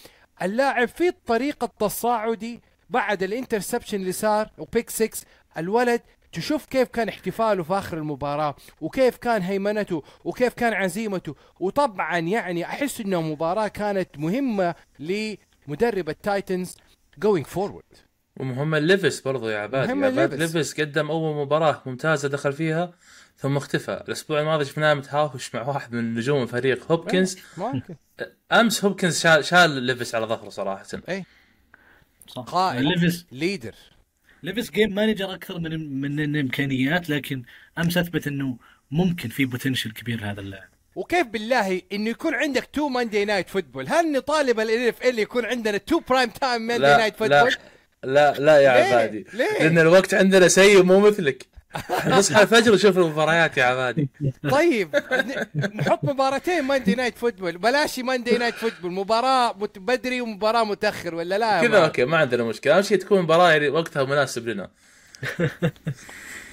اللاعب 0.42 0.88
في 0.88 1.08
الطريقة 1.08 1.64
التصاعدي 1.64 2.60
بعد 2.90 3.22
ال 3.22 3.28
interception 3.28 3.96
اللي 4.00 4.12
صار 4.12 4.50
و 4.58 4.64
pick 4.64 4.90
6 4.90 5.26
الولد 5.58 6.00
تشوف 6.32 6.66
كيف 6.66 6.88
كان 6.88 7.08
احتفاله 7.08 7.62
في 7.62 7.72
آخر 7.74 7.98
المباراة 7.98 8.54
وكيف 8.80 9.16
كان 9.16 9.42
هيمنته 9.42 10.02
وكيف 10.24 10.54
كان 10.54 10.72
عزيمته. 10.72 11.34
وطبعا 11.60 12.18
يعني 12.18 12.64
أحس 12.64 13.00
إنه 13.00 13.22
مباراة 13.22 13.68
كانت 13.68 14.18
مهمة 14.18 14.74
لمدرب 14.98 16.08
التايتنز 16.08 16.76
going 17.24 17.44
forward. 17.56 18.07
ومهم 18.38 18.74
ليفيس 18.76 19.20
برضو 19.20 19.48
يا 19.48 19.58
عبادي 19.58 19.92
مهم 19.92 20.02
يا 20.02 20.08
عبادي 20.08 20.36
ليفيس. 20.36 20.56
ليفيس 20.56 20.80
قدم 20.80 21.10
أول 21.10 21.36
مباراة 21.36 21.82
ممتازة 21.86 22.28
دخل 22.28 22.52
فيها 22.52 22.92
ثم 23.38 23.56
اختفى. 23.56 24.04
الأسبوع 24.08 24.40
الماضي 24.40 24.64
شفناه 24.64 24.94
متهاوش 24.94 25.54
مع 25.54 25.62
واحد 25.62 25.92
من 25.92 26.14
نجوم 26.14 26.42
الفريق 26.42 26.92
هوبكنز. 26.92 27.38
ممكن 27.56 27.94
أمس 28.52 28.84
هوبكنز 28.84 29.20
شال, 29.20 29.44
شال 29.44 29.70
ليفيس 29.70 30.14
على 30.14 30.26
ظهره 30.26 30.48
صراحة. 30.48 30.84
صح. 32.28 32.42
قائد 32.42 32.82
ليفيس 32.82 33.26
leader. 33.32 33.74
ليفيس 34.42 34.70
game 34.70 34.94
manager 34.94 35.34
أكثر 35.34 35.58
من 35.58 36.00
من 36.00 36.20
الامكانيات 36.20 37.10
لكن 37.10 37.42
أمس 37.78 37.96
أثبت 37.96 38.26
إنه 38.26 38.56
ممكن 38.90 39.28
في 39.28 39.44
potential 39.44 39.92
كبير 39.92 40.20
لهذا 40.20 40.40
اللاعب. 40.40 40.68
وكيف 40.96 41.26
بالله 41.26 41.82
انه 41.92 42.10
يكون 42.10 42.34
عندك 42.34 42.68
two 42.72 42.88
Monday 42.88 43.24
Night 43.24 43.48
Football 43.48 43.88
هل 43.88 44.12
نطالب 44.12 44.60
ال 44.60 44.70
NFL 44.70 45.18
يكون 45.18 45.44
عندنا 45.44 45.78
two 45.78 46.00
prime 46.00 46.30
time 46.30 46.62
Monday 46.62 46.86
night 46.86 47.12
لا 47.12 47.18
football 47.18 47.50
لا. 47.52 47.77
لا 48.04 48.34
يا 48.36 48.58
ليه؟ 48.58 48.68
عبادي. 48.68 49.26
ليه؟ 49.34 49.58
لأن 49.60 49.78
الوقت 49.78 50.14
عندنا 50.14 50.48
سيء 50.48 50.82
مو 50.82 51.00
مثلك. 51.00 51.46
نصحى 52.06 52.42
الفجر 52.42 52.72
ونشوف 52.72 52.98
المباريات 52.98 53.56
يا 53.56 53.64
عبادي. 53.64 54.08
طيب 54.50 54.96
نحط 55.74 56.04
مباراتين 56.04 56.62
Monday 56.62 56.94
Night 56.94 57.18
Football 57.18 57.58
بلاش 57.58 57.98
Monday 57.98 58.38
Night 58.38 58.54
Football 58.54 58.92
مباراة 58.92 59.54
مت- 59.58 59.78
بدري 59.78 60.20
ومباراة 60.20 60.64
متأخر 60.64 61.14
ولا 61.14 61.38
لا 61.38 61.56
يا 61.62 61.68
كذا؟ 61.68 61.84
okay 61.84 62.04
ما 62.04 62.16
عندنا 62.16 62.44
مشكلة. 62.44 62.76
أهم 62.76 62.82
شيء 62.82 62.98
تكون 62.98 63.22
مباراة 63.22 63.50
يعني 63.50 63.68
وقتها 63.68 64.04
مناسب 64.04 64.48
لنا. 64.48 64.70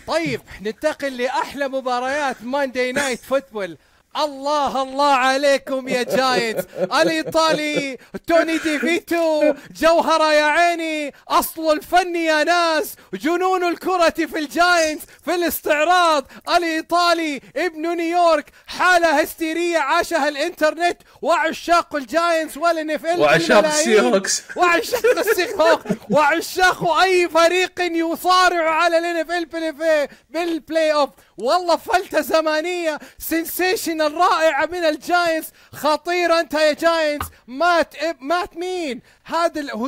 طيب 0.07 0.41
ننتقل 0.61 1.17
لأحلى 1.17 1.67
مباريات 1.67 2.43
Monday 2.43 2.91
Night 2.91 3.19
Football 3.19 3.77
الله 4.17 4.81
الله 4.81 5.11
عليكم 5.13 5.87
يا 5.87 6.03
جاينتس 6.03 6.63
الإيطالي 6.79 7.97
تومي 8.27 8.57
دي 8.57 8.79
فيتو 8.79 9.53
جوهرة 9.81 10.33
يا 10.33 10.43
عيني 10.43 11.13
أصل 11.29 11.71
الفن 11.71 12.15
يا 12.15 12.43
ناس 12.43 12.93
جنون 13.13 13.63
الكرة 13.63 14.09
في 14.09 14.39
الجاينتس 14.39 15.03
في 15.25 15.35
الاستعراض. 15.35 16.25
الإيطالي 16.57 17.41
ابن 17.55 17.95
نيويورك 17.97 18.45
حالة 18.67 19.21
هستيرية 19.21 19.77
عاشها 19.77 20.27
الإنترنت 20.27 20.97
وعشاق 21.21 21.95
الجاينتس 21.95 22.57
وال 22.57 22.91
NFL 22.91 23.19
وعشاق 23.19 23.65
السي 23.65 24.01
هوكس 24.01 24.43
وعشاق 24.55 25.17
السي 25.17 25.53
هوك 25.53 25.81
وعشاق 26.09 26.91
أي 26.97 27.29
فريق 27.29 27.71
يصارع 27.81 28.69
على 28.69 28.97
ال 28.97 29.15
NFL 29.17 30.07
بال 30.29 30.93
playoff 30.93 31.09
والله 31.37 31.75
فلتة 31.75 32.21
زمانية. 32.21 32.99
sensational 33.17 34.13
رائعة 34.13 34.65
من 34.65 34.85
الجاينتس 34.85 35.49
خطيرة 35.73 36.39
أنت 36.39 36.53
يا 36.53 36.73
جاينتس 36.73 37.25
مات 37.47 37.95
إب 37.95 38.17
مات 38.21 38.57
مين؟ 38.57 39.01
هذا 39.25 39.61
ال- 39.61 39.71
هو 39.71 39.85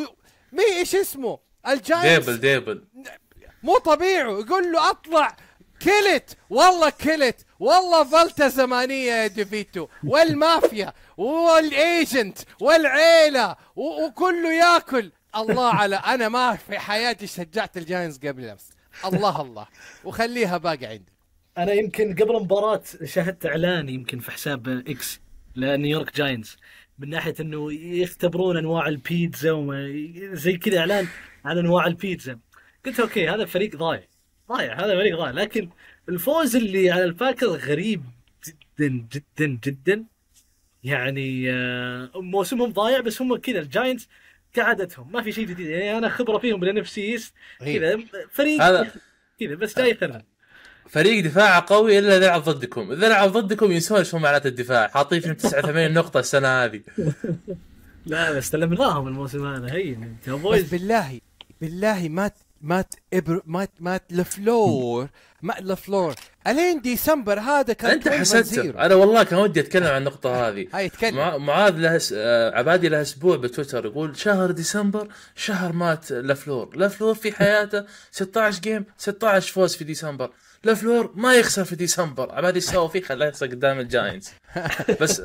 مين 0.52 0.74
إيش 0.78 0.95
اسمه؟ 0.95 1.39
الجاينتس 1.68 2.26
ديبل 2.30 2.38
ديبل. 2.39 2.86
مو 3.64 3.78
طبيعي. 3.78 4.32
يقول 4.32 4.72
له 4.72 4.89
أطلع. 4.89 5.36
كلت 5.82 6.38
والله 6.50 6.89
كلت 6.89 7.45
والله 7.60 8.04
فلتة 8.04 8.48
زمانية 8.48 9.12
يا 9.14 9.28
ديفيتو. 9.28 9.88
والمافيا. 10.04 10.93
وال 11.18 11.52
agent 11.52 12.38
والعيلة. 12.62 13.56
و- 13.76 14.06
وكله 14.06 14.54
ياكل. 14.54 15.12
الله 15.36 15.74
على 15.74 15.95
أنا 15.95 16.30
ما 16.30 16.56
في 16.56 16.80
حياتي 16.80 17.28
شجعت 17.28 17.78
الجاينتس 17.78 18.18
قبل 18.18 18.50
أمس. 18.50 18.70
الله 19.06 19.41
الله. 19.41 19.68
وخليها 20.04 20.58
باقي 20.58 20.86
عندي. 20.86 21.16
أنا 21.58 21.74
يمكن 21.74 22.16
قبل 22.16 22.36
المباراة 22.36 22.82
شاهدت 23.05 23.45
إعلان 23.45 23.89
يمكن 23.89 24.20
في 24.20 24.32
حساب 24.32 24.68
إكس 24.68 25.22
لنيويورك 25.55 26.16
جاينتس 26.16 26.58
من 26.99 27.10
ناحية 27.10 27.34
إنه 27.39 27.74
يختبرون 27.74 28.58
أنواع 28.58 28.88
البيتزا 28.88 29.51
وما 29.51 29.88
زي 30.34 30.58
كذا 30.58 30.80
إعلان 30.80 31.08
عن 31.45 31.58
أنواع 31.58 31.88
البيتزا. 31.88 32.39
قلت 32.86 32.99
okay 32.99 33.30
هذا 33.30 33.45
فريق 33.45 33.76
ضايع 33.76 34.03
ضايع 34.49 34.74
هذا 34.86 34.95
فريق 34.95 35.18
ضايع. 35.18 35.32
لكن 35.32 35.70
الفوز 36.10 36.55
اللي 36.55 36.91
على 36.91 37.03
الباكرز 37.03 37.51
غريب 37.70 38.03
جدا 38.47 39.08
جدا 39.14 39.60
جدا. 39.64 40.05
يعني 40.84 41.51
آه، 41.51 42.12
موسمهم 42.16 42.72
ضايع 42.72 42.99
بس 42.99 43.22
هم 43.22 43.36
كذا 43.36 43.60
الجاينتس 43.60 44.08
كعادتهم 44.53 45.12
ما 45.12 45.22
في 45.22 45.32
شيء 45.32 45.47
جديد. 45.47 45.68
يعني 45.68 45.97
أنا 45.97 46.10
خبرة 46.10 46.38
فيهم 46.38 46.60
بال 46.60 46.78
NFC 46.78 47.18
كذا 47.60 47.99
فريق 48.32 48.62
هذا- 48.62 48.91
كذا 49.39 49.55
بس 49.55 49.80
جاي 49.80 49.91
يخرب 49.91 50.22
فريق 50.90 51.24
دفاعه 51.26 51.66
قوي 51.68 52.00
إلا 52.00 52.18
اذا 52.18 52.28
لعب 52.28 52.44
ضدكم، 52.44 52.92
اذا 52.92 53.10
لعب 53.10 53.32
ضدكم 53.32 53.72
ينسون 53.72 54.04
شو 54.04 54.18
معناته 54.18 54.48
الدفاع، 54.48 54.88
حاطين 54.88 55.20
فيهم 55.22 55.34
89 55.34 55.94
نقطة 55.94 56.20
السنة 56.20 56.48
هذه. 56.64 56.82
لا 58.06 58.32
بس 58.32 58.38
استلمناهم 58.44 59.08
الموسم 59.08 59.46
هذا 59.48 59.74
هين 59.74 60.18
بس 60.28 60.62
بالله 60.62 61.20
بالله 61.62 62.08
مات 62.10 62.34
مات 62.62 62.94
إبر 63.14 63.42
مات 63.46 63.70
مات 63.80 64.04
لفلور 64.12 65.08
مات 65.42 65.62
لفلور. 65.62 66.16
الين 66.48 66.82
ديسمبر 66.82 67.40
هذا 67.40 67.74
كان 67.74 67.92
أنت 67.92 68.08
12 68.08 68.20
حسدت 68.20 68.46
zero. 68.45 68.80
أنا 68.80 68.96
والله 68.96 69.24
كان 69.24 69.40
ودي 69.40 69.60
أتكلم 69.60 69.88
عن 69.88 69.98
النقطة 69.98 70.48
هذه. 70.50 70.68
هاي 70.74 70.86
يتكلم. 70.86 71.16
مع- 71.16 71.38
معاذ 71.38 71.74
له 71.78 71.98
س- 71.98 72.14
آه، 72.18 72.52
عبادي 72.58 72.90
له 72.90 73.02
أسبوع 73.02 73.36
بتويتر 73.38 73.86
يقول 73.86 74.18
شهر 74.18 74.52
ديسمبر 74.52 75.08
شهر 75.36 75.74
مات 75.74 76.12
لفلور، 76.12 76.78
لفلور 76.78 77.14
في 77.16 77.32
حياته. 77.32 77.84
16 78.12 78.62
game 78.62 78.86
16 78.98 79.52
فوز 79.54 79.76
في 79.76 79.84
ديسمبر، 79.84 80.30
لفلور 80.68 81.11
ما 81.15 81.36
يخسر 81.36 81.63
في 81.65 81.76
ديسمبر، 81.76 82.32
عبادي 82.36 82.55
إيش 82.55 82.63
سوى 82.65 82.89
فيه 82.89 83.01
خلاه 83.01 83.28
يخسر 83.28 83.45
قدام 83.47 83.80
الجاينتس. 83.80 84.32
بس 85.01 85.22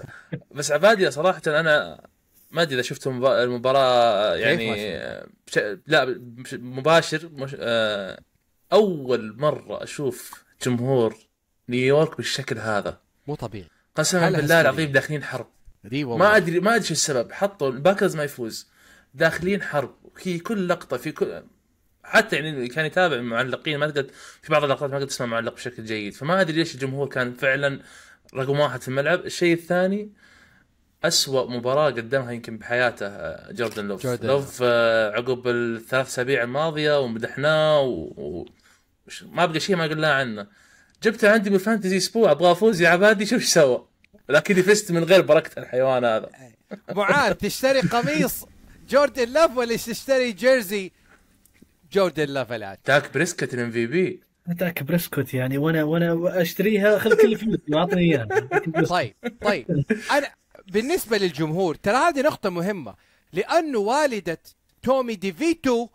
بس 0.54 0.72
عبادي 0.72 1.10
صراحة 1.10 1.42
أنا 1.46 2.06
ما 2.50 2.62
أدري 2.62 2.74
إذا 2.74 2.82
شفتوا 2.82 3.12
المبا- 3.12 3.42
المباراة 3.42 4.34
يعني 4.36 4.74
بش... 5.46 5.58
لا 5.86 6.04
مش- 6.36 6.54
مباشر 6.54 7.28
مش... 7.32 7.56
آه، 7.58 8.20
أول 8.72 9.34
مرة 9.38 9.82
أشوف 9.82 10.44
جمهور 10.62 11.16
نيويورك 11.68 12.16
بالشكل 12.16 12.58
هذا. 12.58 12.98
مو 13.26 13.34
طبيعي. 13.34 13.68
قسما 13.96 14.30
بالله. 14.30 14.60
العظيم 14.60 14.92
داخلين 14.92 15.24
حرب. 15.24 15.46
ما 15.92 16.36
أدري 16.36 16.60
ما 16.60 16.74
أدري 16.74 16.86
شو 16.86 16.92
السبب. 16.92 17.32
حطوا 17.32 17.68
الباكرز 17.70 18.16
ما 18.16 18.24
يفوز. 18.24 18.68
داخلين 19.14 19.62
حرب. 19.62 19.94
في 20.16 20.38
كل 20.38 20.68
لقطة 20.68 20.96
في 20.96 21.12
كل 21.12 21.42
حتى 22.04 22.36
يعني 22.36 22.50
اللي 22.50 22.68
كان 22.68 22.86
يتابع 22.86 23.16
المعلقين 23.16 23.78
ما 23.78 23.86
تقدر 23.86 24.06
في 24.42 24.52
بعض 24.52 24.64
اللقطات 24.64 24.90
ما 24.90 24.96
تقدر 24.96 25.08
تسمع 25.08 25.26
معلق 25.26 25.54
بشكل 25.54 25.84
جيد. 25.84 26.14
فما 26.14 26.40
أدري 26.40 26.56
ليش 26.56 26.74
الجمهور 26.74 27.08
كان 27.08 27.34
فعلا 27.34 27.80
رقم 28.34 28.60
واحد 28.60 28.80
في 28.82 28.88
الملعب. 28.88 29.26
الشيء 29.26 29.54
الثاني 29.54 30.10
أسوأ 31.04 31.50
مباراة 31.50 31.90
قدمها 31.90 32.32
يمكن 32.32 32.58
بحياته 32.58 33.06
آه، 33.06 33.52
جوردن 33.52 33.88
لوف. 33.88 34.02
جوردن. 34.02 34.28
لوف 34.28 34.58
آه، 34.62 35.10
عقب 35.10 35.48
الثلاث 35.48 36.06
أسابيع 36.06 36.42
الماضية 36.42 37.00
ومدحناه 37.00 37.80
و... 37.80 38.44
ما 39.22 39.46
بقى 39.46 39.60
شيء 39.60 39.76
ما 39.76 39.84
قلناه 39.84 40.12
عنه. 40.12 40.46
جبته 41.02 41.30
عندي 41.32 41.50
بالفانتزي 41.50 41.96
أسبوع 41.96 42.30
أبغى 42.30 42.52
أفوز 42.52 42.80
يا 42.82 42.88
عبادي 42.88 43.26
شوف 43.26 43.40
إيش 43.40 43.48
سوى؟ 43.48 43.86
لكني 44.28 44.62
فزت 44.62 44.92
من 44.92 45.04
غير 45.04 45.22
بركة 45.22 45.60
الحيوان 45.60 46.04
هذا. 46.04 46.28
معاذ 46.90 47.32
تشتري 47.34 47.80
قميص 47.80 48.44
جوردن 48.90 49.28
لاف 49.28 49.56
ولا 49.56 49.76
تشتري 49.76 50.32
jersey 50.32 50.92
جوردن 51.92 52.24
لاف 52.24 52.52
الان 52.52 52.76
داك 52.84 53.14
بريسكت 53.14 53.54
ال 53.54 53.70
MVP. 53.70 54.22
داك 54.50 54.82
بريسكوت 54.82 55.34
يعني 55.34 55.58
وأنا 55.58 55.82
وأنا 55.82 56.42
أشتريها 56.42 56.98
خذ 56.98 57.16
كل 57.22 57.36
فلوسي 57.36 57.62
واعطني 57.68 58.00
إياها. 58.00 58.26
طيب 58.88 59.14
طيب. 59.40 59.84
أنا 60.10 60.30
بالنسبة 60.72 61.18
للجمهور 61.18 61.74
ترى 61.74 61.96
هذه 61.96 62.20
نقطة 62.20 62.50
مهمة. 62.50 62.94
لأنه 63.32 63.78
والدة 63.78 64.38
تومي 64.82 65.14
ديفيتو 65.14 65.88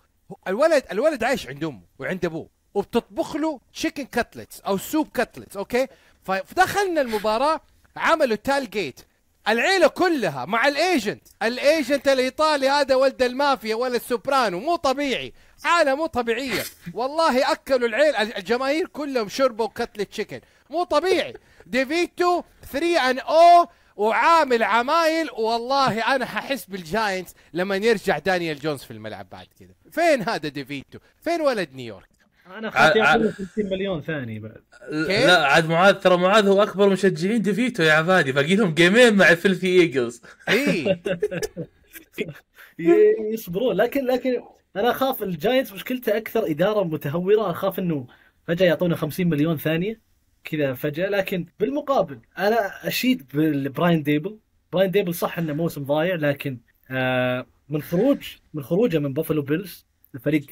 الولد 0.48 0.84
الولد 0.92 1.24
عايش 1.24 1.48
عند 1.48 1.64
أمه 1.64 1.82
وعند 2.00 2.26
أبوه 2.26 2.50
وبتطبخ 2.74 3.36
له 3.36 3.60
chicken 3.74 4.06
cutlets 4.06 4.60
أو 4.62 4.78
soup 4.78 5.08
cutlets 5.14 5.58
okay؟ 5.58 5.88
فدخلنا 6.24 7.02
المباراة 7.02 7.62
عملوا 7.96 8.36
tailgate 8.36 9.00
العيلة 9.48 9.88
كلها 9.88 10.46
مع 10.46 10.68
ال 10.68 10.78
agent 10.78 11.28
ال 11.44 11.54
agent 11.54 12.08
الإيطالي 12.08 12.70
هذا 12.70 12.96
ولد 12.96 13.22
المافيا 13.22 13.76
ولا 13.76 13.96
السوبرانو. 13.96 14.60
مو 14.60 14.76
طبيعي. 14.76 15.34
حالة 15.64 15.96
مو 15.96 16.06
طبيعية. 16.06 16.64
والله 16.94 17.52
أكلوا 17.52 17.88
العيل. 17.88 18.16
الجماهير 18.16 18.88
كلهم 18.88 19.30
شربوا 19.30 19.68
cutlet 19.68 20.04
chicken 20.04 20.42
مو 20.70 20.84
طبيعي. 20.84 21.34
ديفيتو 21.66 22.44
3 22.72 23.10
and 23.10 23.20
0 23.20 23.68
وعامل 23.96 24.64
عمايل. 24.64 25.32
والله 25.32 26.16
أنا 26.16 26.26
ححس 26.26 26.66
بال 26.66 26.83
Giants 26.83 27.34
لما 27.54 27.76
يرجع 27.76 28.18
دانيال 28.18 28.60
جونز 28.60 28.84
في 28.84 28.92
الملعب 28.92 29.30
بعد 29.30 29.48
كذا. 29.60 29.92
فين 29.92 30.30
هذا 30.30 30.50
ديفيتو 30.50 31.00
فين 31.22 31.42
ولد 31.42 31.74
نيويورك؟ 31.74 32.17
أنا 32.48 32.68
اخذت 32.68 32.78
ع- 32.78 32.96
يعطيني 32.98 33.32
50 33.32 33.66
مليون 33.66 34.02
ثاني 34.02 34.40
بعد؟ 34.40 34.62
لا 34.92 35.46
عاد 35.46 35.70
معاذ 35.70 35.94
ترى 35.94 36.18
معاذ 36.18 36.48
هو 36.48 36.64
أكبر 36.64 36.90
مشجعين 36.90 37.42
ديفيتو 37.42 37.84
يا 37.84 37.94
عبادي. 37.94 38.32
باقي 38.32 38.56
لهم 38.56 38.74
جيمين 38.74 39.16
مع 39.16 39.30
ال 39.30 39.35
filthy 39.35 39.68
Eagles. 39.68 40.22
إي. 40.50 41.00
يصبرون. 43.34 43.76
لكن 43.76 44.06
لكن 44.06 44.42
أنا 44.76 44.92
أخاف 44.92 45.24
ال 45.24 45.31
Giants 45.31 45.74
مشكلته 45.74 46.18
أكثر 46.18 46.52
إدارة 46.52 46.84
متهورة. 46.84 47.52
أخاف 47.52 47.80
إنه 47.80 48.08
فجأة 48.48 48.66
يعطونا 48.68 48.96
50 48.96 49.28
مليون 49.30 49.58
ثانية 49.58 50.02
كذا 50.44 50.74
فجأة. 50.74 51.10
لكن 51.10 51.46
بالمقابل 51.60 52.20
أنا 52.38 52.88
أشيد 52.88 53.28
بالبراين 53.34 54.04
ديبل. 54.04 54.40
براين 54.74 54.92
ديبل 54.92 55.14
صح 55.14 55.38
إنه 55.40 55.54
موسم 55.54 55.84
ضايع 55.84 56.16
لكن 56.16 56.58
آه 56.92 57.46
من 57.70 57.82
خروج 57.82 58.28
من 58.54 58.64
خروجه 58.64 59.00
من 59.00 59.14
Buffalo 59.14 59.42
Bills 59.42 59.86
الفريق 60.16 60.46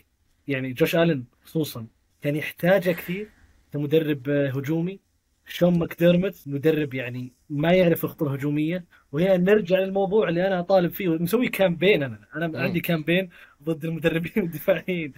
يعني 0.48 0.74
جوش 0.74 0.96
آلن 0.96 1.24
خصوصا. 1.46 1.88
كان 2.22 2.36
يحتاجه 2.36 2.92
كثير 2.92 3.30
كمدرب 3.74 4.30
هجومي. 4.30 5.00
شون 5.48 5.80
ماكديرمت 5.80 6.36
مدرب 6.48 6.94
يعني 6.94 7.34
ما 7.50 7.74
يعرف 7.74 8.04
الخطة 8.04 8.24
الهجومية. 8.24 8.86
وهنا 9.12 9.38
نرجع 9.38 9.80
للموضوع 9.80 10.30
اللي 10.30 10.48
أنا 10.48 10.62
طالب 10.62 10.94
فيه. 10.94 11.08
مسوي 11.10 11.48
campaign 11.48 12.04
أنا. 12.04 12.20
أنا 12.36 12.48
مم. 12.48 12.56
عندي 12.56 12.80
campaign 12.80 13.30
ضد 13.64 13.86
المدربين 13.86 14.44
الدفاعيين. 14.44 15.14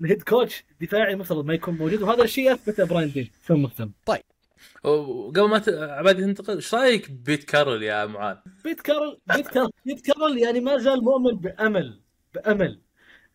ال 0.00 0.04
head 0.04 0.22
coach 0.22 0.64
دفاعي 0.80 1.12
المفترض 1.12 1.44
ما 1.44 1.54
يكون 1.54 1.74
موجود. 1.74 2.02
وهذا 2.02 2.24
الشيء 2.24 2.52
اثبته 2.52 2.86
براين 2.86 3.12
ديبل. 3.12 3.30
شون 3.46 3.62
مهتم 3.62 3.90
وقبل 4.84 5.48
ما 5.48 5.58
ت... 5.58 5.68
عبادي 5.68 6.22
تنتقل 6.22 6.54
إيش 6.54 6.74
رأيك 6.74 7.10
بيت 7.10 7.44
كارول 7.44 7.82
يا 7.82 8.06
معاذ؟ 8.06 8.36
بيت 8.64 8.80
كارل 8.80 9.18
بيت 9.26 9.48
كارل 9.48 9.70
بيت 9.86 10.00
كارل 10.00 10.38
يعني 10.38 10.60
ما 10.60 10.78
زال 10.78 11.04
مؤمن 11.04 11.36
بأمل. 11.36 12.00
بأمل. 12.34 12.80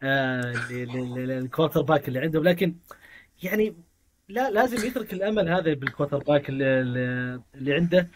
آه 0.03 0.71
لل 0.71 1.82
quarterback 1.82 2.07
اللي 2.07 2.19
عندهم. 2.19 2.43
لكن 2.43 2.75
يعني 3.43 3.75
لا 4.29 4.51
لازم 4.51 4.87
يترك 4.87 5.13
الأمل 5.13 5.49
هذا 5.49 5.73
بال 5.73 6.17
quarterback 6.17 6.49
اللي, 6.49 7.73
عنده. 7.73 8.07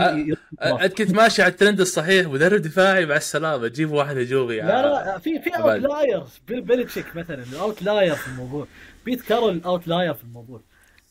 آه، 0.00 0.16
يض- 0.16 0.36
انت 0.82 0.98
كنت 0.98 1.10
ماشي 1.10 1.42
على 1.42 1.52
الترند 1.52 1.80
الصحيح 1.80 2.26
مدرب 2.26 2.60
دفاعي 2.62 3.06
مع 3.06 3.16
السلامة. 3.16 3.68
جيب 3.68 3.90
واحد 3.90 4.16
هجومي 4.18 4.56
لا 4.56 4.82
لا 4.82 5.18
في 5.18 5.40
في 5.42 5.50
outliers 5.50 6.40
بيل 6.48 6.60
بيلتشيك 6.60 7.16
مثلا 7.16 7.42
ال 7.42 7.82
outlier 7.82 8.14
في 8.14 8.28
الموضوع. 8.28 8.66
بيت 9.04 9.22
كارول 9.22 9.60
outlier 9.64 10.14
في 10.14 10.24
الموضوع. 10.24 10.60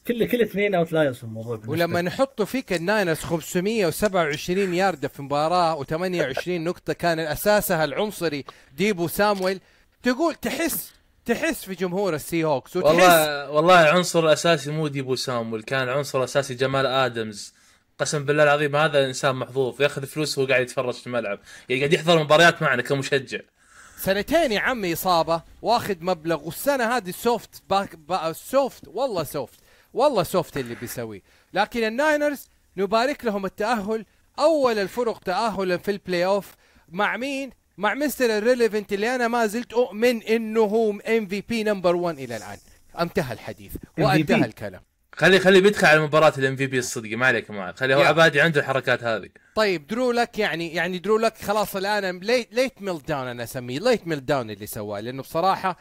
كل 0.08 0.28
كل 0.28 0.42
اثنين 0.42 0.76
outliers 0.76 1.16
في 1.16 1.24
الموضوع 1.24 1.56
بالنسبة 1.56 1.72
ولما. 1.72 2.02
نحطوا 2.02 2.46
فيك 2.46 2.74
ال 2.74 2.80
Niners 2.80 3.20
527 3.20 4.74
ياردة 4.74 5.08
في 5.08 5.22
مباراة 5.22 5.84
و28 5.84 6.48
نقطة 6.48 6.94
كان 6.94 7.20
اساسها 7.20 7.84
العنصر 7.84 8.46
ديبو 8.78 9.08
سامويل. 9.08 9.60
تقول 10.04 10.36
تحس 10.36 10.94
تحس 11.26 11.66
في 11.66 11.76
جمهور 11.76 12.16
ال 12.16 12.44
Seahawks 12.44 12.76
وتحس 12.76 12.90
والله 12.90 13.52
والله 13.52 13.82
العنصر 13.82 14.26
الاساسي 14.26 14.72
مو 14.72 14.88
ديبو 14.88 15.16
سامويل 15.16 15.64
كان 15.64 15.90
عنصر 15.90 16.24
أساسي 16.24 16.54
جمال 16.54 16.86
آدمز. 16.86 17.54
قسم 18.00 18.26
بالله 18.26 18.44
العظيم 18.44 18.76
هذا 18.76 19.06
إنسان 19.06 19.36
محظوظ 19.36 19.82
ياخذ 19.82 20.06
فلوس 20.06 20.38
وهو 20.38 20.48
قاعد 20.48 20.62
يتفرج 20.62 20.94
في 20.94 21.08
الملعب 21.08 21.40
يعني 21.70 21.82
قاعد 21.82 21.94
يحضر 21.94 22.24
مباريات 22.24 22.62
معنا 22.62 22.82
كمشجع. 22.82 23.40
سنتين 23.98 24.52
يا 24.52 24.60
عمي 24.60 24.94
إصابة 24.94 25.42
واخذ 25.62 25.96
مبلغ 26.02 26.44
والسنة 26.46 26.98
هذه 26.98 27.12
soft 27.12 27.64
باك 27.70 27.96
با 27.96 28.34
soft 28.34 28.88
والله 28.88 29.24
soft 29.24 29.60
والله 29.94 30.24
soft 30.24 30.58
اللي 30.58 30.76
بيسويه. 30.76 31.22
لكن 31.54 31.84
ال 31.84 31.93
Niners 31.93 32.50
نبارك 32.78 33.26
لهم 33.26 33.46
التأهل 33.46 34.06
أول 34.40 34.80
الفرق 34.80 35.20
تأهلا 35.20 35.78
في 35.78 35.92
ال 35.92 36.26
playoff 36.26 36.52
مع 36.90 37.18
مين؟ 37.18 37.50
مع 37.78 37.94
Mr. 37.94 38.38
Irrelevant 38.38 38.94
اللي 38.94 39.16
أنا 39.16 39.28
ما 39.28 39.46
زلت 39.46 39.74
أؤمن 39.74 40.24
إنه 40.24 40.62
هو 40.62 40.92
MVP 40.92 41.64
number 41.64 41.96
1 41.96 42.20
إلى 42.20 42.38
الآن. 42.38 42.58
انتهى 43.00 43.34
الحديث. 43.34 43.72
وانتهى. 44.00 44.46
الكلام. 44.46 44.82
خلي 45.16 45.40
خلي 45.40 45.62
بيدخل 45.62 45.88
على 45.88 46.00
مباراة 46.00 46.34
ال 46.38 46.56
MVP 46.56 46.80
الصدقي 46.80 47.16
ما 47.16 47.26
عليك 47.28 47.52
معاذ 47.52 47.76
خلي 47.76 47.96
هو 47.96 48.02
يا. 48.02 48.08
عبادي 48.08 48.42
عنده 48.42 48.60
الحركات 48.60 49.04
هذه. 49.04 49.30
طيب 49.56 49.88
درو 49.88 50.12
لك 50.12 50.40
يعني 50.40 50.74
يعني 50.74 50.98
درو 50.98 51.18
لك 51.18 51.38
خلاص 51.38 51.76
الآن 51.76 52.20
late 52.20 52.54
late 52.54 52.82
meltdown 52.82 53.28
أنا 53.28 53.44
أسميه. 53.44 53.80
late 53.80 54.08
meltdown 54.08 54.50
اللي 54.52 54.66
سواه. 54.66 55.00
لأنه 55.00 55.22
بصراحة 55.22 55.78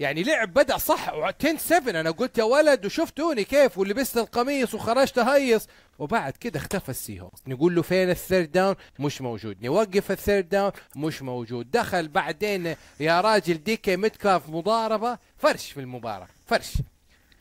يعني 0.00 0.22
لعب 0.22 0.52
بدأ 0.52 0.78
صح 0.78 1.08
10 1.08 1.56
7 1.56 2.00
أنا 2.00 2.10
قلت 2.10 2.38
يا 2.38 2.44
ولد 2.44 2.86
وشفتوني 2.86 3.44
كيف 3.44 3.78
ولبست 3.78 4.18
القميص 4.18 4.74
وخرجت 4.74 5.18
اهيص 5.18 5.66
وبعد 5.98 6.32
كده 6.32 6.60
اختفى 6.60 6.88
ال 6.88 7.20
Seahawks 7.20 7.40
نقول 7.46 7.74
له 7.74 7.82
فين 7.82 8.10
ال 8.10 8.17
third 8.17 8.52
down؟ 8.52 8.74
مش 8.98 9.20
موجود. 9.20 9.56
نوقف 9.62 10.10
ال 10.10 10.16
third 10.16 10.48
down؟ 10.48 10.72
مش 10.96 11.22
موجود. 11.22 11.70
دخل 11.70 12.08
بعدين 12.08 12.74
يا 13.00 13.20
راجل 13.20 13.62
دي 13.62 13.79
كي 13.79 13.96
متكاف 13.96 14.48
مضاربة. 14.48 15.18
فرش 15.38 15.72
في 15.72 15.80
المباراة. 15.80 16.28
فرش. 16.46 16.72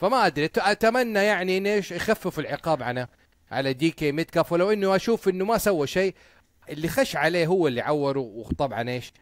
فما 0.01 0.26
أدري. 0.26 0.49
أتمنى 0.57 1.20
يعني 1.20 1.74
إيش 1.74 1.91
يخففوا 1.91 2.43
العقاب 2.43 2.84
على 2.84 3.07
على 3.51 3.74
دي 3.74 3.91
كي 3.91 4.12
ميتكاف. 4.12 4.51
ولو 4.51 4.72
إنه 4.72 4.95
أشوف 4.95 5.28
إنه 5.30 5.45
ما 5.45 5.57
سوى 5.57 5.88
شيء 5.88 6.16
اللي 6.70 6.88
خش 6.88 7.16
عليه 7.16 7.47
هو 7.47 7.68
اللي 7.68 7.82
عوره. 7.82 8.20
وطبعا 8.20 8.89
إيش؟ 8.89 9.14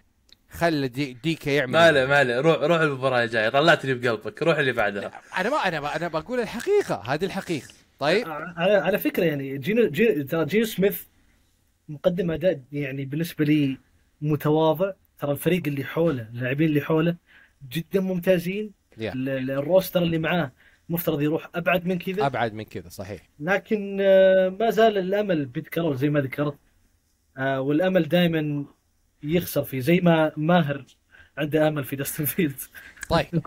خلى 0.50 0.88
دي, 0.88 1.14
دي 1.14 1.36
كي 1.36 1.56
يعمل 1.56 1.72
ما 1.72 1.80
عليه 1.80 2.06
ما 2.06 2.18
عليه 2.18 2.40
روح 2.40 2.58
روح 2.58 2.82
المباراة 2.82 3.24
الجاية. 3.24 3.50
طلعتني 3.50 3.94
بقلبك. 3.94 4.44
روح 4.44 4.58
اللي 4.58 4.72
بعدها. 4.72 5.12
أنا 5.38 5.50
ما 5.50 5.68
أنا 5.68 5.96
أنا 5.96 6.08
بقول 6.08 6.40
الحقيقة. 6.40 7.02
هذه 7.06 7.26
الحقيقة. 7.26 7.68
طيب؟ 8.00 8.28
على 8.28 8.74
على 8.74 8.98
فكرة 8.98 9.24
يعني 9.24 9.58
جينو 9.58 9.90
جي 9.90 10.24
ترى 10.24 10.46
جينو 10.46 10.66
سميث 10.66 11.04
مقدم 11.90 12.32
أداء 12.32 12.62
يعني 12.72 13.06
بالنسبة 13.06 13.46
لي 13.46 13.78
متواضع. 14.22 14.92
ترى 15.20 15.32
الفريق 15.32 15.62
اللي 15.68 15.84
حوله 15.84 16.30
اللاعبين 16.34 16.70
اللي 16.70 16.82
حوله 16.82 17.16
جدا 17.70 18.00
ممتازين. 18.00 18.72
Yeah. 18.98 19.02
ال 19.16 19.28
roster 19.28 20.04
اللي 20.04 20.18
معاه 20.18 20.52
مفترض 20.90 21.22
يروح 21.22 21.50
أبعد 21.56 21.86
من 21.86 22.00
كذا. 22.00 22.26
أبعد 22.26 22.54
من 22.54 22.64
كذا 22.64 22.90
صحيح. 22.90 23.22
لكن 23.40 23.98
آه، 24.02 24.50
ما 24.50 24.70
زال 24.70 24.98
الأمل 24.98 25.46
بيتكرر 25.46 25.96
زي 25.96 26.10
ما 26.10 26.20
ذكرت. 26.20 26.58
آه، 27.38 27.62
والأمل 27.62 28.08
دائما 28.10 28.66
يخسر 29.36 29.64
فيه 29.64 29.80
زي 29.80 30.00
ما 30.00 30.32
ماهر 30.38 30.86
عنده 31.38 31.68
أمل 31.68 31.84
في 31.84 31.96
جاستن 31.96 32.26
فيلدز 32.26 32.60
طيب. 33.10 33.28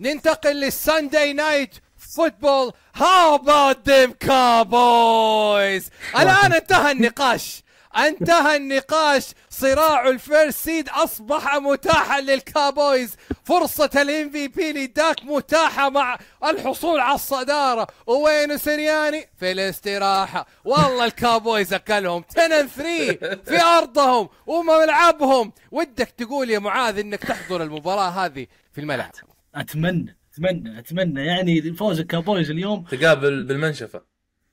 ننتقل 0.00 0.60
لل 0.60 0.78
Sunday 0.78 1.32
Night 1.32 1.74
Football. 1.96 2.72
How 2.94 3.34
about 3.34 3.88
them 3.88 4.12
Cowboys 4.12 5.90
الآن 6.16 6.52
انتهى 6.52 6.92
النقاش. 6.92 7.62
انتهى 7.96 8.56
النقاش. 8.56 9.26
صراع 9.50 10.08
ال 10.08 10.16
first 10.16 10.58
seed 10.64 10.88
أصبح 10.88 11.56
متاحا 11.56 12.20
لل 12.20 12.39
Cowboys. 12.39 13.16
فرصة 13.44 13.90
ال 13.96 14.30
MVP 14.30 14.72
لداك 14.72 15.24
متاحة 15.24 15.90
مع 15.90 16.18
الحصول 16.44 17.00
على 17.00 17.14
الصدارة. 17.14 17.86
وين 18.06 18.58
سرياني 18.58 19.28
في 19.36 19.52
الاستراحة. 19.52 20.46
والله 20.64 21.04
ال 21.04 21.13
Cowboys 21.13 21.74
أكلهم. 21.74 22.24
10 22.30 22.66
3 22.66 23.36
في 23.44 23.62
أرضهم 23.62 24.28
وملعبهم 24.46 25.52
ودك 25.70 26.08
تقول 26.10 26.50
يا 26.50 26.58
معاذ 26.58 26.98
إنك 26.98 27.20
تحضر 27.24 27.62
المباراة 27.62 28.08
هذه 28.08 28.46
في 28.72 28.80
الملعب. 28.80 29.10
أتمنى 29.54 30.16
أتمنى 30.34 30.78
أتمنى. 30.78 31.26
يعني 31.26 31.72
فوز 31.72 32.00
ال 32.00 32.06
Cowboys 32.06 32.50
اليوم. 32.50 32.84
تقابل 32.84 33.42
بالمنشفة. 33.42 34.02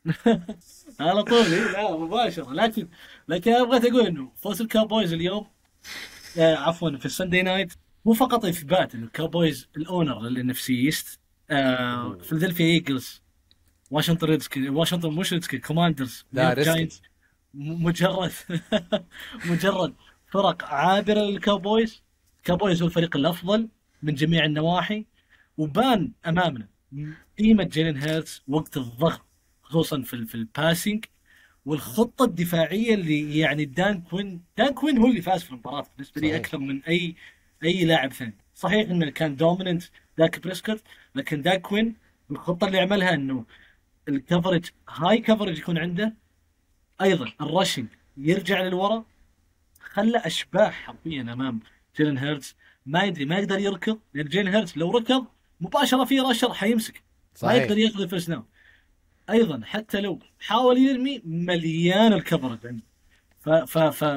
على 0.99 1.23
طول 1.23 1.51
لا 1.51 1.97
مباشرة. 1.97 2.53
لكن 2.53 2.87
لكن 3.28 3.53
أنا 3.53 3.63
بغيت 3.63 3.86
أقول 3.86 4.05
إنه 4.05 4.32
فوز 4.36 4.61
ال 4.61 4.68
Cowboys 4.68 5.13
اليوم 5.13 5.47
آه 6.38 6.55
عفوا 6.55 6.97
في 6.97 7.05
ال 7.05 7.11
Sunday 7.11 7.41
Night 7.41 7.74
مو 8.05 8.13
فقط 8.13 8.45
اثبات 8.45 8.95
إنه 8.95 9.05
ال 9.05 9.13
Cowboys 9.13 9.67
ال 9.78 9.83
owner 9.83 10.11
لل 10.11 10.21
NFC 10.21 10.59
East 10.59 11.19
آه 11.49 12.17
Philadelphia 12.17 12.65
Eagles 12.65 13.21
Washington 13.91 14.28
Redskins 14.28 14.69
Washington 14.69 15.11
مش 15.11 15.34
Redskins 15.34 15.57
Commanders 15.57 16.26
لا،. 16.32 16.53
Giants 16.53 17.01
مجرد 17.53 18.32
مجرد 19.49 19.93
فرق 20.32 20.63
عابرة 20.63 21.19
لل 21.19 21.38
Cowboys 21.38 22.03
ال 22.38 22.43
Cowboys 22.43 22.82
هو 22.82 22.88
الفريق 22.88 23.15
الأفضل 23.15 23.69
من 24.03 24.13
جميع 24.13 24.45
النواحي 24.45 25.05
وبان 25.57 26.11
أمامنا 26.26 26.67
قيمة 27.39 27.63
جيلين 27.63 27.97
هيرتز 27.97 28.43
وقت 28.47 28.78
الضغط 28.78 29.26
خصوصا 29.63 30.01
في 30.01 30.26
في 30.26 30.36
ال 30.36 30.44
passing 30.44 31.05
والخطة 31.66 32.26
الدفاعية 32.26 32.93
اللي 32.93 33.38
يعني 33.38 33.66
دان 33.66 34.01
كوين 34.01 34.41
دان 34.57 34.74
كوين 34.74 34.97
هو 34.97 35.07
اللي 35.07 35.22
فاز 35.22 35.43
في 35.43 35.51
المباراة 35.51 35.86
بالنسبة 35.97 36.22
لي. 36.22 36.28
أكثر 36.36 36.57
من 36.57 36.84
أي 36.84 37.16
أي 37.64 37.86
لاعب 37.86 38.14
ثاني. 38.14 38.34
صحيح 38.55 38.89
إنه 38.89 39.09
كان 39.09 39.36
dominant 39.36 39.84
داك 40.18 40.39
بريسكوت 40.43 40.82
لكن 41.16 41.41
دان 41.41 41.57
كوين 41.59 41.95
الخطة 42.32 42.68
اللي 42.68 42.80
عملها 42.80 43.14
إنه 43.14 43.45
ال 44.09 44.16
coverage 44.16 44.65
high 44.89 45.17
coverage 45.17 45.57
يكون 45.57 45.78
عنده 45.78 46.14
أيضا 47.01 47.32
ال 47.41 47.47
rushing 47.47 47.88
يرجع 48.18 48.61
للورا 48.61 49.05
خلى 49.80 50.18
أشباح 50.18 50.74
حرفيا 50.74 51.22
أمام 51.22 51.59
جيلن 51.97 52.18
هيرتز. 52.18 52.55
ما 52.86 53.03
يدري 53.03 53.26
ما 53.26 53.38
يقدر 53.38 53.59
يركض 53.59 53.99
لأن 54.14 54.26
جيلن 54.26 54.47
هيرتز 54.47 54.78
لو 54.78 54.91
ركض 54.97 55.26
مباشرة 55.61 56.05
في 56.05 56.20
rusher 56.19 56.53
حيمسكه. 56.53 57.01
صحيح. 57.36 57.64
يقدر 57.64 57.78
ياخذ 57.78 58.01
ال 58.01 58.06
first 58.06 58.30
down 58.30 58.45
أيضا 59.30 59.61
حتى 59.65 60.01
لو 60.01 60.19
حاول 60.39 60.78
يرمي 60.78 61.21
مليان 61.26 62.13
ال 62.13 62.19
coverage 62.19 62.59
عنده 62.65 62.84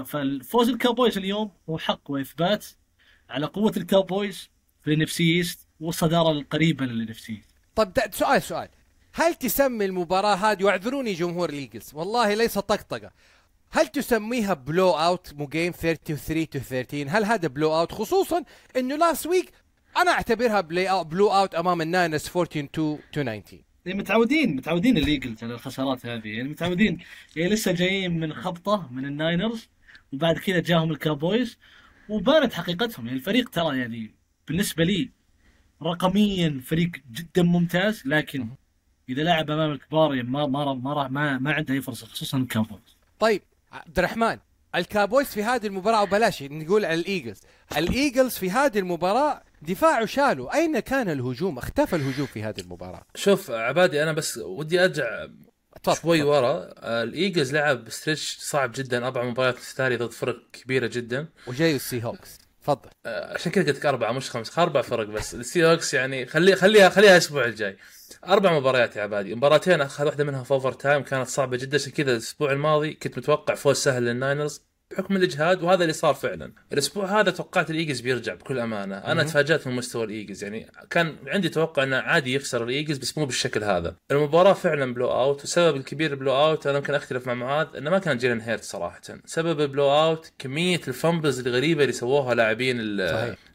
فالفوز 0.04 0.68
ال 0.68 0.74
Cowboys 0.74 1.18
اليوم 1.18 1.50
هو 1.70 1.78
حق 1.78 2.10
وإثبات 2.10 2.66
على 3.30 3.46
قوة 3.46 3.72
ال 3.76 3.85
Cowboys 3.85 4.50
في 4.84 4.90
ال 4.90 5.02
NFC 5.02 5.56
والصدارة 5.80 6.30
القريبة 6.30 6.86
لل 6.86 7.01
N 7.01 7.08
F 7.08 7.30
طيب 7.74 7.92
سؤال 8.12 8.42
سؤال. 8.42 8.68
هل 9.12 9.34
تسمي 9.34 9.84
المباراة 9.84 10.34
هذه 10.34 10.64
واعذروني 10.64 11.12
جمهور 11.12 11.48
الايجلز 11.48 11.90
والله 11.94 12.34
ليس 12.34 12.58
طقطقة. 12.58 13.10
هل 13.70 13.86
تسميها 13.88 14.54
blowout 14.54 15.34
مو 15.34 15.46
game 15.46 15.72
33 15.72 16.48
to 16.48 16.58
13 16.58 17.08
هل 17.08 17.24
هذا 17.24 17.48
blowout 17.48 17.92
خصوصا 17.92 18.44
إنه 18.76 18.96
last 18.96 19.26
week 19.26 19.52
أنا 19.96 20.10
أعتبرها 20.10 20.60
blowout 21.02 21.54
أمام 21.54 21.82
الناينرز 21.82 22.28
14 22.36 22.66
to 22.66 22.98
to 23.12 23.22
19 23.22 23.58
يعني 23.86 23.98
متعودين 23.98 24.56
متعودين 24.56 24.96
الإيجلز 24.98 25.44
على 25.44 25.54
الخسارات 25.54 26.06
هذه. 26.06 26.28
يعني 26.28 26.48
متعودين. 26.48 26.98
يعني 27.36 27.50
لسه 27.50 27.72
جايين 27.72 28.20
من 28.20 28.32
خبطة 28.34 28.88
من 28.92 29.04
الناينرز 29.04 29.68
وبعد 30.12 30.38
كذا 30.38 30.60
جاهم 30.60 30.90
الكابويز 30.90 31.58
وبانت 32.08 32.52
حقيقتهم. 32.52 33.06
يعني 33.06 33.18
الفريق 33.18 33.48
ترى 33.48 33.78
يعني 33.78 34.14
بالنسبة 34.48 34.84
لي 34.84 35.10
رقميا 35.82 36.60
فريق 36.64 36.90
جدا 37.12 37.42
ممتاز 37.42 38.02
لكن 38.06 38.48
إذا 39.08 39.22
لعب 39.22 39.50
أمام 39.50 39.72
الكبار 39.72 40.14
يعني 40.14 40.28
ما 40.28 40.46
ما 40.46 40.74
ما 40.74 41.08
ما, 41.08 41.38
ما 41.38 41.52
عنده 41.52 41.74
أي 41.74 41.80
فرصة 41.80 42.06
خصوصا 42.06 42.38
الكابويز 42.38 42.96
طيب 43.18 43.42
عبد 43.72 43.98
الرحمن 43.98 44.38
الكابويز 44.74 45.26
في 45.26 45.42
هذه 45.42 45.66
المباراة 45.66 46.02
وبلاش 46.02 46.42
نقول 46.42 46.84
على 46.84 46.94
الإيجلز. 46.94 47.40
الإيجلز 47.76 48.38
في 48.38 48.50
هذه 48.50 48.78
المباراة 48.78 49.42
دفاعه 49.66 50.06
شالوا 50.06 50.54
أين 50.54 50.80
كان 50.80 51.08
الهجوم؟ 51.08 51.58
اختفى 51.58 51.96
الهجوم 51.96 52.26
في 52.26 52.42
هذه 52.42 52.60
المباراة. 52.60 53.02
شوف 53.14 53.50
عبادي 53.50 54.02
أنا 54.02 54.12
بس 54.12 54.38
ودي 54.38 54.84
أرجع 54.84 55.26
شوي. 56.02 56.22
ورا. 56.22 56.70
الإيجلز 57.02 57.52
لعب 57.54 57.88
stretch 57.88 58.36
صعب 58.40 58.72
جدا 58.74 59.06
أربع 59.06 59.24
مباريات 59.24 59.56
متتاليه 59.56 59.96
ضد 59.96 60.12
فرق 60.12 60.42
كبيرة 60.52 60.86
جدا. 60.86 61.28
وجاي 61.46 61.76
السي 61.76 62.04
هوكس 62.04 62.38
تفضل. 62.62 62.90
آه، 63.06 63.34
عشان 63.34 63.52
كذا 63.52 63.66
قلت 63.66 63.76
لك 63.76 63.86
أربعة 63.86 64.12
مش 64.12 64.30
خمس 64.30 64.58
أربع 64.58 64.82
فرق 64.82 65.06
بس. 65.06 65.34
السي 65.34 65.66
هوكس 65.66 65.94
يعني 65.94 66.26
خلي 66.26 66.56
خليها 66.56 66.88
خليها 66.88 67.12
الأسبوع 67.12 67.44
الجاي. 67.44 67.76
أربع 68.26 68.58
مباريات 68.58 68.96
يا 68.96 69.02
عبادي. 69.02 69.34
مباراتين 69.34 69.80
أخذ 69.80 70.04
واحدة 70.04 70.24
منها 70.24 70.44
في 70.44 70.50
overtime 70.50 71.02
كانت 71.02 71.28
صعبة 71.28 71.56
جدا. 71.56 71.78
عشان 71.78 71.92
كذا 71.92 72.12
الأسبوع 72.12 72.52
الماضي 72.52 72.94
كنت 72.94 73.18
متوقع 73.18 73.54
فوز 73.54 73.76
سهل 73.76 74.02
للناينرز. 74.02 74.62
بحكم 74.90 75.16
الإجهاد 75.16 75.62
وهذا 75.62 75.82
اللي 75.82 75.92
صار 75.92 76.14
فعلا. 76.14 76.52
الأسبوع 76.72 77.20
هذا 77.20 77.30
توقعت 77.30 77.70
الإيجلز 77.70 78.00
بيرجع 78.00 78.34
بكل 78.34 78.58
أمانة. 78.58 78.96
أنا. 78.96 79.22
تفاجأت 79.22 79.66
من 79.66 79.76
مستوى 79.76 80.04
الإيجلز. 80.04 80.44
يعني 80.44 80.70
كان 80.90 81.16
عندي 81.26 81.48
توقع 81.48 81.82
إنه 81.82 81.96
عادي 81.96 82.34
يخسر 82.34 82.64
الإيجلز 82.64 82.98
بس 82.98 83.18
مو 83.18 83.24
بالشكل 83.24 83.64
هذا. 83.64 83.96
المباراة 84.10 84.52
فعلا 84.52 84.94
blowout 84.94 85.40
والسبب 85.40 85.76
الكبير 85.76 86.14
blowout 86.14 86.66
أنا 86.66 86.78
ممكن 86.78 86.94
أختلف 86.94 87.26
مع 87.26 87.34
معاذ 87.34 87.66
إنه 87.76 87.90
ما 87.90 87.98
كان 87.98 88.18
جيلن 88.18 88.40
هيرتس 88.40 88.64
صراحة. 88.64 89.00
سبب 89.24 89.60
ال 89.60 89.90
blowout 89.90 90.32
كمية 90.38 90.80
ال 90.88 90.95
fumbles 90.95 91.46
الغريبة 91.46 91.82
اللي 91.82 91.92
سووها 91.92 92.34
لاعبين. 92.34 92.96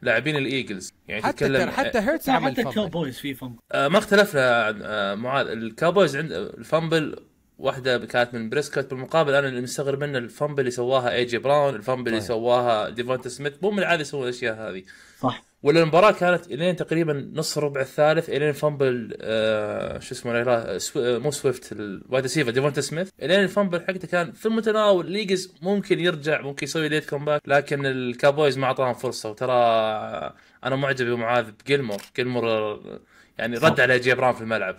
لاعبين 0.01 0.35
الإيجلز. 0.35 0.93
يعني 1.07 1.23
حتى 1.23 1.45
تتكلم 1.45 1.69
حتى 1.69 1.99
هيرتز 1.99 2.29
عمل 2.29 2.51
حتى. 2.51 2.61
الكاوبويز 2.61 3.19
في 3.19 3.33
فم 3.33 3.55
آه، 3.71 3.87
ما 3.87 3.97
اختلفنا 3.97 4.69
آه، 4.83 5.15
معاذ. 5.15 5.47
الكاوبويز 5.47 6.15
عند 6.15 6.31
الفامبل 6.31 7.15
واحدة 7.61 7.97
كانت 7.97 8.33
من 8.33 8.49
بريسكوت. 8.49 8.89
بالمقابل 8.89 9.35
أنا 9.35 9.47
اللي 9.47 9.61
مستغرب 9.61 10.03
منه 10.03 10.17
الفامبل 10.17 10.59
اللي 10.59 10.71
سواها 10.71 11.13
اي 11.13 11.25
جي 11.25 11.37
براون 11.37 11.75
الفامبل 11.75 12.07
اللي. 12.07 12.21
سواها 12.21 12.89
ديفونتا 12.89 13.29
سميث 13.29 13.53
مو 13.61 13.71
من 13.71 13.79
العاده 13.79 14.01
يسوون 14.01 14.23
الأشياء 14.23 14.55
هذه. 14.55 14.83
صح. 15.19 15.43
ولا 15.63 15.81
المباراة 15.81 16.11
كانت 16.11 16.47
إلين 16.47 16.75
تقريبا 16.75 17.31
نص 17.33 17.57
الربع 17.57 17.81
الثالث 17.81 18.29
إلين 18.29 18.51
فامبل 18.51 19.17
آه 19.21 19.99
شو 19.99 20.15
اسمه 20.15 20.41
لا 20.41 20.77
سو 20.77 20.99
آه، 20.99 21.17
مو 21.17 21.31
سويفت 21.31 21.71
الوايد 21.71 22.23
ريسيفر 22.23 22.51
ديفونتا 22.51 22.81
سميث 22.81 23.09
إلين 23.21 23.39
الفامبل 23.39 23.81
حقته 23.81 24.07
كان 24.07 24.31
في 24.31 24.45
المتناول. 24.45 25.11
ليجز 25.11 25.53
ممكن 25.61 25.99
يرجع 25.99 26.41
ممكن 26.41 26.63
يسوي 26.63 26.89
ليت 26.89 27.09
كومباك 27.09 27.41
لكن 27.47 27.85
الكابويز 27.85 28.57
ما 28.57 28.65
أعطاهم 28.65 28.93
فرصة. 28.93 29.29
وترى 29.29 29.51
آه، 29.51 30.33
أنا 30.63 30.75
معجب 30.75 31.05
بمعاذ 31.05 31.51
بجيلمور 31.51 32.01
جيلمور 32.15 32.49
آه، 32.49 32.99
يعني 33.37 33.57
رد 33.57 33.79
على 33.79 33.99
جي 33.99 34.15
براون 34.15 34.33
في 34.33 34.41
الملعب. 34.41 34.75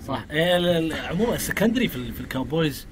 صح. 0.00 0.26
إيه، 0.30 0.94
عموما 1.06 1.34
ال 1.34 1.39
secondary 1.39 1.88
في, 1.88 1.96
ال- 1.96 2.12
في 2.12 2.20
الكاوبويز 2.20 2.86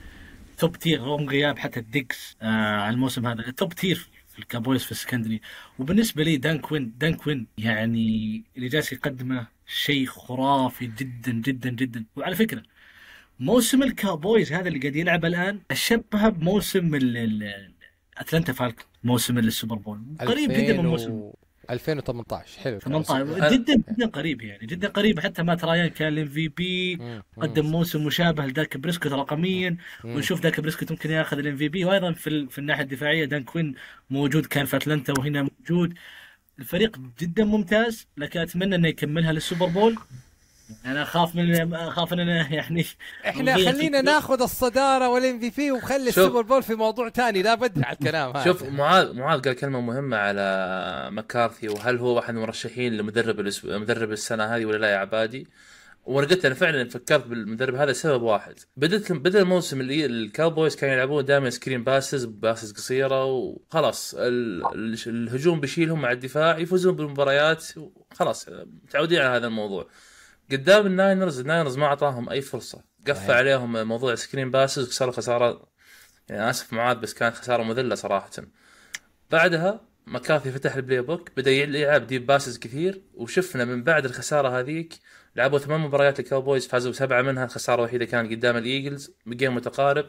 top 0.59 0.77
tier 0.77 1.01
رغم 1.03 1.29
غياب 1.29 1.59
حتى 1.59 1.81
ديجز 1.81 2.37
آه 2.43 2.47
على 2.81 2.95
الموسم 2.95 3.27
هذا 3.27 3.51
top 3.51 3.73
tier 3.75 4.09
في 4.29 4.39
الكابويز 4.39 4.83
في 4.85 4.93
ال 4.93 4.98
secondary 4.98 5.41
وبالنسبة 5.79 6.23
لي 6.25 6.37
دان 6.37 6.59
كوين 6.59 6.95
دان 6.99 7.15
كوين 7.15 7.47
يعني 7.59 8.45
اللي 8.57 8.69
جالس 8.69 8.93
يقدمه 8.93 9.47
شيء 9.67 10.07
خرافي 10.07 10.87
جدا 10.87 11.33
جدا 11.33 11.71
جدا. 11.71 12.05
وعلى 12.17 12.35
فكرة 12.37 12.63
موسم 13.41 13.83
الكابويز 13.83 14.53
هذا 14.53 14.69
اللي 14.69 14.79
قاعد 14.79 14.97
يلعب 14.97 15.25
الآن 15.25 15.61
أشبهه 15.71 16.29
بموسم 16.29 16.95
اتلانتا 18.19 18.53
فالكون 18.53 18.85
موسم 19.05 19.39
السوبر 19.39 19.77
بول. 19.77 20.01
قريب 20.21 20.51
جدا 20.53 20.61
من 20.63 20.69
2000 20.71 20.83
موسم 20.83 21.31
2018 21.71 22.61
حلو 22.61 22.79
18 22.79 23.51
جدا 23.53 23.83
جدا 23.93 24.07
قريب 24.07 24.43
يعني. 24.43 24.67
جدا 24.67 24.89
قريب 24.89 25.21
حتى 25.21 25.43
مات 25.43 25.65
رايان 25.65 25.89
كان 25.89 26.09
ال 26.13 26.29
MVP. 26.29 26.99
قدم 27.37 27.67
موسم 27.67 28.05
مشابه 28.05 28.47
لداك 28.47 28.77
بريسكوت 28.77 29.13
رقميا. 29.13 29.77
ونشوف 30.05 30.41
داك 30.41 30.61
بريسكوت 30.61 30.91
ممكن 30.93 31.11
ياخذ 31.11 31.39
ال 31.39 31.57
MVP. 31.57 31.85
وأيضا 31.85 32.13
في 32.13 32.27
ال- 32.27 32.51
في 32.51 32.59
الناحية 32.59 32.83
الدفاعية 32.83 33.25
دان 33.25 33.45
كوين 33.45 33.75
موجود 34.11 34.47
كان 34.47 34.65
في 34.67 34.77
أتلانتا 34.77 35.13
وهنا 35.19 35.49
موجود. 35.61 35.95
الفريق 36.59 36.97
جدا 37.21 37.45
ممتاز 37.45 38.07
لكن 38.17 38.41
أتمنى 38.41 38.75
إنه 38.75 38.89
يكملها 38.89 39.33
للسوبر 39.33 39.67
بول. 39.67 39.97
أنا 40.87 41.03
أخاف 41.03 41.35
من 41.35 41.75
أخاف 41.75 42.13
اننا 42.13 42.53
يعني 42.55 42.85
إحنا 43.27 43.55
خلينا 43.55 44.01
ناخذ 44.01 44.43
الصدارة 44.43 45.09
وال 45.09 45.41
MVP 45.41 45.71
وخلي. 45.73 46.09
السوبر 46.09 46.43
بول 46.43 46.63
في 46.63 46.75
موضوع 46.75 47.11
ثاني 47.11 47.43
لا 47.43 47.55
بدري 47.55 47.85
على 47.85 47.97
الكلام 48.01 48.37
هذا 48.37 48.45
شوف 48.45 48.63
معاذ 48.63 49.13
معاذ 49.13 49.41
قال 49.41 49.53
كلمة 49.55 49.81
مهمة 49.81 50.17
على 50.17 51.09
مكارثي 51.13 51.69
وهل 51.69 51.99
هو 51.99 52.17
واحد 52.17 52.35
من 52.35 52.39
المرشحين 52.39 52.97
لمدرب 52.97 53.41
مدرب 53.65 54.13
السنة 54.13 54.45
هذه 54.45 54.65
ولا 54.65 54.77
لا 54.79 54.91
يا 54.93 54.97
عبادي؟ 54.97 55.47
وأنا 56.05 56.27
قلت 56.29 56.45
أنا 56.45 56.55
فعلا 56.55 56.89
فكرت 56.89 57.27
بالمدرب 57.27 57.75
هذا 57.75 57.93
سبب 57.93 58.23
واحد 58.23 58.55
بدت 58.77 59.13
بدأ 59.13 59.41
الموسم 59.41 59.81
اللي 59.81 60.07
الكاوبويز 60.07 60.77
كانوا 60.77 60.95
يلعبون 60.95 61.25
دائما 61.25 61.51
screen 61.51 61.85
passes 61.85 62.25
passes 62.25 62.73
قصيرة 62.73 63.25
وخلاص 63.25 64.15
ال- 64.15 64.65
ال- 64.75 64.99
الهجوم 65.07 65.61
بيشيلهم 65.61 66.01
مع 66.03 66.13
الدفاع 66.13 66.59
يفوزون 66.59 66.97
بالمباريات 66.97 67.65
خلاص 68.15 68.49
متعودين 68.85 69.19
على 69.21 69.37
هذا 69.37 69.47
الموضوع 69.47 69.89
قدام 70.53 70.87
الناينرز 70.87 71.41
الناينرز 71.41 71.79
ما 71.79 71.87
أعطاهم 71.87 72.31
أي 72.31 72.41
فرصة. 72.41 72.85
صحيح. 73.09 73.31
عليهم 73.31 73.89
موضوع 73.89 74.15
screen 74.15 74.51
passes 74.51 74.89
وصاروا 74.89 75.13
خسارة. 75.13 75.69
يعني 76.29 76.51
آسف 76.51 76.73
معاذ 76.73 76.97
بس 76.97 77.15
كانت 77.15 77.37
خسارة 77.37 77.63
مذلة 77.63 77.95
صراحة. 77.95 78.31
بعدها 79.31 79.81
مكارثي 80.07 80.53
فتح 80.53 80.75
ال 80.75 81.01
playbook 81.01 81.31
بدأ 81.37 81.51
يلعب 81.51 82.07
deep 82.07 82.27
passes 82.27 82.59
كثير 82.59 83.03
وشفنا 83.15 83.65
من 83.65 83.85
بعد 83.85 84.05
الخسارة 84.05 84.61
هذيك 84.61 84.95
لعبوا 85.37 85.59
ثمان 85.59 85.81
مباريات 85.81 86.21
الكاوبويز 86.21 86.67
فازوا 86.67 86.93
سبعه 86.93 87.23
منها 87.23 87.45
الخساره 87.45 87.81
الوحيده 87.81 88.05
كانت 88.05 88.31
قدام 88.31 88.57
الإيجلز 88.57 89.11
ب 89.27 89.32
game 89.32 89.55
متقارب. 89.55 90.07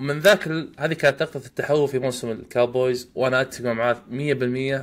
ومن 0.00 0.18
ذاك 0.18 0.46
ال... 0.46 0.72
هذه 0.78 0.92
كانت 0.92 1.22
نقطة 1.22 1.46
التحول 1.46 1.88
في 1.88 1.98
موسم 1.98 2.30
الكاوبويز 2.30 3.08
وأنا 3.14 3.40
أتفق 3.40 3.64
مع 3.64 3.72
معاذ 3.72 3.96
100% 3.96 4.02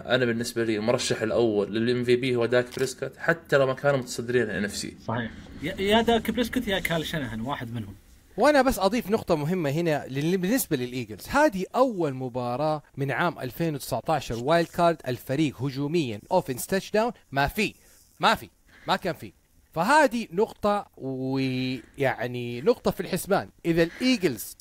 أنا 0.07 0.26
بالنسبة 0.26 0.63
لي 0.63 0.76
المرشح 0.78 1.22
الأول 1.22 1.74
لل 1.73 2.03
MVP 2.03 2.36
هو 2.36 2.45
داك 2.45 2.65
بريسكوت 2.78 3.18
حتى 3.18 3.57
لو 3.57 3.68
ما 3.68 3.74
كانوا 3.74 3.97
متصدرين 3.99 4.41
ال 4.43 4.63
NFC. 4.65 4.93
صحيح. 5.07 5.32
يا- 5.63 6.01
داك 6.01 6.32
بريسكوت 6.32 6.68
يا 6.68 6.80
كال 6.80 7.05
شنهن 7.05 7.41
واحد 7.41 7.74
منهم. 7.74 7.95
وأنا 8.38 8.61
بس 8.61 8.80
أضيف 8.80 9.09
نقطة 9.11 9.36
مهمة 9.36 9.70
هنا 9.70 10.05
بالنسبة 10.09 10.78
للإيجلز. 10.78 11.28
هذه 11.28 11.65
أول 11.76 12.13
مباراة 12.13 12.84
من 12.97 13.11
عام 13.11 13.39
2019 13.39 14.43
wild 14.43 14.67
card 14.67 14.97
الفريق 15.07 15.61
هجوميا 15.61 16.20
offense 16.32 16.67
touchdown 16.67 17.11
ما 17.32 17.47
في 17.47 17.74
ما 18.20 18.36
في 18.36 18.49
ما 18.88 18.95
كان 18.95 19.13
في. 19.13 19.34
فهذه 19.74 20.28
نقطة 20.32 20.88
ويعني 20.97 22.61
نقطة 22.61 22.91
في 22.91 22.99
الحسبان، 22.99 23.49
إذا 23.65 23.84
الإيجلز 23.84 24.57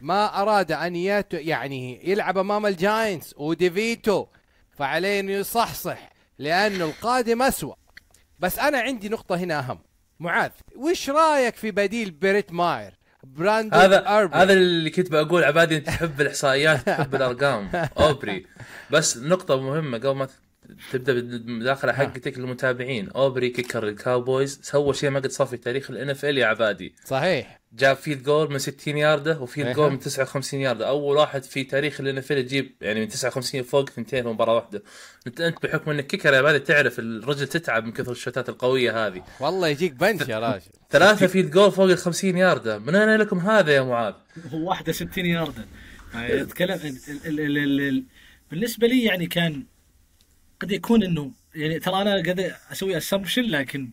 ما 0.00 0.42
أراد 0.42 0.72
أن 0.72 0.96
يت 0.96 1.34
يعني 1.34 2.10
يلعب 2.10 2.38
أمام 2.38 2.66
الجاينتس 2.66 3.34
وديفيتو 3.36 4.26
فعليه 4.78 5.20
إنه 5.20 5.32
يصحصح 5.32 6.10
لأنه 6.38 6.84
القادم 6.84 7.42
أسوأ. 7.42 7.74
بس 8.38 8.58
أنا 8.58 8.78
عندي 8.78 9.08
نقطة 9.08 9.36
هنا 9.36 9.58
أهم. 9.58 9.78
معاذ، 10.20 10.50
وش 10.76 11.10
رأيك 11.10 11.56
في 11.56 11.70
بديل 11.70 12.10
بريت 12.10 12.52
ماهر؟ 12.52 12.94
براندون 13.24 13.80
هذا 13.80 14.08
أوبري. 14.08 14.36
هذا 14.36 14.52
اللي 14.52 14.90
كنت 14.90 15.10
بقول 15.12 15.44
عبادي 15.44 15.76
أنت 15.76 15.86
تحب 15.86 16.20
الإحصائيات 16.20 16.86
تحب 16.86 17.14
الأرقام 17.14 17.70
أوبري 17.98 18.46
بس 18.90 19.18
نقطة 19.18 19.60
مهمة 19.60 19.98
قبل 19.98 20.16
ما 20.16 20.28
تبدأ 20.92 21.12
بالمداخلة 21.12 21.92
حقتك 21.92 22.38
للمتابعين. 22.38 23.10
اوبري 23.10 23.50
kicker 23.50 23.88
الكاوبويز 23.88 24.60
سوى 24.62 24.94
شيء 24.94 25.10
ما 25.10 25.20
قد 25.20 25.30
صار 25.30 25.46
في 25.46 25.56
تاريخ 25.56 25.90
ال 25.90 26.10
NFL 26.10 26.38
يا 26.38 26.46
عبادي. 26.46 26.94
صحيح. 27.04 27.60
جاب 27.72 27.96
field 27.96 28.22
goal 28.22 28.50
من 28.52 28.58
60 28.58 28.96
ياردة 28.96 29.40
و 29.40 29.44
field 29.44 29.66
إيه. 29.66 29.72
جول 29.74 29.90
من 29.90 29.98
59 29.98 30.60
ياردة. 30.60 30.88
أول 30.88 31.16
واحد 31.16 31.42
في 31.44 31.64
تاريخ 31.64 32.00
ال 32.00 32.18
NFL 32.18 32.38
يجيب 32.38 32.72
يعني 32.80 33.00
من 33.00 33.08
59 33.08 33.62
فوق 33.62 33.90
ثنتين 33.90 34.22
في 34.22 34.28
مباراة 34.28 34.54
واحدة. 34.54 34.82
انت 35.26 35.40
أنت 35.40 35.56
بحكم 35.62 35.90
إنك 35.90 36.06
kicker 36.06 36.32
يا 36.32 36.38
عبادي 36.38 36.58
تعرف 36.58 36.98
الرجل 36.98 37.46
تتعب 37.46 37.84
من 37.84 37.92
كثر 37.92 38.12
الشوتات 38.12 38.48
القوية 38.48 39.06
هذه. 39.06 39.24
والله 39.40 39.68
يجيك 39.68 39.92
punch 39.92 40.28
يا 40.28 40.38
راجل 40.38 40.62
ثلاثة 40.90 41.26
field 41.26 41.50
goal 41.50 41.72
فوق 41.72 41.84
ال 41.90 41.98
50 41.98 42.36
ياردة. 42.36 42.78
من 42.78 42.94
أين 42.94 43.16
لكم 43.20 43.38
هذا 43.38 43.72
يا 43.72 43.82
معاذ؟ 43.82 44.14
هو 44.52 44.68
61 44.68 45.26
ياردا 45.26 45.66
اتكلم 46.14 46.72
ال- 46.84 46.98
ال- 47.26 47.40
ال- 47.40 47.58
ال- 47.58 47.80
ال- 47.80 48.04
بالنسبة 48.50 48.86
لي 48.86 49.02
يعني 49.04 49.26
كان 49.26 49.64
قد 50.62 50.70
يكون 50.70 51.02
إنه 51.02 51.30
يعني 51.54 51.78
ترى 51.78 52.02
أنا 52.02 52.10
قاعد 52.10 52.54
أسوي 52.72 52.96
assumption 52.96 53.42
لكن 53.42 53.90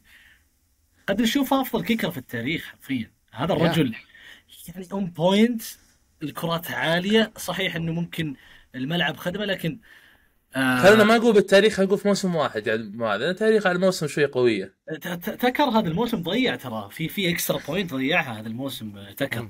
قد 1.07 1.21
نشوف 1.21 1.53
أفضل 1.53 1.83
kicker 1.83 2.11
في 2.11 2.17
التاريخ 2.17 2.65
حرفيا. 2.65 3.11
هذا 3.31 3.53
الرجل 3.53 3.95
يعني 4.67 4.87
on 4.91 5.05
point 5.05 5.61
الكرات 6.23 6.71
عالية 6.71 7.31
صحيح 7.37 7.75
إنه 7.75 7.91
ممكن 7.91 8.35
الملعب 8.75 9.17
خدمة 9.17 9.45
لكن 9.45 9.79
آه 10.55 10.83
خلينا 10.83 11.03
ما 11.03 11.17
نقول 11.17 11.33
بالتاريخ 11.33 11.79
نقول 11.79 11.97
في 11.97 12.07
موسم 12.07 12.35
واحد 12.35 12.67
يعني 12.67 12.91
معاذ 12.93 13.19
لأن 13.19 13.29
التاريخ 13.29 13.67
على 13.67 13.75
الموسم 13.75 14.07
شوي 14.07 14.25
قوية. 14.25 14.73
تكر 15.21 15.63
هذا 15.63 15.87
الموسم 15.87 16.23
ضيع 16.23 16.55
ترى 16.55 16.89
في 16.91 17.07
في 17.09 17.29
extra 17.29 17.59
point 17.67 17.93
ضيعها 17.93 18.39
هذا 18.39 18.47
الموسم 18.47 19.11
تكر 19.17 19.49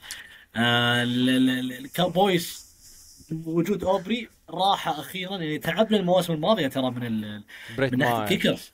آه 0.55 1.03
ال- 1.03 1.29
ال- 1.29 1.49
ال- 1.49 1.73
الكاوبويز 1.85 2.69
وجود 3.45 3.83
اوبري 3.83 4.29
راحه 4.49 4.99
أخيرا 4.99 5.37
يعني 5.37 5.57
تعبنا 5.57 5.97
المواسم 5.97 6.33
الماضية 6.33 6.67
ترى 6.67 6.91
من 6.91 7.05
ال- 7.05 7.43
من 7.79 7.97
ناحية 7.97 8.23
ال 8.23 8.29
kickers 8.29 8.71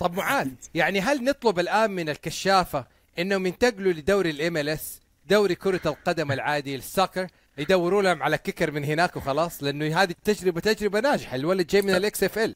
طب 0.00 0.14
معاذ 0.16 0.48
يعني 0.74 1.00
هل 1.00 1.24
نطلب 1.24 1.58
الآن 1.58 1.90
من 1.90 2.08
الكشافة 2.08 2.86
إنهم 3.18 3.46
ينتقلوا 3.46 3.92
لدوري 3.92 4.30
ال 4.30 4.68
MLS 4.68 5.00
دوري 5.26 5.54
كرة 5.54 5.80
القدم 5.86 6.32
العادي 6.32 6.74
السكر 6.76 7.26
يدوروا 7.58 8.02
لهم 8.02 8.22
على 8.22 8.38
كيكر 8.38 8.70
من 8.70 8.84
هناك 8.84 9.16
وخلاص؟ 9.16 9.62
لأنه 9.62 10.02
هذه 10.02 10.10
التجربه 10.10 10.60
تجربة 10.60 11.00
ناجحة 11.00 11.36
الولد 11.36 11.66
جاي 11.66 11.82
من 11.82 11.90
ال 11.94 12.54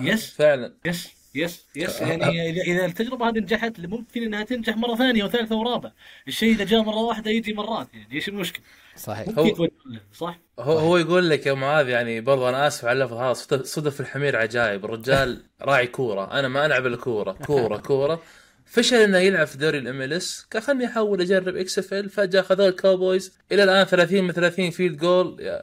XFL 0.00 0.13
yes. 0.13 0.30
فعلا. 0.30 0.74
yes 0.84 1.10
yes 1.34 1.66
yes. 1.76 2.00
يعني 2.00 2.50
إذا 2.50 2.62
إذا 2.62 2.84
التجربة 2.84 3.28
هذه 3.28 3.38
نجحت 3.38 3.80
ممكن 3.80 4.22
إنها 4.22 4.44
تنجح 4.44 4.76
مرة 4.76 4.96
ثانية 4.96 5.24
وثالثة 5.24 5.56
ورابعه 5.56 5.92
الشيء 6.28 6.54
إذا 6.54 6.64
جاء 6.64 6.82
مرة 6.82 6.96
واحدة 6.96 7.30
يجي 7.30 7.52
مرات 7.52 7.88
يعني 7.94 8.14
إيش 8.14 8.28
المشكلة؟ 8.28 8.64
صحيح. 8.96 9.38
هو- 9.38 9.68
صح؟ 10.14 10.38
هو 10.58 10.78
هو 10.78 10.96
يقول 10.96 11.30
لك 11.30 11.46
يا 11.46 11.52
معاذ 11.52 11.88
يعني 11.88 12.20
برضو 12.20 12.48
أنا 12.48 12.66
آسف 12.66 12.84
على 12.84 12.98
اللفظ 13.02 13.16
هذا 13.16 13.32
صدف- 13.62 14.00
الحمير 14.00 14.36
عجائب 14.36 14.84
الرجال 14.84 15.42
راعي 15.62 15.86
كورة. 15.86 16.38
أنا 16.38 16.48
ما 16.48 16.66
ألعب 16.66 16.86
إلا 16.86 16.96
كورة. 16.96 17.32
كورة 17.46 17.76
كورة. 17.76 18.22
فشل 18.66 18.96
إنه 18.96 19.18
يلعب 19.18 19.46
في 19.46 19.58
دوري 19.58 19.78
ال 19.78 20.02
MLS. 20.02 20.46
قال 20.52 20.62
خلني 20.62 20.86
أحاول 20.86 21.20
أجرب 21.20 21.56
XFL. 21.56 22.10
فجأة 22.10 22.42
خذوا 22.42 22.68
الكاوبويز. 22.68 23.38
إلى 23.52 23.64
الآن 23.64 23.84
30 23.86 24.24
من 24.24 24.32
30 24.32 24.70
field 24.70 24.96
goal 24.98 25.60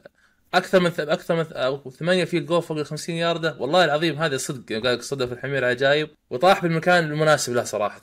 أكثر 0.54 0.80
من 0.80 0.90
أكثر 0.98 1.36
من 1.36 1.90
8 1.90 2.24
field 2.24 2.46
goal 2.46 2.62
فوق 2.62 2.78
ال 2.78 2.86
50 2.86 3.14
يارده 3.14 3.56
والله 3.58 3.84
العظيم 3.84 4.16
هذا 4.16 4.36
صدق 4.36 4.72
قال 4.72 4.84
لك 4.94 5.02
صدف 5.02 5.32
الحمير 5.32 5.64
عجائب 5.64 6.08
وطاح 6.30 6.62
بالمكان 6.62 7.04
المناسب 7.04 7.54
له 7.54 7.64
صراحة. 7.64 8.00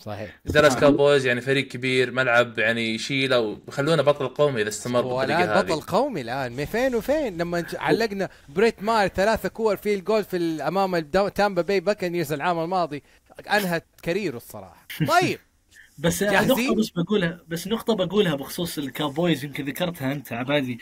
صحيح. 0.00 0.40
درس 0.44 0.76
كاوبويز 0.76 1.26
يعني 1.26 1.40
فريق 1.40 1.68
كبير 1.68 2.10
ملعب 2.10 2.58
يعني 2.58 2.94
يشيله 2.94 3.40
ويخلونه 3.40 4.02
بطل 4.02 4.28
قومي 4.28 4.62
إذا 4.62 4.68
استمر 4.68 5.00
هو 5.00 5.18
بالطريقة 5.18 5.44
الآن 5.44 5.62
بطل 5.62 5.72
هذه. 5.72 5.82
قومي 5.86 6.20
الآن. 6.20 6.64
فين 6.64 6.94
وفين؟ 6.94 7.38
لما 7.38 7.64
علقنا 7.74 8.28
بريت 8.48 8.82
ماهر 8.82 9.08
ثلاثة 9.08 9.48
كور 9.48 9.76
في 9.76 9.94
الجول 9.94 10.24
في 10.24 10.62
أمام 10.62 10.98
تامبا 11.28 11.62
باي 11.62 11.80
باكانيرز 11.80 12.32
العام 12.32 12.58
الماضي. 12.58 13.02
أنهت 13.50 13.84
career 14.02 14.31
ه 14.31 14.36
الصراحة. 14.36 14.86
طيب. 15.08 15.38
بس؟ 15.98 16.22
نقطة 16.22 16.74
بس 16.74 16.90
بقولها 16.90 17.40
بس 17.48 17.66
نقطة 17.68 17.94
بقولها 17.94 18.34
بخصوص 18.34 18.78
الكاوبويز 18.78 19.44
يمكن 19.44 19.64
ذكرتها 19.64 20.12
أنت 20.12 20.32
عبادي 20.32 20.78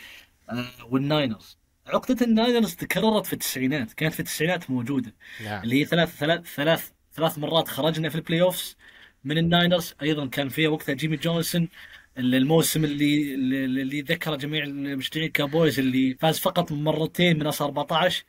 آه 0.49 0.65
والناينرز. 0.89 1.57
عقدة 1.87 2.25
الناينرز 2.25 2.75
تكررت 2.75 3.25
في 3.25 3.33
التسعينات 3.33 3.93
كانت 3.93 4.13
في 4.13 4.19
التسعينات 4.19 4.69
موجودة. 4.71 5.13
نعم. 5.43 5.63
اللي 5.63 5.81
هي 5.81 5.85
ثلاث 5.85 6.15
ثلاث 6.17 6.45
ثلاث 6.55 6.89
ثلاث 7.15 7.37
مرات 7.37 7.67
خرجنا 7.67 8.09
في 8.09 8.15
ال 8.15 8.41
playoffs 8.41 8.77
من 9.23 9.37
الناينرز. 9.37 9.93
أيضا 10.01 10.25
كان 10.25 10.49
فيها 10.49 10.69
وقتها 10.69 10.93
جيمي 10.93 11.17
جونسون 11.17 11.69
الموسم 12.17 12.83
اللي 12.85 13.33
اللي, 13.33 13.65
اللي 13.65 14.01
ذكر 14.01 14.35
جميع 14.35 14.63
المشجعين 14.63 15.27
الكاوبويز 15.27 15.79
اللي 15.79 16.17
فاز 16.19 16.39
فقط 16.39 16.71
مرتين 16.71 17.39
من 17.39 17.47
أصل 17.47 17.65
14 17.65 18.23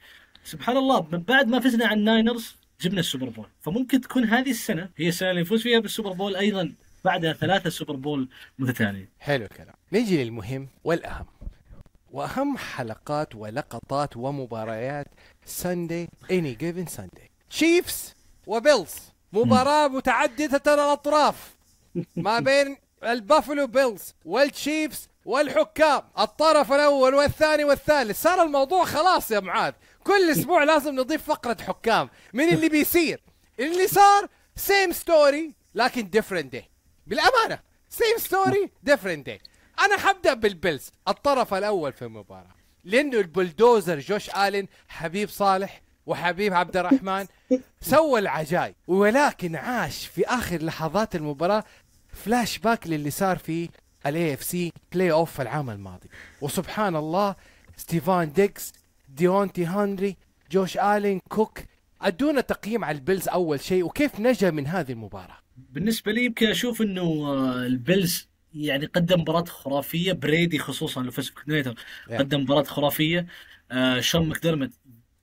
سبحان 0.45 0.77
الله 0.77 1.07
من 1.13 1.19
بعد 1.19 1.49
ما 1.49 1.61
فزنا 1.61 1.87
على 1.87 2.01
الناينرز 2.01 2.57
جبنا 2.81 3.01
ال 3.01 3.05
Super 3.05 3.29
Bowl. 3.29 3.47
فممكن 3.61 4.01
تكون 4.01 4.25
هذه 4.25 4.51
السنة 4.51 4.89
هي 4.97 5.09
السنة 5.09 5.31
اللي 5.31 5.41
نفوز 5.41 5.63
فيها 5.63 5.79
بال 5.79 5.88
Super 5.88 6.13
Bowl 6.13 6.37
أيضا 6.37 6.73
بعدها 7.05 7.33
ثلاثة 7.33 7.71
Super 7.71 7.97
Bowl 7.97 8.29
متتالية. 8.59 9.09
حلو 9.19 9.45
الكلام. 9.45 9.75
نيجي 9.93 10.25
للمهم 10.25 10.69
والأهم. 10.85 11.27
وأهم 12.13 12.57
حلقات 12.57 13.35
ولقطات 13.35 14.17
ومباريات 14.17 15.07
Sunday 15.45 16.09
any 16.31 16.55
given 16.55 16.87
Sunday 16.87 17.31
تشيفز 17.51 18.15
وبيلز 18.47 19.10
مباراة 19.33 19.89
متعددة 19.89 20.75
الأطراف. 20.75 21.55
ما 22.17 22.41
بين 22.41 22.77
البافلو 23.05 23.67
بيلز 23.67 24.15
والتشيفز 24.25 25.09
والحكام. 25.25 26.03
الطرف 26.19 26.73
الأول 26.73 27.15
والثاني 27.15 27.65
والثالث. 27.65 28.23
صار 28.23 28.43
الموضوع 28.43 28.85
خلاص 28.85 29.31
يا 29.31 29.41
معاذ. 29.41 29.73
كل 30.05 30.31
أسبوع 30.31 30.65
لازم 30.65 30.95
نضيف 30.95 31.25
فقرة 31.25 31.57
حكام. 31.63 32.09
من 32.33 32.49
اللي 32.49 32.69
بيصير؟ 32.69 33.23
اللي 33.61 33.87
صار 33.87 34.29
same 34.57 34.93
story 34.93 35.55
لكن 35.75 36.11
different 36.11 36.53
day 36.53 36.71
بالأمانة 37.07 37.61
same 37.89 38.19
story 38.19 38.71
different 38.83 39.27
day 39.27 39.41
أنا 39.81 39.97
حبدأ 39.97 40.35
بالبيلز. 40.35 40.91
الطرف 41.09 41.55
الأول 41.55 41.93
في 41.93 42.03
المباراة. 42.03 42.55
لأنه 42.85 43.19
البلدوزر 43.19 43.99
جوش 43.99 44.31
آلين 44.31 44.69
حبيب 44.89 45.29
صالح 45.29 45.83
وحبيب 46.11 46.55
عبد 46.55 46.77
الرحمن 46.77 47.27
سوى 47.81 48.21
العجايب. 48.21 48.75
ولكن 48.87 49.57
عاش 49.57 50.07
في 50.07 50.27
آخر 50.27 50.63
لحظات 50.63 51.17
المباراة 51.17 51.65
فلاش 52.13 52.59
باك 52.59 52.87
للي 52.87 53.11
صار 53.11 53.39
في 53.39 53.69
ال 54.07 54.35
AFC 54.35 54.73
playoff 54.93 55.41
العام 55.41 55.71
الماضي. 55.71 56.09
وسبحان 56.41 56.97
الله 56.97 57.35
ستيفون 57.77 58.33
ديجز 58.33 58.73
ديونتي 59.09 59.67
هنري 59.67 60.17
جوش 60.53 60.77
آلين 60.79 61.21
كوك 61.29 61.59
أدونا 62.03 62.41
تقييم 62.41 62.85
على 62.85 62.99
البيلز 62.99 63.29
أول 63.29 63.61
شيء 63.61 63.85
وكيف 63.85 64.21
نجا 64.21 64.51
من 64.51 64.67
هذه 64.67 64.93
المباراة؟ 64.93 65.39
بالنسبة 65.57 66.13
لي 66.13 66.25
يمكن 66.25 66.47
أشوف 66.47 66.83
إنه 66.83 67.03
آه، 67.03 67.67
البيلز 67.67 68.29
يعني 68.55 68.87
قدم 68.87 69.21
مباراة 69.21 69.45
خرافية. 69.45 70.13
برايدي 70.13 70.59
خصوصا 70.59 71.11
Yeah. 71.11 72.13
قدم 72.13 72.41
مباراة 72.41 72.63
خرافية. 72.63 73.27
آه 73.73 74.01
شون 74.01 74.29
ماكدرمت 74.29 74.71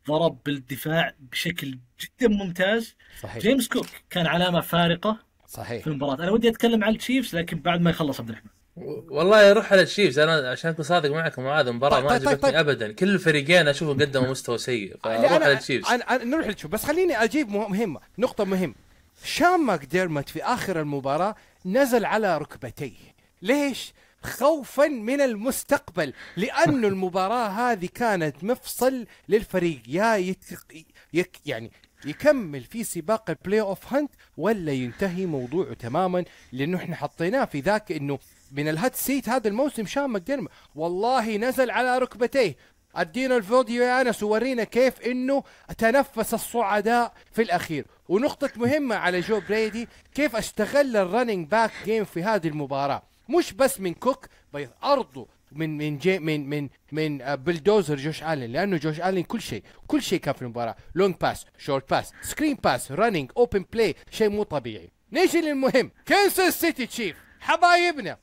ضرب 0.07 0.37
بالدفاع 0.45 1.13
بشكل 1.31 1.77
جدا 2.01 2.27
ممتاز. 2.27 2.95
صحيح. 3.21 3.37
جيمس 3.43 3.67
كوك 3.67 3.85
كان 4.09 4.27
علامة 4.27 4.61
فارقة 4.61 5.17
صحيح. 5.47 5.83
في 5.83 5.87
المباراة. 5.89 6.23
أنا 6.23 6.31
ودي 6.31 6.49
أتكلم 6.49 6.83
عن 6.83 6.91
التشيفز 6.93 7.35
لكن 7.35 7.59
بعد 7.59 7.81
ما 7.81 7.89
يخلص 7.89 8.19
عبد 8.19 8.29
الرحمن. 8.29 8.49
والله 9.09 9.43
يروح 9.43 9.71
على 9.71 9.81
التشيفز. 9.81 10.19
أنا 10.19 10.49
عشان 10.51 10.71
أكون 10.71 10.85
صادق 10.85 11.09
معكم 11.11 11.47
هذا 11.47 11.69
المباراة 11.69 11.95
طيب، 11.95 12.03
ما 12.03 12.09
طيب، 12.09 12.19
طيب، 12.19 12.29
عجبتني 12.29 12.51
طيب. 12.51 12.55
ابدا. 12.69 12.91
كل 12.91 13.09
الفريقين 13.09 13.67
أشوفهم 13.67 14.01
قدموا 14.01 14.27
مستوى 14.29 14.57
سيء 14.57 14.97
فروح 15.03 15.31
على 15.31 15.51
التشيفز. 15.51 15.87
أنا 15.89 16.03
أنا 16.15 16.23
نروح 16.23 16.47
نشوف 16.47 16.71
بس 16.71 16.85
خليني 16.85 17.23
أجيب 17.23 17.49
مه- 17.49 17.67
مهمه 17.67 17.99
نقطة 18.17 18.43
مهمه 18.43 18.75
شون 19.23 19.65
ماكديرمت 19.65 20.29
في 20.29 20.43
آخر 20.43 20.81
المباراة 20.81 21.35
نزل 21.65 22.05
على 22.05 22.37
ركبتيه. 22.37 22.95
ليش؟ 23.41 23.93
خوفا 24.23 24.87
من 24.87 25.21
المستقبل 25.21 26.13
لأن 26.37 26.85
المباراة 26.85 27.47
هذه 27.47 27.89
كانت 27.95 28.43
مفصل 28.43 29.05
للفريق. 29.29 29.81
يا 29.87 30.15
يت... 30.15 30.45
يك... 31.13 31.37
يعني 31.45 31.71
يكمل 32.05 32.63
في 32.63 32.83
سباق 32.83 33.29
ال 33.29 33.61
playoff 33.61 33.93
hunt 33.93 34.11
ولا 34.37 34.71
ينتهي 34.71 35.25
موضوعه 35.25 35.73
تماما؟ 35.73 36.23
لأنه 36.51 36.77
إحنا 36.77 36.95
حطيناه 36.95 37.45
في 37.45 37.59
ذاك 37.59 37.91
إنه 37.91 38.19
من 38.51 38.67
ال 38.67 38.74
hot 38.74 38.95
seat 38.95 39.29
هذا 39.29 39.47
الموسم 39.47 39.85
شون 39.85 40.13
ماكديرمت 40.13 40.51
والله 40.75 41.37
نزل 41.37 41.71
على 41.71 41.97
ركبتيه. 41.97 42.55
أدينا 42.95 43.37
الفيديو 43.37 43.83
يا 43.83 44.01
أنس 44.01 44.23
وورينا 44.23 44.63
كيف 44.63 45.01
إنه 45.01 45.43
تنفس 45.77 46.33
الصعداء 46.33 47.13
في 47.31 47.41
الأخير. 47.41 47.85
ونقطة 48.09 48.49
مهمة 48.55 48.95
على 48.95 49.19
جو 49.19 49.41
برايدي 49.49 49.87
كيف 50.15 50.35
استغل 50.35 50.97
ال 50.97 51.04
running 51.04 51.47
back 51.47 51.71
game 51.85 52.05
في 52.05 52.23
هذه 52.23 52.47
المباراة؟ 52.47 53.03
مش 53.29 53.53
بس 53.53 53.79
من 53.79 53.93
كوك 53.93 54.25
بل 54.53 54.69
ارضه 54.83 55.27
من 55.51 55.77
من 55.77 55.97
جي 55.97 56.19
من 56.19 56.49
من 56.49 56.69
من 56.91 57.21
آه، 57.21 57.35
بلدوزر 57.35 57.95
جوش 57.95 58.23
آلين 58.23 58.51
لأنه 58.51 58.77
جوش 58.77 58.99
آلين 58.99 59.23
كل 59.23 59.41
شيء 59.41 59.63
كل 59.87 60.01
شيء 60.01 60.19
كان 60.19 60.33
في 60.33 60.41
المباراة. 60.41 60.75
long 60.95 61.15
pass 61.15 61.45
short 61.57 61.89
pass 61.89 62.11
screen 62.21 62.55
pass 62.63 62.91
running 62.91 63.31
open 63.37 63.65
play 63.73 63.95
شيء 64.11 64.29
مو 64.29 64.43
طبيعي. 64.43 64.89
نيجي 65.11 65.41
للمهم 65.41 65.91
كنساس 66.07 66.61
سيتي 66.61 66.85
تشيفز 66.85 67.17
حبايبنا 67.39 68.17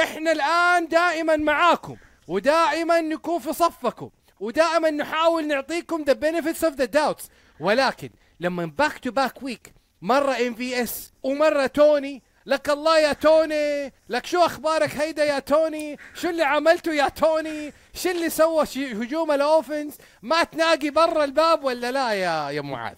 إحنا 0.00 0.32
الآن 0.32 0.88
دائما 0.88 1.36
معاكم 1.36 1.96
ودائما 2.28 3.00
نكون 3.00 3.38
في 3.38 3.52
صفكم 3.52 4.10
ودائما 4.40 4.90
نحاول 4.90 5.46
نعطيكم 5.46 6.02
the 6.02 6.14
benefits 6.14 6.64
of 6.64 6.74
the 6.74 7.12
doubts. 7.12 7.22
ولكن 7.60 8.10
لما 8.40 8.66
back 8.66 8.98
to 8.98 9.10
back 9.10 9.42
week 9.42 9.72
مرة 10.02 10.36
MVS 10.46 11.12
ومرة 11.22 11.66
توني 11.66 12.22
لك 12.46 12.70
الله 12.70 12.98
يا 12.98 13.12
توني 13.12 13.92
لك 14.08 14.26
شو 14.26 14.44
أخبارك 14.44 14.96
هيدا 14.96 15.24
يا 15.24 15.38
توني؟ 15.38 15.98
شو 16.14 16.28
اللي 16.28 16.42
عملته 16.42 16.92
يا 16.92 17.08
توني؟ 17.08 17.72
شو 17.94 18.10
اللي 18.10 18.30
سوى 18.30 18.64
هجوم 18.76 19.32
ال 19.32 19.39
offense؟ 19.39 19.98
ما 20.22 20.44
تناقي 20.44 20.90
برا 20.90 21.24
الباب 21.24 21.64
ولا 21.64 21.92
لا 21.92 22.12
يا 22.12 22.50
يا 22.50 22.60
معاذ؟ 22.60 22.96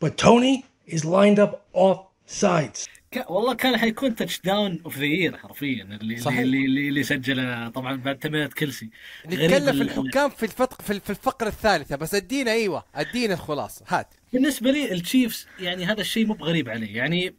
But 0.00 0.16
Tony 0.16 0.64
is 0.86 1.04
lined 1.04 1.38
up 1.38 1.66
off 1.72 2.06
sides. 2.26 2.86
ك... 3.10 3.30
والله 3.30 3.54
كان 3.54 3.76
حيكون 3.76 4.14
touchdown 4.14 4.80
of 4.84 4.98
the 4.98 5.04
year 5.04 5.36
حرفيا 5.36 5.84
اللي 5.84 6.16
صحيح. 6.16 6.38
اللي, 6.38 6.64
اللي, 6.64 6.88
اللي 6.88 7.02
سجله 7.02 7.68
طبعا 7.68 7.96
بعد 7.96 8.18
تمريرة 8.18 8.48
كلسي. 8.48 8.90
نتكلم 9.26 9.48
في 9.50 9.70
ال- 9.70 9.80
الحكام 10.00 10.30
في 10.30 10.42
الفتق 10.42 10.82
في 10.82 11.00
في 11.00 11.10
الفقره 11.10 11.48
الثالثة 11.48 11.96
بس 11.96 12.14
ادينا 12.14 12.50
إيوه 12.52 12.84
ادينا 12.94 13.34
الخلاصة. 13.34 13.84
هات. 13.88 14.14
بالنسبة 14.32 14.70
لي 14.70 14.92
التشيفز 14.92 15.46
يعني 15.60 15.84
هذا 15.84 16.00
الشيء 16.00 16.26
مو 16.26 16.34
بغريب 16.34 16.68
عليه 16.68 16.96
يعني 16.96 17.34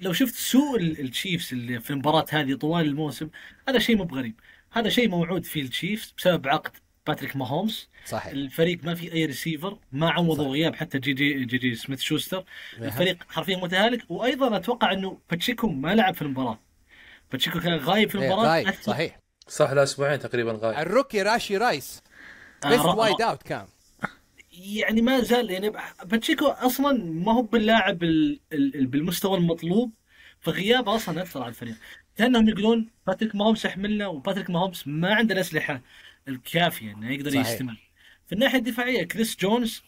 لو 0.00 0.12
شفت 0.12 0.34
سوء 0.34 0.78
ال- 0.78 1.00
التشيفز 1.00 1.48
اللي 1.52 1.80
في 1.80 1.90
المباراه 1.90 2.24
هذه 2.30 2.54
طوال 2.54 2.86
الموسم 2.86 3.28
هذا 3.68 3.78
شيء 3.78 3.96
مو 3.96 4.04
بغريب. 4.04 4.34
هذا 4.72 4.88
شيء 4.88 5.08
موعود 5.08 5.44
فيه 5.44 5.62
التشيفز 5.62 6.14
بسبب 6.18 6.48
عقد 6.48 6.70
باتريك 7.06 7.36
ماهومز. 7.36 7.88
صحيح. 8.06 8.32
الفريق 8.32 8.84
ما 8.84 8.94
في 8.94 9.12
أي 9.12 9.24
ريسيفر 9.26 9.78
ما 9.92 10.10
عوضوا 10.10 10.48
غياب 10.52 10.74
حتى 10.74 10.98
جي 10.98 11.12
جي 11.12 11.44
جي, 11.44 11.58
جي 11.58 11.74
سميث 11.74 12.00
شوستر. 12.00 12.44
الفريق 12.78 13.16
حرفيا 13.28 13.56
متهالك. 13.56 14.04
وأيضا 14.08 14.56
أتوقع 14.56 14.92
أنه 14.92 15.18
باتشيكو 15.30 15.68
ما 15.68 15.94
لعب 15.94 16.14
في 16.14 16.22
المباراة. 16.22 16.58
باتشيكو 17.32 17.60
كان 17.60 17.74
غايب 17.76 18.10
في 18.10 18.18
إيه، 18.18 18.24
المباراة. 18.24 18.48
غايب 18.48 18.70
صحيح. 18.82 19.18
صح 19.48 19.70
له 19.70 19.82
أسبوعين 19.82 20.18
تقريبا 20.18 20.58
غايب. 20.62 20.78
ال 20.78 20.84
rookie 20.84 21.22
راشي 21.22 21.56
رايس. 21.56 22.02
آه، 22.64 22.68
best 22.68 22.82
را- 22.84 22.94
wide 22.94 23.22
out 23.22 23.42
كان. 23.42 23.66
يعني 24.52 25.02
ما 25.02 25.20
زال 25.20 25.50
يعني 25.50 25.72
باتشيكو 26.04 26.46
أصلا 26.46 26.92
ما 27.04 27.32
هو 27.34 27.42
باللاعب 27.42 28.02
ال- 28.02 28.40
ال- 28.52 28.76
ال- 28.76 28.86
بالمستوى 28.86 29.38
المطلوب. 29.38 29.92
فغيابه 30.40 30.96
أصلا 30.96 31.22
اثر 31.22 31.40
على 31.40 31.48
الفريق. 31.48 31.74
كانهم 32.16 32.48
يقولون 32.48 32.90
باتريك 33.06 33.34
ماهومس 33.34 33.64
يحملنا 33.64 34.06
وباتريك 34.06 34.50
ماهومس 34.50 34.88
ما 34.88 35.14
عنده 35.14 35.34
الأسلحة 35.34 35.80
الكافية 36.28 36.92
إنه 36.92 37.12
يقدر 37.12 37.30
صحيح. 37.30 37.48
يستمر. 37.48 37.76
في 38.26 38.32
الناحية 38.32 38.58
الدفاعية 38.58 39.02
كريس 39.02 39.36
جونز 39.36 39.82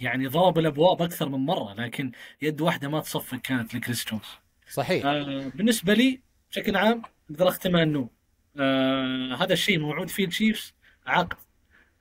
يعني 0.00 0.26
ضرب 0.26 0.58
الأبواب 0.58 1.02
أكثر 1.02 1.28
من 1.28 1.38
مرة 1.38 1.74
لكن 1.74 2.12
يد 2.42 2.60
واحدة 2.60 2.88
ما 2.88 3.00
تصفق 3.00 3.36
كانت 3.36 3.74
لكريس 3.74 4.04
جونز 4.10 4.24
صحيح. 4.70 5.06
آه 5.06 5.52
بالنسبة 5.54 5.94
لي 5.94 6.20
بشكل 6.50 6.76
عام 6.76 7.02
أقدر 7.30 7.48
اختمها 7.48 7.82
أنه 7.82 8.10
آه 8.56 9.34
هذا 9.40 9.52
الشيء 9.52 9.78
موعود 9.78 10.08
فيه 10.08 10.24
التشيفز 10.24 10.74
عقد. 11.06 11.36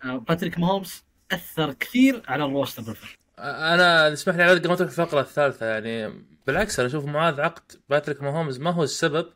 آه 0.03 0.17
باتريك 0.17 0.59
ماهومس 0.59 1.05
أثر 1.31 1.73
كثير 1.73 2.23
على 2.27 2.45
ال 2.45 2.51
roster 2.51 2.83
بالفعل. 2.83 3.09
أنا 3.39 4.13
اسمح 4.13 4.35
لي 4.35 4.49
قبل 4.49 4.69
ما 4.69 4.75
تروح 4.75 4.89
الفقرة 4.89 5.21
الثالثة 5.21 5.65
يعني 5.65 6.13
بالعكس 6.47 6.79
أنا 6.79 6.87
أشوف 6.87 7.05
معاذ 7.05 7.41
عقد 7.41 7.71
باتريك 7.89 8.23
ماهومز 8.23 8.59
ما 8.59 8.71
هو 8.71 8.83
السبب 8.83 9.29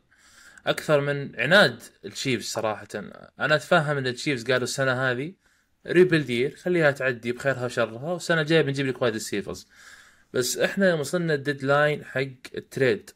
أكثر 0.66 1.00
من 1.00 1.40
عناد 1.40 1.82
التشيفز 2.04 2.44
صراحة. 2.44 2.88
أنا 3.40 3.54
أتفهم 3.54 3.98
إن 3.98 4.06
التشيفز 4.06 4.44
قالوا 4.44 4.62
السنة 4.62 5.10
هذه 5.10 5.32
rebuild 5.86 6.30
year 6.30 6.56
خليها 6.56 6.90
تعدي 6.90 7.32
بخيرها 7.32 7.64
وشرها 7.64 8.12
والسنة 8.12 8.40
الجاية 8.40 8.62
بنجيب 8.62 8.86
لك 8.86 9.02
wide 9.02 9.14
receivers 9.14 9.66
بس 10.32 10.58
إحنا 10.58 10.90
يوم 10.90 11.00
وصلنا 11.00 11.34
ال 11.34 11.42
deadline 11.42 12.04
حق 12.04 12.26
ال 12.54 12.63
trade 12.63 13.10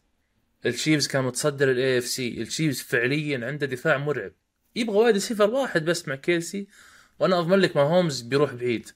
التشيفز 0.67 1.07
كان 1.07 1.25
متصدر 1.25 1.71
ال 1.71 1.99
AFC 1.99 2.43
التشيفز 2.43 2.81
فعليا 2.81 3.47
عنده 3.47 3.67
دفاع 3.67 3.97
مرعب. 3.97 4.33
يبغى 4.77 4.97
wide 4.97 5.15
receiver 5.15 5.51
واحد 5.51 5.85
بس 5.85 6.09
مع 6.09 6.15
كيلسي 6.15 6.67
وأنا 7.19 7.39
أضمن 7.39 7.59
لك 7.59 7.77
ماهومز 7.77 8.21
بيروح 8.21 8.55
بعيد. 8.55 8.91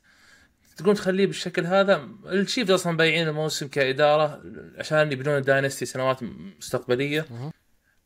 تقوم 0.77 0.95
تخليه 0.95 1.27
بالشكل 1.27 1.67
هذا. 1.67 2.09
التشيفز 2.27 2.71
أصلا 2.71 2.97
بايعين 2.97 3.29
الموسم 3.29 3.69
كإدارة 3.69 4.43
عشان 4.79 5.13
يبنون 5.13 5.43
dynasty 5.43 5.87
سنوات 5.87 6.23
مستقبلية. 6.23 7.27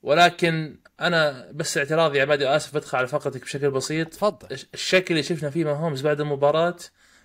ولكن 0.03 0.77
أنا 1.01 1.51
بس 1.55 1.79
اعتراضي 1.79 2.21
عبادي 2.21 2.49
آسف 2.49 2.75
بدخل 2.75 2.99
على 2.99 3.07
فقرتك 3.07 3.43
بشكل 3.43 3.71
بسيط. 3.71 4.09
تفضل. 4.09 4.49
الش- 4.51 4.67
الشكل 4.75 5.15
اللي 5.15 5.23
شفنا 5.23 5.51
فيه 5.51 5.65
ماهومز 5.65 6.03
بعد 6.03 6.21
المباراة 6.21 6.77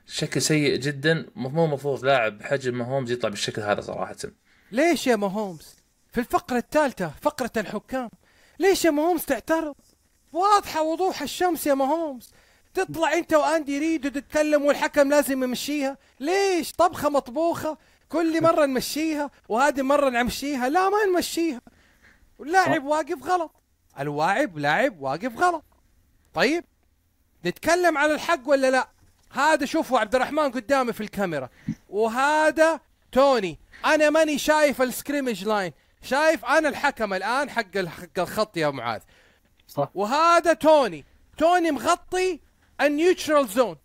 شكل 0.08 0.42
سيء 0.42 0.76
جدا. 0.76 1.26
مو 1.36 1.68
مفروض 1.68 2.06
لاعب 2.06 2.38
بحجم 2.38 2.78
ماهومز 2.78 3.12
يطلع 3.12 3.30
بالشكل 3.30 3.62
هذا 3.62 3.82
صراحة. 3.82 4.16
ليش 4.72 5.08
يا 5.08 5.16
ماهومز؟ 5.16 5.76
في 6.12 6.20
الفقرة 6.20 6.58
الثالثة 6.58 7.14
فقرة 7.22 7.52
الحكام. 7.58 8.10
ليش 8.60 8.86
يا 8.86 8.92
ماهومز 8.92 9.26
تعترض؟ 9.26 9.76
واضحة 10.34 10.82
وضوح 10.82 11.22
الشمس 11.22 11.68
يا 11.68 11.74
ماهومز. 11.74 12.32
تطلع 12.74 13.14
انت 13.14 13.34
واندي 13.34 13.80
ريد 13.80 14.06
وتتكلم 14.06 14.66
والحكم 14.66 15.10
لازم 15.10 15.44
يمشيها. 15.44 15.98
ليش؟ 16.20 16.72
طبخة 16.72 17.10
مطبوخة 17.10 17.78
كل 18.10 18.42
مرة 18.44 18.66
نمشيها 18.66 19.32
وهذه 19.50 19.82
مرة 19.82 20.10
نمشيها 20.10 20.70
لا 20.70 20.90
ما 20.90 20.98
نمشيها. 21.06 21.62
واللاعب 22.40 22.86
واقف 22.86 23.24
غلط. 23.24 23.52
الواعب 24.00 24.58
لاعب 24.58 25.02
واقف 25.02 25.38
غلط. 25.38 25.64
طيب 26.34 26.64
نتكلم 27.46 27.98
على 27.98 28.14
الحق 28.14 28.40
ولا 28.46 28.72
لا؟ 28.72 28.90
هذا 29.32 29.66
شوفوا 29.66 30.00
عبد 30.00 30.16
الرحمن 30.16 30.52
قدامي 30.52 30.94
في 30.94 31.02
الكاميرا. 31.02 31.50
وهذا 31.90 32.80
توني. 33.12 33.60
أنا 33.86 34.10
ماني 34.10 34.38
شايف 34.38 34.82
ال 34.82 34.88
scrimmage 34.88 35.46
line. 35.46 35.74
شايف 36.02 36.46
أنا 36.46 36.70
الحكم 36.70 37.14
الآن 37.14 37.50
حق 37.50 37.78
حق 37.78 38.20
الخط 38.20 38.58
يا 38.58 38.70
معاذ. 38.70 39.02
صح. 39.68 39.90
وهذا 39.96 40.54
توني. 40.54 41.06
توني 41.38 41.72
مغطي 41.72 42.40
ال 42.82 42.90
neutral 42.90 43.48
zone 43.48 43.78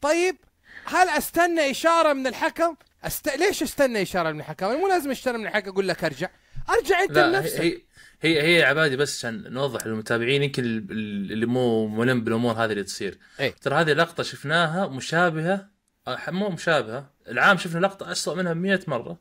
طيب 0.00 0.36
هل 0.84 1.08
أستنى 1.08 1.70
إشارة 1.70 2.12
من 2.12 2.26
الحكم؟ 2.26 2.74
أست... 3.04 3.28
ليش 3.36 3.62
أستنى 3.62 4.02
إشارة 4.02 4.32
من 4.32 4.40
الحكم؟ 4.40 4.66
مو 4.66 4.88
لازم 4.88 5.10
اشاره 5.10 5.36
من 5.36 5.46
الحكم 5.46 5.68
أقول 5.70 5.88
لك 5.88 6.04
أرجع. 6.04 6.28
أرجع 6.70 7.02
أنت 7.02 7.18
لنفسك. 7.18 7.60
هي 7.60 7.78
هي 8.22 8.42
هي 8.58 8.62
عبادي 8.62 8.96
بس 8.96 9.18
عشان 9.18 9.52
نوضح 9.52 9.86
للمتابعين 9.86 10.42
يمكن 10.42 10.64
ال- 10.64 10.86
ال- 10.90 11.32
اللي 11.32 11.46
مو 11.46 11.86
ملم 11.88 12.24
بالأمور 12.24 12.52
هذه 12.54 12.70
اللي 12.70 12.82
تصير. 12.84 13.18
إيه. 13.40 13.54
ترى 13.62 13.74
هذه 13.74 13.92
لقطة 13.92 14.22
شفناها 14.22 14.86
مشابهة 14.88 15.68
مو 16.28 16.48
مشابهة 16.50 17.10
العام 17.28 17.58
شفنا 17.58 17.78
لقطة 17.86 18.12
اسوء 18.12 18.34
منها 18.34 18.54
100 18.54 18.80
مرة. 18.86 19.18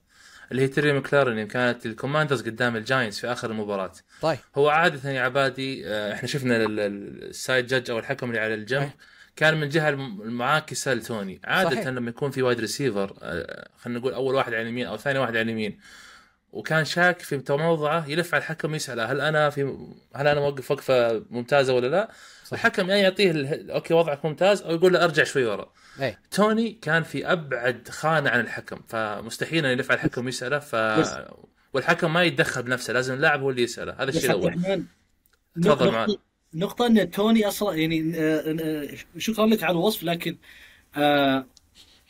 اللي 0.52 0.62
هي 0.62 0.68
تيري 0.68 0.93
مكلارن 0.93 1.38
يوم 1.38 1.47
كانت 1.47 1.86
الكوماندرز 1.86 2.41
قدام 2.41 2.76
الجاينتس 2.76 3.20
في 3.20 3.28
آخر 3.32 3.52
المباراة 3.52 3.91
طيب 4.22 4.38
هو 4.56 4.70
عادة 4.70 5.10
يا 5.12 5.22
عبادي 5.22 5.88
آه، 5.88 6.14
إحنا 6.14 6.28
شفنا 6.28 6.56
ال- 6.58 6.80
ال- 6.80 7.24
ال 7.30 7.37
side 7.37 7.68
judge 7.68 7.92
أو 7.91 8.00
الحكم 8.00 8.30
اللي 8.30 8.39
على 8.39 8.54
الجنب. 8.54 8.89
كان 9.36 9.58
من 9.58 9.64
الجهة 9.64 9.89
الم- 9.89 10.22
المعاكسة 10.22 10.93
لتوني 10.93 11.41
عادة 11.43 11.70
صحيح. 11.70 11.88
لما 11.88 12.10
يكون 12.10 12.32
في 12.32 12.41
wide 12.42 12.60
receiver 12.60 13.14
آه، 13.22 13.68
خلينا 13.78 14.00
نقول 14.00 14.14
أول 14.14 14.36
واحد 14.36 14.54
على 14.54 14.62
اليمين 14.62 14.86
أو 14.88 14.97
ثاني 14.97 15.20
واحد 15.20 15.30
على 15.36 15.41
اليمين 15.41 15.80
وكان 16.52 16.86
شاك 16.86 17.20
في 17.20 17.43
موضعه 17.50 18.06
يلف 18.10 18.34
على 18.34 18.41
الحكم 18.41 18.76
يسأله 18.76 19.12
هل 19.12 19.22
أنا 19.22 19.50
في 19.50 19.62
هل 20.16 20.28
أنا 20.28 20.39
موقف 20.39 20.72
وقفة 20.72 21.26
ممتازة 21.30 21.74
ولا 21.74 21.88
لا؟ 21.88 22.12
الحكم 22.54 22.89
يا 22.89 22.95
يعطيه 22.95 23.32
ال- 23.32 23.72
okay 23.72 23.94
وضعك 23.93 24.26
ممتاز 24.26 24.62
أو 24.62 24.72
يقول 24.76 24.93
له 24.93 25.04
أرجع 25.04 25.24
شوي 25.24 25.45
ورا. 25.45 25.72
اي 26.02 26.18
توني 26.32 26.72
كان 26.72 27.04
في 27.04 27.32
أبعد 27.32 27.88
خانة 27.89 28.30
عن 28.30 28.39
الحكم 28.39 28.80
فمستحيل 28.88 29.60
إنه 29.60 29.70
يلف 29.70 29.91
على 29.91 29.97
الحكم 29.97 30.26
ويسأله 30.26 30.60
ف 30.60 30.76
والحكم 31.74 32.14
ما 32.14 32.24
يتدخل 32.24 32.64
بنفسه 32.64 32.93
لازم 32.93 33.14
اللاعب 33.14 33.41
هو 33.41 33.50
اللي 33.50 33.64
يسأله 33.64 33.93
هذا 33.93 34.10
الشيء 34.10 34.26
الأول 34.32 34.54
تفضل 35.62 35.89
نقطة- 35.89 35.93
معاذ. 35.93 36.16
نقطة 36.54 36.86
إن 36.88 37.12
توني 37.12 37.47
أصلا 37.47 37.76
يعني 37.76 38.14
آه، 38.18 38.89
شكرا 39.18 39.45
لك 39.45 39.64
على 39.64 39.72
الوصف 39.72 40.04
لكن 40.04 40.38
آه 40.97 41.45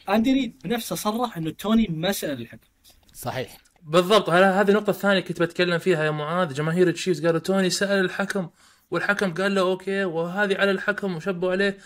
اندي 0.09 0.33
ريد 0.33 0.53
بنفسه 0.63 0.95
صرح 0.95 1.37
إنه 1.37 1.49
توني 1.51 1.87
ما 1.89 2.11
سأل 2.11 2.41
الحكم 2.41 2.67
صحيح 3.13 3.57
بالضبط. 3.81 4.29
هذه 4.29 4.69
النقطة 4.69 4.89
الثانية 4.89 5.19
كنت 5.19 5.41
بتكلم 5.41 5.77
فيها 5.77 6.03
يا 6.03 6.11
معاذ؟ 6.11 6.53
جماهير 6.53 6.87
التشيفز 6.87 7.25
قالوا 7.25 7.39
توني 7.39 7.69
سأل 7.69 8.05
الحكم 8.05 8.49
والحكم 8.91 9.33
قال 9.33 9.55
له 9.55 9.61
okay 9.61 10.03
وهذه 10.03 10.57
على 10.57 10.71
الحكم 10.71 11.15
وشبوا 11.15 11.51
عليه. 11.51 11.77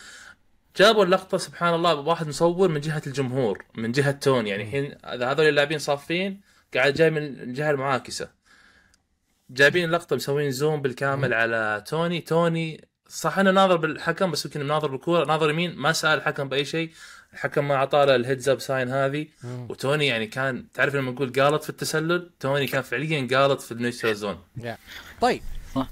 جابوا 0.78 1.06
اللقطة 1.06 1.38
سبحان 1.38 1.74
الله 1.74 1.94
واحد 1.94 2.28
مصور 2.28 2.68
من 2.70 2.82
جهة 2.82 3.02
الجمهور 3.08 3.66
من 3.76 3.92
جهة 3.92 4.12
توني. 4.12 4.50
يعني 4.50 4.64
الحين 4.64 4.98
هذول 5.06 5.50
اللاعبين 5.50 5.80
صافين 5.80 6.42
قاعد 6.74 6.94
جاي 6.94 7.10
من 7.10 7.24
الجهة 7.24 7.72
المعاكسة. 7.72 8.30
جايبين 9.50 9.86
اللقطة 9.86 10.16
مسوين 10.16 10.52
zoom 10.52 10.82
بالكامل 10.82 11.34
على 11.34 11.84
توني. 11.88 12.22
توني 12.22 12.88
صح 13.08 13.40
انه 13.40 13.52
ناظر 13.52 13.76
بالحكم 13.76 14.32
بس 14.32 14.46
يمكن 14.46 14.68
ناظر 14.68 14.88
بالكورة 14.88 15.26
ناظر 15.26 15.50
يمين 15.50 15.76
ما 15.76 15.92
سأل 15.92 16.18
الحكم 16.18 16.50
بأي 16.50 16.66
شيء. 16.66 16.92
الحكم 17.34 17.68
ما 17.68 17.76
أعطاه 17.76 18.06
له 18.06 18.16
ال 18.16 18.21
heads 18.21 18.50
up 18.50 18.60
sign 18.60 18.90
هذه. 18.90 19.28
وتوني 19.70 20.08
يعني 20.08 20.28
كان 20.28 20.66
تعرف 20.74 20.96
لما 20.96 21.12
نقول 21.12 21.34
قالط 21.42 21.64
في 21.64 21.70
التسلل؟ 21.70 22.30
توني 22.40 22.68
كان 22.68 22.82
فعليا 22.82 23.28
قالط 23.38 23.62
في 23.62 23.72
ال 23.72 23.77
neutral 23.77 24.16
zone. 24.16 24.44
طيب. 25.22 25.42
صح. 25.76 25.88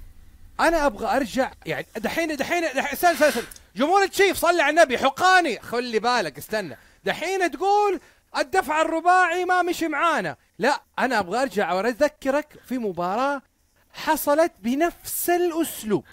أنا 0.60 0.86
أبغى 0.86 1.18
أرجع 1.18 1.52
يعني 1.66 1.86
دحين 1.98 2.36
دحين 2.36 2.64
دحين- 2.64 2.94
استنى 2.94 3.12
استنى. 3.30 3.44
جمهور 3.76 4.04
التشيف 4.04 4.38
صلي 4.38 4.62
على 4.62 4.70
النبي 4.70 4.98
حقاني. 4.98 5.60
خلي 5.60 6.00
بالك 6.00 6.38
استنى. 6.38 6.78
دحين 7.06 7.52
تقول 7.52 8.00
الدفع 8.38 8.82
الرباعي 8.82 9.46
ما 9.46 9.62
مشي 9.62 9.88
معانا. 9.88 10.36
لا 10.60 10.82
أنا 11.00 11.20
أبغى 11.20 11.42
أرجع 11.42 11.74
وأذكرك 11.74 12.48
في 12.68 12.78
مباراة 12.78 13.42
حصلت 13.94 14.52
بنفس 14.60 15.30
الأسلوب. 15.30 16.06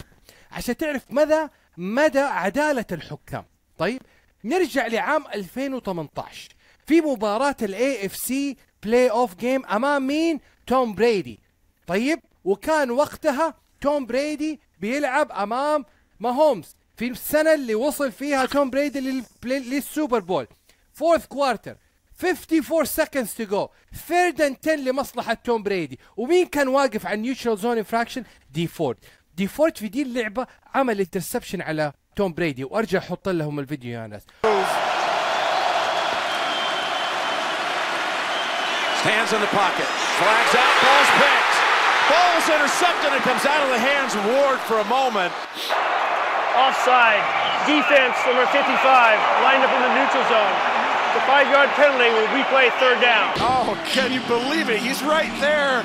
عشان 0.51 0.77
تعرف 0.77 1.01
مدى 1.09 1.47
مدى 1.77 2.19
عدالة 2.19 2.85
الحكام. 2.91 3.45
طيب. 3.77 4.01
نرجع 4.43 4.87
لعام 4.87 5.23
2018 5.35 6.49
في 6.87 7.01
مباراة 7.01 7.55
ال 7.61 8.05
AFC 8.05 8.57
playoff 8.83 9.35
game 9.35 9.65
أمام 9.65 10.07
مين؟ 10.07 10.39
توم 10.67 10.95
بريدي. 10.95 11.39
طيب 11.87 12.19
وكان 12.43 12.91
وقتها 12.91 13.53
توم 13.81 14.05
بريدي 14.05 14.59
بيلعب 14.79 15.31
أمام 15.31 15.85
ماهومز. 16.19 16.75
في 16.97 17.07
السنة 17.07 17.53
اللي 17.53 17.75
وصل 17.75 18.11
فيها 18.11 18.45
توم 18.45 18.69
بريدي 18.69 19.23
لل 19.43 19.65
Super 19.65 20.19
Bowl. 20.19 20.47
fourth 20.93 21.25
quarter 21.25 21.77
54 22.23 22.85
seconds 22.85 23.29
to 23.37 23.45
go. 23.51 23.69
Third 24.09 24.39
and 24.39 24.55
10 24.61 24.75
لمصلحة 24.75 25.33
توم 25.33 25.63
بريدي. 25.63 25.99
ومين 26.17 26.45
كان 26.45 26.67
واقف 26.67 27.05
على 27.05 27.15
ال 27.15 27.20
neutral 27.20 27.57
zone 27.57 27.77
infraction 27.77 28.23
دي 28.51 28.67
فورد 28.67 28.97
دي 29.35 29.47
فورد 29.47 29.77
في 29.77 29.87
دي 29.87 30.01
اللعبة 30.01 30.47
عمل 30.73 30.99
interception 30.99 31.61
على 31.61 31.93
توم 32.16 32.32
بريدي 32.32 32.64
وارجع 32.64 32.98
احط 32.98 33.28
لهم 33.28 33.58
الفيديو 33.58 34.00
يا 34.00 34.06
ناس 34.06 34.26
Hands 39.04 39.30
in 39.36 39.40
the 39.40 39.52
pocket. 39.52 39.88
Flags 40.20 40.54
out. 40.64 40.74
Ball's 40.84 41.12
picked. 41.20 41.56
Ball's 42.08 42.46
intercepted 42.56 43.12
and 43.12 43.22
comes 43.28 43.44
out 43.44 43.60
of 43.60 43.68
the 43.68 43.82
hands 43.90 44.16
of 44.16 44.24
Ward 44.24 44.58
for 44.64 44.80
a 44.80 44.88
moment. 44.98 45.32
Offside. 46.56 47.20
Defense, 47.68 48.16
number 48.24 48.46
55, 48.48 48.64
lined 49.44 49.62
up 49.64 49.72
in 49.76 49.80
the 49.86 49.92
neutral 49.96 50.24
zone. 50.32 50.54
The 51.14 51.20
five-yard 51.28 51.68
penalty 51.76 52.10
will 52.16 52.28
replay 52.28 52.72
third 52.80 53.00
down. 53.00 53.32
Oh, 53.40 53.76
can 53.86 54.12
you 54.12 54.20
believe 54.24 54.68
it? 54.68 54.80
He's 54.80 55.02
right 55.02 55.32
there. 55.40 55.84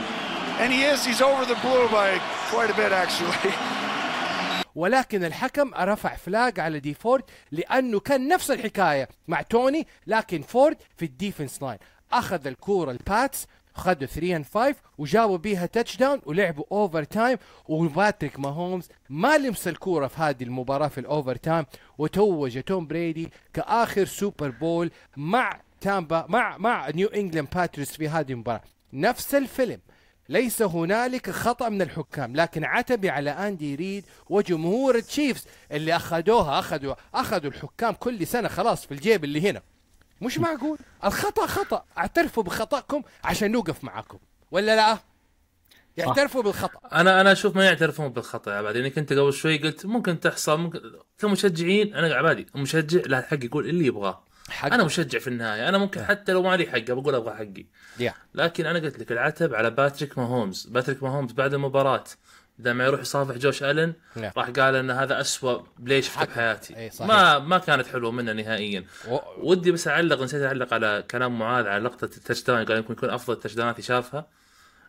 And 0.59 0.73
he 0.73 0.83
is. 0.83 1.05
He's 1.05 1.21
over 1.21 1.45
the 1.45 1.55
blue 1.55 1.87
by 1.89 2.19
quite 2.49 2.69
a 2.69 2.73
bit, 2.73 2.91
actually. 2.91 3.51
ولكن 4.74 5.24
الحكم 5.24 5.74
رفع 5.74 6.16
فلاج 6.16 6.60
على 6.60 6.80
دي 6.80 6.94
فورد 6.94 7.24
لأنه 7.52 8.00
كان 8.00 8.28
نفس 8.28 8.50
الحكاية 8.50 9.08
مع 9.28 9.42
توني 9.42 9.86
لكن 10.06 10.42
فورد 10.42 10.76
في 10.96 11.04
الديفنس 11.04 11.62
لاين 11.62 11.78
أخذ 12.12 12.46
الكورة 12.46 12.90
الباتس 12.90 13.46
خدوا 13.74 14.06
3 14.06 14.38
and 14.38 14.46
5 14.54 14.74
وجابوا 14.98 15.36
بيها 15.38 15.66
touchdown 15.66 16.20
ولعبوا 16.26 16.64
overtime 16.72 17.38
وباتريك 17.68 18.40
ماهومز 18.40 18.88
ما 19.08 19.38
لمس 19.38 19.68
الكورة 19.68 20.06
في 20.06 20.20
هذه 20.22 20.42
المباراة 20.44 20.88
في 20.88 20.98
ال 20.98 21.36
overtime 21.36 21.64
وتوج 21.98 22.62
توم 22.62 22.86
بريدي 22.86 23.30
كآخر 23.52 24.04
Super 24.04 24.50
Bowl 24.50 24.90
مع 25.16 25.60
تامبا 25.80 26.26
مع 26.28 26.58
مع 26.58 26.88
نيو 26.90 27.08
انجلاند 27.08 27.48
باتريوتس 27.54 27.96
في 27.96 28.08
هذه 28.08 28.32
المباراة. 28.32 28.62
نفس 28.92 29.34
الفيلم. 29.34 29.80
ليس 30.28 30.62
هنالك 30.62 31.30
خطأ 31.30 31.68
من 31.68 31.82
الحكام 31.82 32.36
لكن 32.36 32.64
عتبي 32.64 33.10
على 33.10 33.30
أندي 33.30 33.74
ريد 33.74 34.04
وجمهور 34.28 34.94
التشيفز 34.94 35.44
اللي 35.72 35.96
أخذوها 35.96 36.58
أخذوا 36.58 36.94
أخذوا 37.14 37.50
الحكام 37.50 37.92
كل 37.94 38.26
سنة 38.26 38.48
خلاص 38.48 38.86
في 38.86 38.92
الجيب 38.92 39.24
اللي 39.24 39.50
هنا. 39.50 39.62
مش 40.20 40.38
معقول؟ 40.38 40.78
الخطأ 41.04 41.46
خطأ. 41.46 41.84
اعترفوا 41.98 42.42
بخطأكم 42.42 43.02
عشان 43.24 43.52
نوقف 43.52 43.84
معاكم. 43.84 44.18
ولا 44.50 44.76
لا؟ 44.76 44.98
يعترفوا 45.96 46.42
بالخطأ. 46.42 46.80
أنا 46.92 47.20
أنا 47.20 47.32
أشوف 47.32 47.56
ما 47.56 47.64
يعترفون 47.64 48.08
بالخطأ 48.08 48.52
يا 48.52 48.56
عبادي. 48.56 48.78
يعني 48.78 48.90
كنت 48.90 49.12
قبل 49.12 49.32
شوي 49.32 49.58
قلت 49.58 49.86
ممكن 49.86 50.20
تحصل 50.20 50.60
ممكن 50.60 50.80
كمشجعين 51.18 51.94
أنا 51.94 52.14
عبادي 52.14 52.46
المشجع 52.54 53.00
له 53.06 53.18
الحق 53.18 53.44
يقول 53.44 53.68
اللي 53.68 53.86
يبغاه. 53.86 54.24
حق. 54.48 54.72
أنا 54.72 54.84
مشجع 54.84 55.18
في 55.18 55.28
النهاية. 55.28 55.68
أنا 55.68 55.78
ممكن 55.78 56.04
حتى 56.04 56.32
لو 56.32 56.42
ما 56.42 56.56
لي 56.56 56.66
حق 56.66 56.90
بقول 56.90 57.14
أبغى 57.14 57.34
حقي. 57.34 57.66
يا. 57.98 58.14
لكن 58.34 58.66
أنا 58.66 58.78
قلت 58.78 58.98
لك 58.98 59.12
العتب 59.12 59.54
على 59.54 59.70
باتريك 59.70 60.18
ماهومز. 60.18 60.66
باتريك 60.66 61.02
ماهومز 61.02 61.32
بعد 61.32 61.54
المباراة 61.54 62.04
لما 62.58 62.84
يروح 62.84 63.00
يصافح 63.00 63.36
جوش 63.36 63.62
ألن 63.62 63.92
نعم. 64.16 64.30
راح 64.36 64.50
قال 64.50 64.74
إن 64.76 64.90
هذا 64.90 65.20
أسوأ 65.20 65.62
play 65.78 66.02
شفته 66.02 66.18
حق. 66.20 66.26
بحياتي 66.28 66.76
إي 66.76 66.90
صحيح. 66.90 67.08
ما 67.08 67.38
ما 67.38 67.58
كانت 67.58 67.86
حلوة 67.86 68.10
منه 68.10 68.32
نهائيا. 68.32 68.84
و- 69.08 69.18
ودي 69.50 69.72
بس 69.72 69.88
أعلق 69.88 70.22
نسيت 70.22 70.42
أعلق 70.42 70.74
على 70.74 71.04
كلام 71.10 71.38
معاذ 71.38 71.66
على 71.66 71.84
لقطة 71.84 72.04
ال 72.04 72.42
touchdown 72.42 72.64
قال 72.64 72.76
يمكن 72.76 72.92
يكون 72.92 73.10
أفضل 73.10 73.36
touchdown 73.40 73.54
ات 73.54 73.80
شافها. 73.80 74.26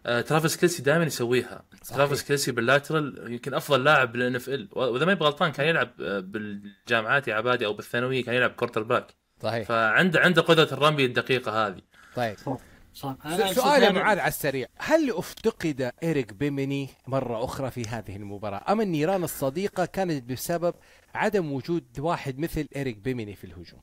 آه، 0.05 0.21
ترافيس 0.21 0.57
كيلسي 0.57 0.83
دائما 0.83 1.03
يسويها. 1.05 1.63
صحيح. 1.83 1.97
ترافيس 1.97 2.23
كيلسي 2.23 2.51
بال 2.51 2.69
lateral 2.69 3.31
يمكن 3.31 3.53
أفضل 3.53 3.83
لاعب 3.83 4.11
بال 4.11 4.35
NFL 4.35 4.67
وإذا 4.71 5.05
ما 5.05 5.11
يبغى 5.11 5.27
غلطان 5.27 5.51
كان 5.51 5.67
يلعب 5.67 5.89
آه، 6.01 6.19
بالجامعات 6.19 7.27
يا 7.27 7.35
عبادي 7.35 7.65
أو 7.65 7.73
بالثانوية 7.73 8.23
كان 8.23 8.35
يلعب 8.35 8.49
quarterback. 8.51 9.07
صحيح. 9.41 9.67
فعنده 9.67 10.19
عنده 10.19 10.41
قدرة 10.41 10.73
الرمي 10.73 11.05
الدقيقة 11.05 11.67
هذه. 11.67 11.81
طيب. 12.15 12.35
صح. 12.37 12.57
س- 12.93 13.55
سؤال 13.55 13.83
يا 13.83 13.91
معاذ 13.91 14.19
على 14.19 14.27
السريع. 14.27 14.67
هل 14.77 15.11
افتقد 15.11 15.91
إيريك 16.03 16.33
بينيمي 16.33 16.89
مرة 17.07 17.43
أخرى 17.43 17.71
في 17.71 17.81
هذه 17.87 18.15
المباراة؟ 18.15 18.71
أم 18.71 18.81
النيران 18.81 19.23
الصديقة 19.23 19.85
كانت 19.85 20.23
بسبب 20.31 20.73
عدم 21.13 21.51
وجود 21.51 21.99
واحد 21.99 22.39
مثل 22.39 22.67
إيريك 22.75 22.97
بينيمي 22.97 23.35
في 23.35 23.43
الهجوم؟ 23.43 23.81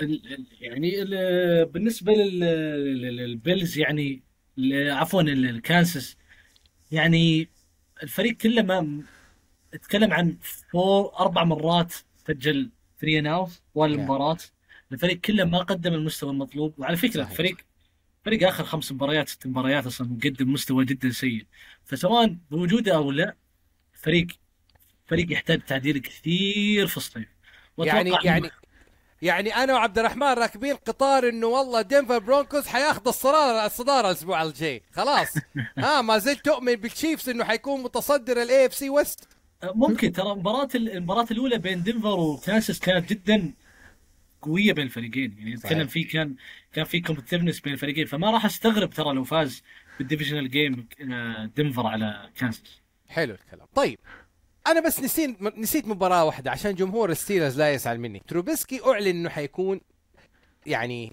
ال- 0.00 0.32
ال- 0.34 0.46
يعني 0.60 1.02
ال- 1.02 1.66
بالنسبة 1.66 2.12
لل- 2.12 2.40
لل- 2.40 3.16
للبيلز 3.16 3.78
يعني 3.78 4.22
عفوا 4.90 5.22
ال- 5.22 5.48
الكانساس 5.50 6.16
يعني 6.90 7.48
الفريق 8.02 8.36
كله 8.36 8.62
ما 8.62 9.02
اتكلم 9.74 10.12
عن 10.12 10.36
four 10.72 11.12
أربع 11.20 11.44
مرات 11.44 11.92
سجل 12.28 12.70
3 13.00 13.18
and 13.18 13.26
out 13.26 13.50
طوال 13.74 13.92
المباراه 13.92 14.36
الفريق 14.92 15.20
كله 15.20 15.44
ما 15.44 15.58
قدم 15.58 15.94
المستوى 15.94 16.30
المطلوب. 16.30 16.74
وعلى 16.78 16.96
فكرة 16.96 17.22
صحيح. 17.22 17.30
الفريق 17.30 17.56
فريق 18.24 18.48
آخر 18.48 18.64
خمس 18.64 18.92
مباريات 18.92 19.28
ست 19.28 19.46
مباريات 19.46 19.86
أصلا 19.86 20.08
مقدم 20.08 20.52
مستوى 20.52 20.84
جدا 20.84 21.10
سيء. 21.10 21.46
فسواء 21.84 22.36
بوجوده 22.50 22.94
أو 22.96 23.10
لا 23.10 23.34
فريق 23.92 24.26
فريق 25.06 25.32
يحتاج 25.32 25.60
تعديل 25.60 25.98
كثير 25.98 26.86
في 26.86 26.96
الصيف. 26.96 27.28
يعني 27.78 28.12
يعني 28.24 28.50
يعني 29.22 29.56
أنا 29.56 29.74
وعبد 29.74 29.98
الرحمن 29.98 30.26
راكبين 30.26 30.74
قطار 30.74 31.28
إنه 31.28 31.46
والله 31.46 31.82
دنفر 31.82 32.18
برونكوز 32.18 32.66
حياخذ 32.66 33.08
الصداره 33.08 33.66
الصدارة 33.66 34.06
الأسبوع 34.06 34.42
الجاي. 34.42 34.82
خلاص. 34.92 35.28
ها 35.78 36.02
ما 36.02 36.18
زلت 36.18 36.44
تؤمن 36.44 36.74
بالتشيفز 36.74 37.28
إنه 37.28 37.44
حيكون 37.44 37.82
متصدر 37.82 38.42
ال 38.42 38.66
AFC 38.66 38.74
West 38.74 39.37
ممكن 39.64 40.12
ترى 40.12 40.34
مباراة 40.34 40.68
المباراة 40.74 41.26
الأولى 41.30 41.58
بين 41.58 41.82
دنفر 41.82 42.20
وكانساس 42.20 42.80
كانت 42.80 43.10
جدا 43.10 43.52
قوية 44.42 44.72
بين 44.72 44.84
الفريقين. 44.84 45.34
يعني 45.38 45.54
نتكلم 45.54 45.78
صحيح. 45.78 45.92
في 45.92 46.04
كان 46.04 46.34
كان 46.72 46.84
في 46.84 47.00
competitiveness 47.00 47.60
بين 47.60 47.72
الفريقين. 47.72 48.06
فما 48.06 48.30
راح 48.30 48.44
أستغرب 48.44 48.90
ترى 48.90 49.14
لو 49.14 49.24
فاز 49.24 49.62
بال 49.98 50.07
divisional 50.07 50.50
game 50.50 50.88
آه، 51.12 51.50
دنفر 51.56 51.86
على 51.86 52.30
كانساس. 52.36 52.80
حلو 53.08 53.34
الكلام. 53.34 53.66
طيب 53.74 53.98
أنا 54.66 54.80
بس 54.80 55.00
نسيت 55.00 55.42
نسيت 55.42 55.88
مباراة 55.88 56.24
واحدة 56.24 56.50
عشان 56.50 56.74
جمهور 56.74 57.10
الستيلرز 57.10 57.58
لا 57.58 57.72
يزعل 57.72 57.98
مني. 58.00 58.22
تروبيسكي 58.28 58.80
أعلن 58.86 59.06
إنه 59.06 59.28
حيكون 59.28 59.80
يعني 60.66 61.12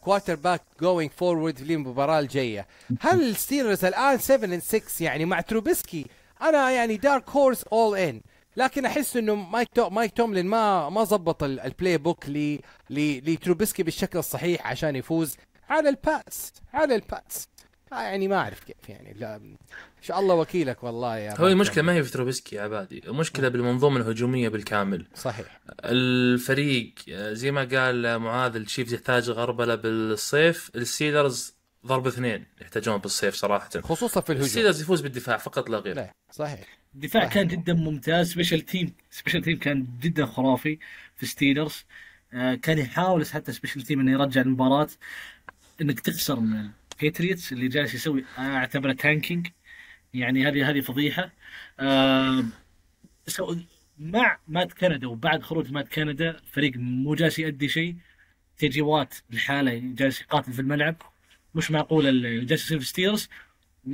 quarterback 0.00 0.62
going 0.80 1.10
forward 1.10 1.60
للمباراة 1.60 2.20
الجاية. 2.20 2.66
هل 3.00 3.22
الستيلرز 3.22 3.84
الآن 3.84 4.18
7 4.18 4.44
and 4.54 4.60
6 4.60 5.04
يعني 5.04 5.24
مع 5.24 5.40
تروبيسكي 5.40 6.06
أنا 6.42 6.70
يعني 6.70 6.96
dark 6.96 7.30
horse 7.30 7.62
all 7.64 7.98
in 7.98 8.20
لكن 8.56 8.84
أحس 8.86 9.16
إنه 9.16 9.34
مايك 9.34 9.68
تو 9.74 9.90
مايك 9.90 10.12
توملين 10.16 10.46
ما 10.46 10.88
ما 10.88 11.04
ظبط 11.04 11.42
ال- 11.42 11.60
ال 11.60 11.98
playbook 11.98 12.28
ل 12.28 12.58
ل- 12.90 13.32
لتروبيسكي 13.32 13.82
بالشكل 13.82 14.18
الصحيح 14.18 14.66
عشان 14.66 14.96
يفوز 14.96 15.36
على 15.68 15.88
ال 15.88 15.99
pass. 15.99 16.52
على 16.72 16.94
ال 16.94 17.03
pass. 17.03 17.48
آه 17.92 18.00
يعني 18.02 18.28
ما 18.28 18.36
أعرف 18.36 18.64
كيف 18.64 18.88
يعني. 18.88 19.12
لا 19.12 19.36
إن 19.36 19.56
شاء 20.02 20.20
الله 20.20 20.34
وكيلك 20.34 20.84
والله 20.84 21.16
يا 21.18 21.40
هو 21.40 21.46
المشكلة 21.46 21.84
ما 21.84 21.92
هي 21.94 22.02
في 22.04 22.12
تروبيسكي 22.12 22.56
يا 22.56 22.62
عبادي 22.62 23.02
المشكلة 23.08 23.48
بالمنظومة 23.48 23.96
الهجومية 24.00 24.48
بالكامل. 24.48 25.06
صحيح. 25.14 25.60
الفريق 25.84 26.94
آه، 27.08 27.32
زي 27.32 27.50
ما 27.50 27.64
قال 27.64 28.18
معاذ 28.18 28.56
التشيفز 28.56 28.94
يحتاج 28.94 29.30
غربلة 29.30 29.74
بالصيف. 29.74 30.70
الستيلرز 30.74 31.57
ضرب 31.86 32.06
اثنين 32.06 32.44
يحتاجون 32.60 32.96
بالصيف 32.96 33.34
صراحة. 33.34 33.80
خصوصا 33.80 34.20
في 34.20 34.30
الهجوم. 34.30 34.46
الستيلرز 34.46 34.82
يفوز 34.82 35.00
بالدفاع 35.00 35.36
فقط 35.36 35.70
لا 35.70 35.78
غير. 35.78 35.96
لا 35.96 36.12
صحيح. 36.30 36.60
الدفاع 36.94 37.24
صح. 37.24 37.34
كان 37.34 37.46
جدا 37.46 37.74
ممتاز. 37.74 38.32
special 38.32 38.60
team 38.60 38.94
special 39.10 39.42
team 39.42 39.58
كان 39.58 39.86
جدا 40.00 40.26
خرافي 40.26 40.78
في 41.16 41.26
ستيلرز 41.26 41.84
آه، 42.32 42.54
كان 42.54 42.78
يحاول 42.78 43.26
حتى 43.26 43.52
special 43.52 43.82
team 43.82 44.00
إنه 44.00 44.12
يرجع 44.12 44.40
المباراة. 44.40 44.88
إنك 45.80 46.00
تخسر 46.00 46.40
من 46.40 46.70
الباتريوتس 46.92 47.52
اللي 47.52 47.68
جالس 47.68 47.94
يسوي 47.94 48.24
أعتبره 48.38 48.92
tanking 48.92 49.46
يعني 50.14 50.48
هذه 50.48 50.70
هذه 50.70 50.80
فضيحة. 50.80 51.32
آه، 51.80 52.44
مع 53.98 54.38
مات 54.48 54.72
كندا 54.72 55.06
وبعد 55.06 55.42
خروج 55.42 55.72
مات 55.72 55.88
كندا 55.88 56.30
الفريق 56.30 56.72
مو 56.76 57.14
جالس 57.14 57.38
يؤدي 57.38 57.68
شيء. 57.68 57.96
تي 58.58 58.70
جي 58.70 58.82
وات 58.82 59.14
لحاله 59.32 59.78
جالس 59.78 60.20
يقاتل 60.20 60.52
في 60.52 60.60
الملعب. 60.60 60.96
مش 61.54 61.70
معقول 61.70 62.06
اللي 62.06 62.44
جالس 62.44 62.74
ستيلرز 62.74 63.28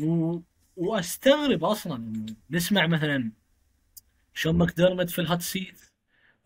و... 0.02 0.38
واستغرب 0.76 1.64
أصلا 1.64 2.26
نسمع 2.50 2.86
مثلا 2.86 3.30
شون 4.34 4.58
ماكديرمت 4.58 5.10
في 5.10 5.20
الهات 5.20 5.42
سيت 5.42 5.80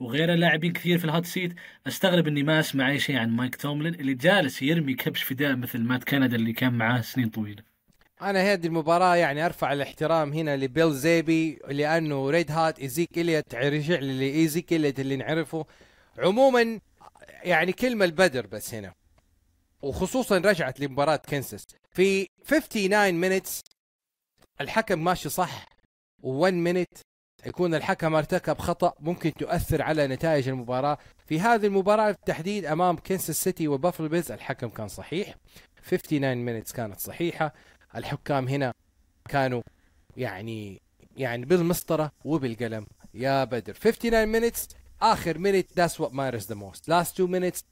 وغيره 0.00 0.34
لاعبين 0.34 0.72
كثير 0.72 0.98
في 0.98 1.04
الهات 1.04 1.26
سيت. 1.26 1.54
أستغرب 1.86 2.26
إني 2.26 2.42
ما 2.42 2.60
أسمع 2.60 2.90
أي 2.90 2.98
شيء 2.98 3.16
عن 3.16 3.30
مايك 3.30 3.56
توملين 3.56 3.94
اللي 3.94 4.14
جالس 4.14 4.62
يرمي 4.62 4.94
كبش 4.94 5.22
فداء 5.22 5.56
مثل 5.56 5.78
مات 5.78 6.04
كندا 6.04 6.36
اللي 6.36 6.52
كان 6.52 6.72
معاه 6.72 7.00
سنين 7.00 7.28
طويلة. 7.28 7.62
أنا 8.22 8.52
هذه 8.52 8.66
المباراة 8.66 9.16
يعني 9.16 9.46
أرفع 9.46 9.72
الاحترام 9.72 10.32
هنا 10.32 10.56
لبيل 10.56 10.92
زيبي 10.92 11.58
لأنه 11.68 12.30
ريد 12.30 12.50
هات 12.50 12.78
إيزيك 12.78 13.18
اليت 13.18 13.54
رجع 13.54 13.98
لي 13.98 14.34
إيزيك 14.34 14.72
اليت 14.72 15.00
اللي 15.00 15.16
نعرفه. 15.16 15.66
عموما 16.18 16.80
يعني 17.42 17.72
كلمة 17.72 18.04
البدر 18.04 18.46
بس 18.46 18.74
هنا. 18.74 18.94
وخصوصا 19.82 20.38
رجعت 20.38 20.80
لمباراة 20.80 21.16
كنسس. 21.16 21.66
في 21.90 22.28
59 22.46 23.12
مينتس 23.12 23.60
الحكم 24.60 25.04
ماشي 25.04 25.28
صح 25.28 25.66
و1 26.22 26.52
minute 26.52 26.98
يكون 27.46 27.74
الحكم 27.74 28.14
ارتكب 28.14 28.58
خطأ 28.58 28.94
ممكن 29.00 29.32
تؤثر 29.34 29.82
على 29.82 30.06
نتائج 30.06 30.48
المباراة. 30.48 30.98
في 31.26 31.40
هذه 31.40 31.66
المباراة 31.66 32.10
بالتحديد 32.10 32.64
أمام 32.64 32.96
كنسس 32.96 33.44
سيتي 33.44 33.68
وبافلو 33.68 34.08
بيلز 34.08 34.32
الحكم 34.32 34.68
كان 34.68 34.88
صحيح. 34.88 35.34
59 35.90 36.34
minutes 36.44 36.72
كانت 36.72 37.00
صحيحة. 37.00 37.54
الحكام 37.96 38.48
هنا 38.48 38.72
كانوا 39.28 39.62
يعني 40.16 40.82
يعني 41.16 41.44
بالمسطرة 41.44 42.12
وبالقلم. 42.24 42.86
يا 43.14 43.44
بدر 43.44 43.74
59 43.74 44.40
minutes 44.40 44.74
آخر 45.02 45.38
minute 45.38 45.66
that's 45.80 45.94
what 45.94 46.12
matters 46.12 46.46
the 46.46 46.56
most. 46.56 46.88
Last 46.88 47.16
two 47.16 47.28
minutes 47.28 47.62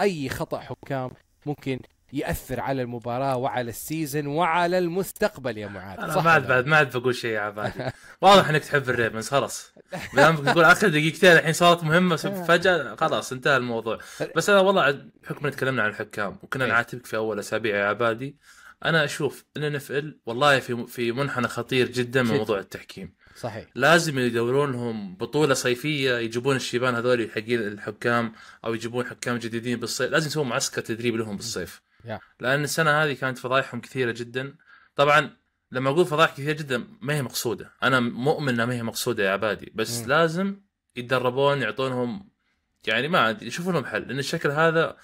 أي 0.00 0.28
خطأ 0.28 0.60
حكام 0.60 1.10
ممكن 1.46 1.80
يأثر 2.12 2.60
على 2.60 2.82
المباراة 2.82 3.36
وعلى 3.36 3.70
ال 3.70 3.78
season 3.78 4.26
وعلى 4.26 4.78
المستقبل 4.78 5.58
يا 5.58 5.66
معاذ. 5.66 5.98
أنا 6.00 6.22
ما 6.22 6.30
عاد 6.30 6.46
بعد 6.48 6.66
ما 6.66 6.76
عاد 6.76 6.96
بقول 6.96 7.14
شيء 7.14 7.30
يا 7.30 7.40
عبادي. 7.40 7.90
واضح 8.22 8.48
إنك 8.48 8.64
تحب 8.64 8.90
الريفنز 8.90 9.28
خلاص. 9.28 9.72
تقول 10.14 10.64
آخر 10.64 10.88
دقيقتين 10.88 11.32
الحين 11.32 11.52
صارت 11.52 11.84
مهمة 11.84 12.16
فجأة 12.16 12.94
خلاص 12.96 13.32
انتهى 13.32 13.56
الموضوع. 13.56 13.98
بس 14.36 14.50
أنا 14.50 14.60
والله 14.60 14.90
بحكم 15.22 15.46
إن 15.46 15.52
تكلمنا 15.52 15.82
عن 15.82 15.90
الحكام 15.90 16.38
وكنا 16.42 16.64
إيه. 16.64 16.70
نعاتبك 16.70 17.06
في 17.06 17.16
أول 17.16 17.38
أسابيع 17.38 17.76
يا 17.76 17.84
عبادي 17.86 18.36
أنا 18.84 19.04
أشوف 19.04 19.44
إن 19.56 19.62
NFL 19.64 20.18
والله 20.26 20.60
في 20.60 20.86
في 20.86 21.12
منحنى 21.12 21.48
خطير 21.48 21.88
جدا 21.88 22.22
من. 22.22 22.36
موضوع 22.36 22.58
التحكيم. 22.58 23.14
صحيح. 23.36 23.66
لازم 23.74 24.18
يدورون 24.18 24.72
لهم 24.72 25.16
بطولة 25.16 25.54
صيفية 25.54 26.18
يجيبون 26.18 26.56
الشيبان 26.56 26.94
هذول 26.94 27.30
حقين 27.30 27.60
الحكام 27.60 28.32
أو 28.64 28.74
يجيبون 28.74 29.06
حكام 29.06 29.36
جديدين 29.36 29.80
بالصيف. 29.80 30.10
لازم 30.10 30.26
يسوون 30.26 30.48
معسكر 30.48 30.80
تدريب 30.80 31.16
لهم 31.16 31.36
بالصيف. 31.36 31.82
يا. 32.04 32.20
لأن 32.40 32.64
السنة 32.64 32.90
هذه 32.90 33.12
كانت 33.12 33.38
فضايحهم 33.38 33.80
كثيرة 33.80 34.12
جدا. 34.12 34.54
طبعا 34.96 35.30
لما 35.72 35.90
أقول 35.90 36.06
فضايح 36.06 36.30
كثيرة 36.30 36.52
جدا 36.52 36.86
ما 37.00 37.14
هي 37.14 37.22
مقصودة. 37.22 37.70
أنا 37.82 38.00
مؤمن 38.00 38.48
إنها 38.48 38.66
ما 38.66 38.74
هي 38.74 38.82
مقصودة 38.82 39.24
يا 39.24 39.30
عبادي. 39.30 39.72
بس 39.74 40.00
مم. 40.00 40.08
لازم 40.08 40.60
يتدربون 40.96 41.62
يعطونهم 41.62 42.28
يعني 42.86 43.08
ما 43.08 43.30
أدري، 43.30 43.46
يشوفون 43.46 43.74
لهم 43.74 43.84
حل. 43.84 44.02
لأن 44.02 44.18
الشكل 44.18 44.50
هذا 44.50 44.96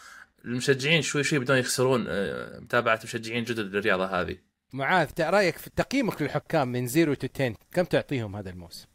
المشجعين 0.44 1.02
شوي 1.02 1.24
شوي 1.24 1.38
بدون 1.38 1.56
يخسرون 1.56 2.04
آه، 2.08 2.58
متابعة 2.58 3.00
مشجعين 3.04 3.44
جدد 3.44 3.76
للرياضة 3.76 4.20
هذه. 4.20 4.51
معاذ 4.72 5.10
رأيك 5.20 5.58
في 5.58 5.70
تقييمك 5.70 6.22
للحكام 6.22 6.68
من 6.68 6.88
0 6.88 7.14
تو 7.14 7.28
10 7.34 7.54
كم 7.72 7.84
تعطيهم 7.84 8.36
هذا 8.36 8.50
الموسم؟ 8.50 8.86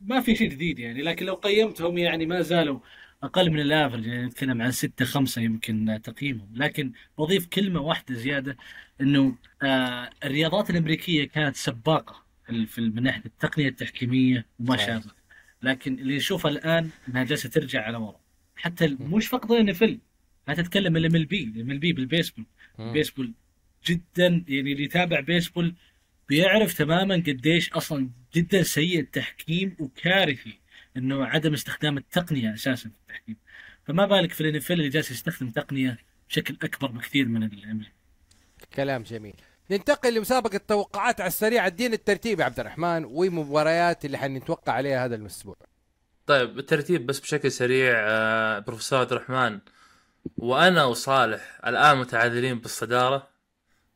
ما 0.00 0.20
في 0.20 0.36
شيء 0.36 0.50
جديد 0.50 0.78
يعني 0.78 1.02
لكن 1.02 1.26
لو 1.26 1.34
قيمتهم 1.34 1.98
يعني 1.98 2.26
ما 2.26 2.40
زالوا 2.40 2.80
أقل 3.22 3.50
من 3.50 3.60
ال 3.60 3.66
average 3.66 4.06
يعني 4.06 4.26
نتكلم 4.26 4.62
عن 4.62 4.70
ستة 4.70 5.04
خمسة 5.04 5.42
يمكن 5.42 6.00
تقييمهم. 6.04 6.48
لكن 6.54 6.92
بضيف 7.18 7.46
كلمة 7.46 7.80
واحدة 7.80 8.14
زيادة 8.14 8.56
إنه 9.00 9.36
آه 9.62 10.10
الرياضات 10.24 10.70
الأمريكية 10.70 11.28
كانت 11.28 11.56
سباقة 11.56 12.24
في 12.66 12.80
من 12.80 13.02
ناحية 13.02 13.24
التقنية 13.26 13.68
التحكيمية 13.68 14.46
وما. 14.60 14.76
شابه. 14.76 15.10
لكن 15.62 15.98
اللي 15.98 16.16
نشوفه 16.16 16.48
الآن 16.48 16.90
إنها 17.08 17.24
جالسة 17.24 17.48
ترجع 17.48 17.82
على 17.82 17.96
ورا. 17.96 18.20
حتى 18.56 18.96
مش 19.00 19.26
فقط 19.26 19.52
ال 19.52 19.63
NFL 19.63 19.98
لا 20.48 20.54
تتكلم 20.54 20.96
ال 20.96 21.24
MLB 21.24 21.70
ال 21.70 21.78
MLB 21.78 21.92
بالبيسبول. 21.92 22.46
البيسبول 22.80 23.32
جدا 23.86 24.44
يعني 24.48 24.72
اللي 24.72 24.84
يتابع 24.84 25.20
بيسبول 25.20 25.74
بيعرف 26.28 26.74
تماما 26.74 27.14
قديش 27.14 27.72
أصلا 27.72 28.10
جدا 28.34 28.62
سيء 28.62 29.00
التحكيم 29.00 29.76
وكارثي 29.78 30.58
إنه 30.96 31.24
عدم 31.24 31.52
استخدام 31.52 31.98
التقنية 31.98 32.54
أساسا 32.54 32.88
في 32.88 32.96
التحكيم. 33.02 33.36
فما 33.86 34.06
بالك 34.06 34.32
في 34.32 34.40
الانفل 34.40 34.72
اللي 34.72 34.88
جالس 34.88 35.10
يستخدم 35.10 35.50
تقنية 35.50 35.98
بشكل 36.28 36.56
أكبر 36.62 36.88
بكثير 36.88 37.26
من 37.26 37.42
الام 37.42 37.86
كلام 38.74 39.02
جميل. 39.02 39.34
ننتقل 39.70 40.14
لمسابقة 40.14 40.56
التوقعات 40.56 41.20
على 41.20 41.28
السريع. 41.28 41.66
ادينا 41.66 41.94
الترتيب 41.94 42.40
يا 42.40 42.44
عبد 42.44 42.60
الرحمن 42.60 43.04
ومباريات 43.04 44.04
اللي 44.04 44.18
حنتوقع 44.18 44.72
عليها 44.72 45.04
هذا 45.04 45.14
الأسبوع. 45.14 45.56
طيب 46.26 46.54
بالترتيب 46.54 47.06
بس 47.06 47.20
بشكل 47.20 47.52
سريع 47.52 47.94
آه، 47.96 48.58
بروفيسور 48.58 48.98
عبد 48.98 49.12
الرحمن. 49.12 49.60
وأنا 50.36 50.84
وصالح 50.84 51.60
الآن 51.66 51.98
متعادلين 51.98 52.58
بالصدارة. 52.58 53.33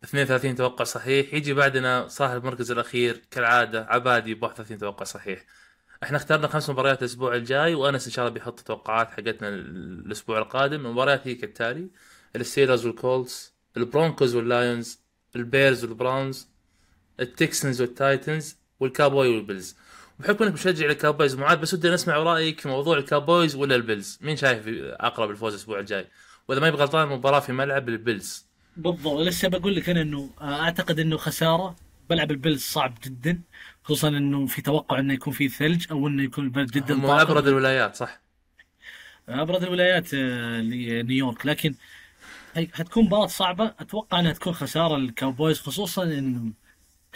32 0.04 0.54
توقع 0.54 0.84
صحيح 0.84 1.34
يجي 1.34 1.54
بعدنا 1.54 2.08
صاحب 2.08 2.36
المركز 2.36 2.70
الأخير 2.70 3.22
كالعادة 3.30 3.86
عبادي 3.90 4.34
ب 4.34 4.42
31 4.42 4.78
توقع 4.78 5.04
صحيح. 5.04 5.44
إحنا 6.02 6.16
اخترنا 6.16 6.48
خمس 6.48 6.70
مباريات 6.70 7.00
الأسبوع 7.00 7.34
الجاي 7.34 7.74
وأنس 7.74 8.06
إن 8.06 8.12
شاء 8.12 8.24
الله 8.24 8.34
بيحط 8.34 8.58
التوقعات 8.58 9.10
حقتنا 9.10 9.48
الأسبوع 9.48 10.38
القادم. 10.38 10.86
المباريات 10.86 11.26
هي 11.26 11.34
كالتالي 11.34 11.88
الستيلرز 12.36 12.86
والكولتس 12.86 13.54
البرونكوز 13.76 14.34
واللايونز 14.34 15.00
البيرز 15.36 15.84
والبراونز 15.84 16.48
التكسانز 17.20 17.80
والتايتنز 17.80 18.56
والكاوبويز 18.80 19.28
والبيلز. 19.28 19.76
بحكم 20.18 20.44
إنك 20.44 20.52
مشجع 20.52 20.86
للكاوبويز 20.86 21.34
معاذ 21.34 21.60
بس 21.60 21.74
ودي 21.74 21.90
نسمع 21.90 22.16
رأيك 22.16 22.60
في 22.60 22.68
موضوع 22.68 22.98
الكاوبويز 22.98 23.56
ولا 23.56 23.74
البيلز. 23.74 24.18
مين 24.20 24.36
شايف 24.36 24.64
أقرب 25.00 25.30
الفوز 25.30 25.52
الأسبوع 25.52 25.78
الجاي؟ 25.78 26.06
وإذا 26.48 26.60
ما 26.60 26.68
يبغى 26.68 26.80
غلطان 26.82 27.12
المباراة 27.12 27.40
في 27.40 27.52
ملعب 27.52 27.88
البيلز. 27.88 28.47
بالضبط. 28.78 29.20
لسه 29.20 29.48
بقول 29.48 29.76
لك 29.76 29.88
أنا 29.88 30.02
إنه 30.02 30.30
آه، 30.40 30.60
أعتقد 30.62 30.98
إنه 30.98 31.16
خسارة. 31.16 31.76
ملعب 32.10 32.30
البيلز 32.30 32.60
صعب 32.62 32.94
جدا 33.04 33.40
خصوصا 33.84 34.08
إنه 34.08 34.46
في 34.46 34.62
توقع 34.62 34.98
إنه 34.98 35.14
يكون 35.14 35.32
في 35.32 35.48
ثلج 35.48 35.86
أو 35.90 36.08
إنه 36.08 36.22
يكون 36.22 36.44
البلد 36.44 36.70
جدا 36.70 36.94
هم. 36.94 37.06
أبرد 37.06 37.46
الولايات 37.46 37.96
صح؟ 37.96 38.20
أبرد 39.28 39.62
الولايات 39.62 40.14
آه، 40.14 40.60
لنيويورك 40.60 41.46
لكن 41.46 41.74
حتكون 42.56 43.04
مباراة 43.04 43.26
صعبة. 43.26 43.74
أتوقع 43.78 44.20
إنها 44.20 44.32
تكون 44.32 44.52
خسارة 44.52 44.96
للكاوبويز 44.96 45.60
خصوصا 45.60 46.02
إنه 46.04 46.52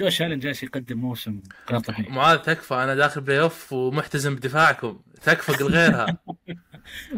جوش 0.00 0.22
الن 0.22 0.38
جالس 0.38 0.62
يقدم 0.62 0.98
موسم 0.98 1.40
غير 1.70 1.80
طبيعي 1.80 2.10
معاذ 2.10 2.38
تكفى. 2.38 2.74
أنا 2.74 2.94
داخل 2.94 3.20
playoff 3.20 3.72
ومحتزم 3.72 4.34
بدفاعكم. 4.36 5.00
تكفى 5.22 5.64
غيرها. 5.64 6.06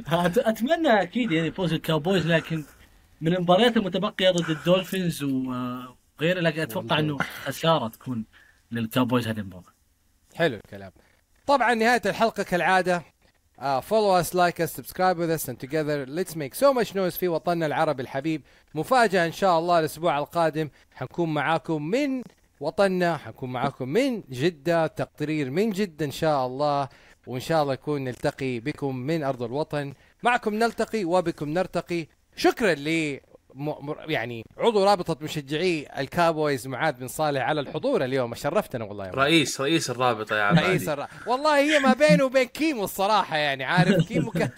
أت- 0.09 0.49
أتمنى 0.49 1.03
أكيد 1.03 1.33
يعني 1.33 1.51
فوز 1.53 1.73
الكاوبويز 1.73 2.27
لكن 2.27 2.65
من 3.25 3.35
المباريات 3.35 3.77
المتبقية 3.77 4.31
ضد 4.31 4.51
الدولفينز 4.51 5.23
وغيره 5.23 6.41
لكن 6.41 6.61
أتوقع 6.61 6.99
إنه 6.99 7.19
خسارة 7.19 7.89
تكون 7.89 8.25
للكاوبويز 8.71 9.29
هذه 9.29 9.39
المباراة. 9.39 9.75
حلو 10.35 10.57
الكلام. 10.57 10.93
طبعا 11.47 11.75
نهاية 11.75 12.03
الحلقة 12.07 12.43
كالعادة 12.43 13.03
uh, 13.59 13.63
follow 13.63 14.23
us 14.23 14.35
like 14.35 14.61
us 14.61 14.73
subscribe 14.73 15.17
with 15.17 15.31
us 15.31 15.49
and 15.49 15.59
together 15.59 16.07
let's 16.07 16.37
make 16.37 16.55
so 16.55 16.75
much 16.75 16.95
noise 16.95 17.19
في 17.19 17.29
وطننا 17.29 17.67
العربي 17.67 18.03
الحبيب. 18.03 18.43
مفاجأة 18.75 19.27
إن 19.27 19.33
شاء 19.33 19.59
الله 19.59 19.79
الأسبوع 19.79 20.19
القادم 20.19 20.69
حنكون 20.95 21.35
معاكم 21.35 21.83
من 21.91 22.23
وطننا 22.61 23.17
حنكون 23.17 23.53
معاكم 23.53 23.89
من 23.89 24.23
جدة 24.31 24.87
تقرير 24.87 25.51
من 25.51 25.71
جدة 25.71 26.07
إن 26.07 26.11
شاء 26.11 26.47
الله 26.47 26.89
وإن 27.27 27.41
شاء 27.41 27.63
الله 27.63 27.73
يكون 27.75 28.05
نلتقي 28.05 28.61
بكم 28.61 28.97
من 28.97 29.23
أرض 29.23 29.43
الوطن. 29.43 29.95
معكم 30.23 30.55
نلتقي 30.55 31.05
وبكم 31.05 31.49
نرتقي. 31.49 32.07
شكرا 32.37 32.75
ل 32.75 33.21
م... 33.55 33.69
م- 33.91 33.95
يعني 34.11 34.45
عضو 34.59 34.85
رابطة 34.85 35.17
مشجعي 35.25 35.87
الكابويز 35.99 36.67
معاذ 36.67 36.93
بن 36.95 37.09
صالح 37.09 37.43
على 37.43 37.61
الحضور 37.61 38.05
اليوم. 38.05 38.35
شرفتنا 38.35 38.85
والله 38.85 39.05
يا 39.07 39.11
معاذ. 39.11 39.19
رئيس 39.27 39.61
رئيس 39.61 39.91
الرابطه 39.91 40.37
يا 40.37 40.43
عبادي 40.43 40.67
رئيس 40.67 40.89
الر... 40.89 41.07
والله 41.27 41.59
هي 41.59 41.79
ما 41.79 41.93
بينه 41.93 42.25
وبين 42.25 42.45
كيمو 42.45 42.85
الصراحة 42.85 43.37
يعني 43.37 43.65
عارف 43.65 44.09
كيمو 44.09 44.31
كان 44.31 44.51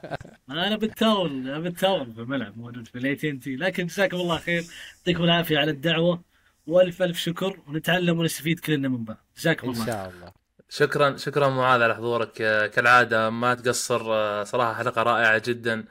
أنا 0.50 0.76
بالتاول 0.76 1.30
أنا 1.30 1.58
بالتاول 1.58 2.12
في 2.14 2.20
الملعب 2.20 2.58
موجود 2.58 2.88
في 2.88 2.98
ال 2.98 3.14
IT 3.14 3.56
لكن 3.56 3.86
جزاكم 3.86 4.16
الله 4.16 4.38
خير 4.38 4.64
يعطيكم 4.98 5.24
العافية 5.24 5.58
على 5.58 5.70
الدعوة 5.70 6.22
وألف 6.66 7.02
ألف 7.02 7.18
شكر 7.18 7.58
ونتعلم 7.68 8.18
ونستفيد 8.18 8.60
كلنا 8.60 8.88
من 8.88 9.04
بعض. 9.04 9.16
جزاكم 9.38 9.68
إن 9.68 9.72
الله 9.74 9.84
خير. 9.84 9.94
شاء 9.94 10.08
الله. 10.16 10.32
شكرا 10.68 11.16
شكرا 11.16 11.48
معاذ 11.48 11.82
على 11.82 11.94
حضورك 11.94 12.40
آه، 12.42 12.66
كالعادة 12.66 13.30
ما 13.30 13.54
تقصر 13.54 14.02
آه، 14.14 14.44
صراحة 14.44 14.74
حلقة 14.74 15.02
رائعة 15.02 15.42
جدا. 15.46 15.84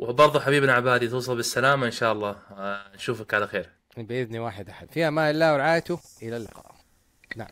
وبرضه 0.00 0.40
حبيبنا 0.40 0.72
عبادي 0.72 1.08
توصل 1.08 1.36
بالسلامة 1.36 1.86
إن 1.86 1.90
شاء 1.90 2.12
الله. 2.12 2.36
آه، 2.50 2.82
نشوفك 2.94 3.34
على 3.34 3.46
خير. 3.46 3.68
بإذن 3.96 4.38
واحد 4.38 4.68
أحد. 4.68 4.90
في 4.92 5.08
أمان 5.08 5.30
الله 5.30 5.54
ورعايته 5.54 6.00
إلى 6.22 6.36
اللقاء. 6.36 6.74
نعم. 7.36 7.48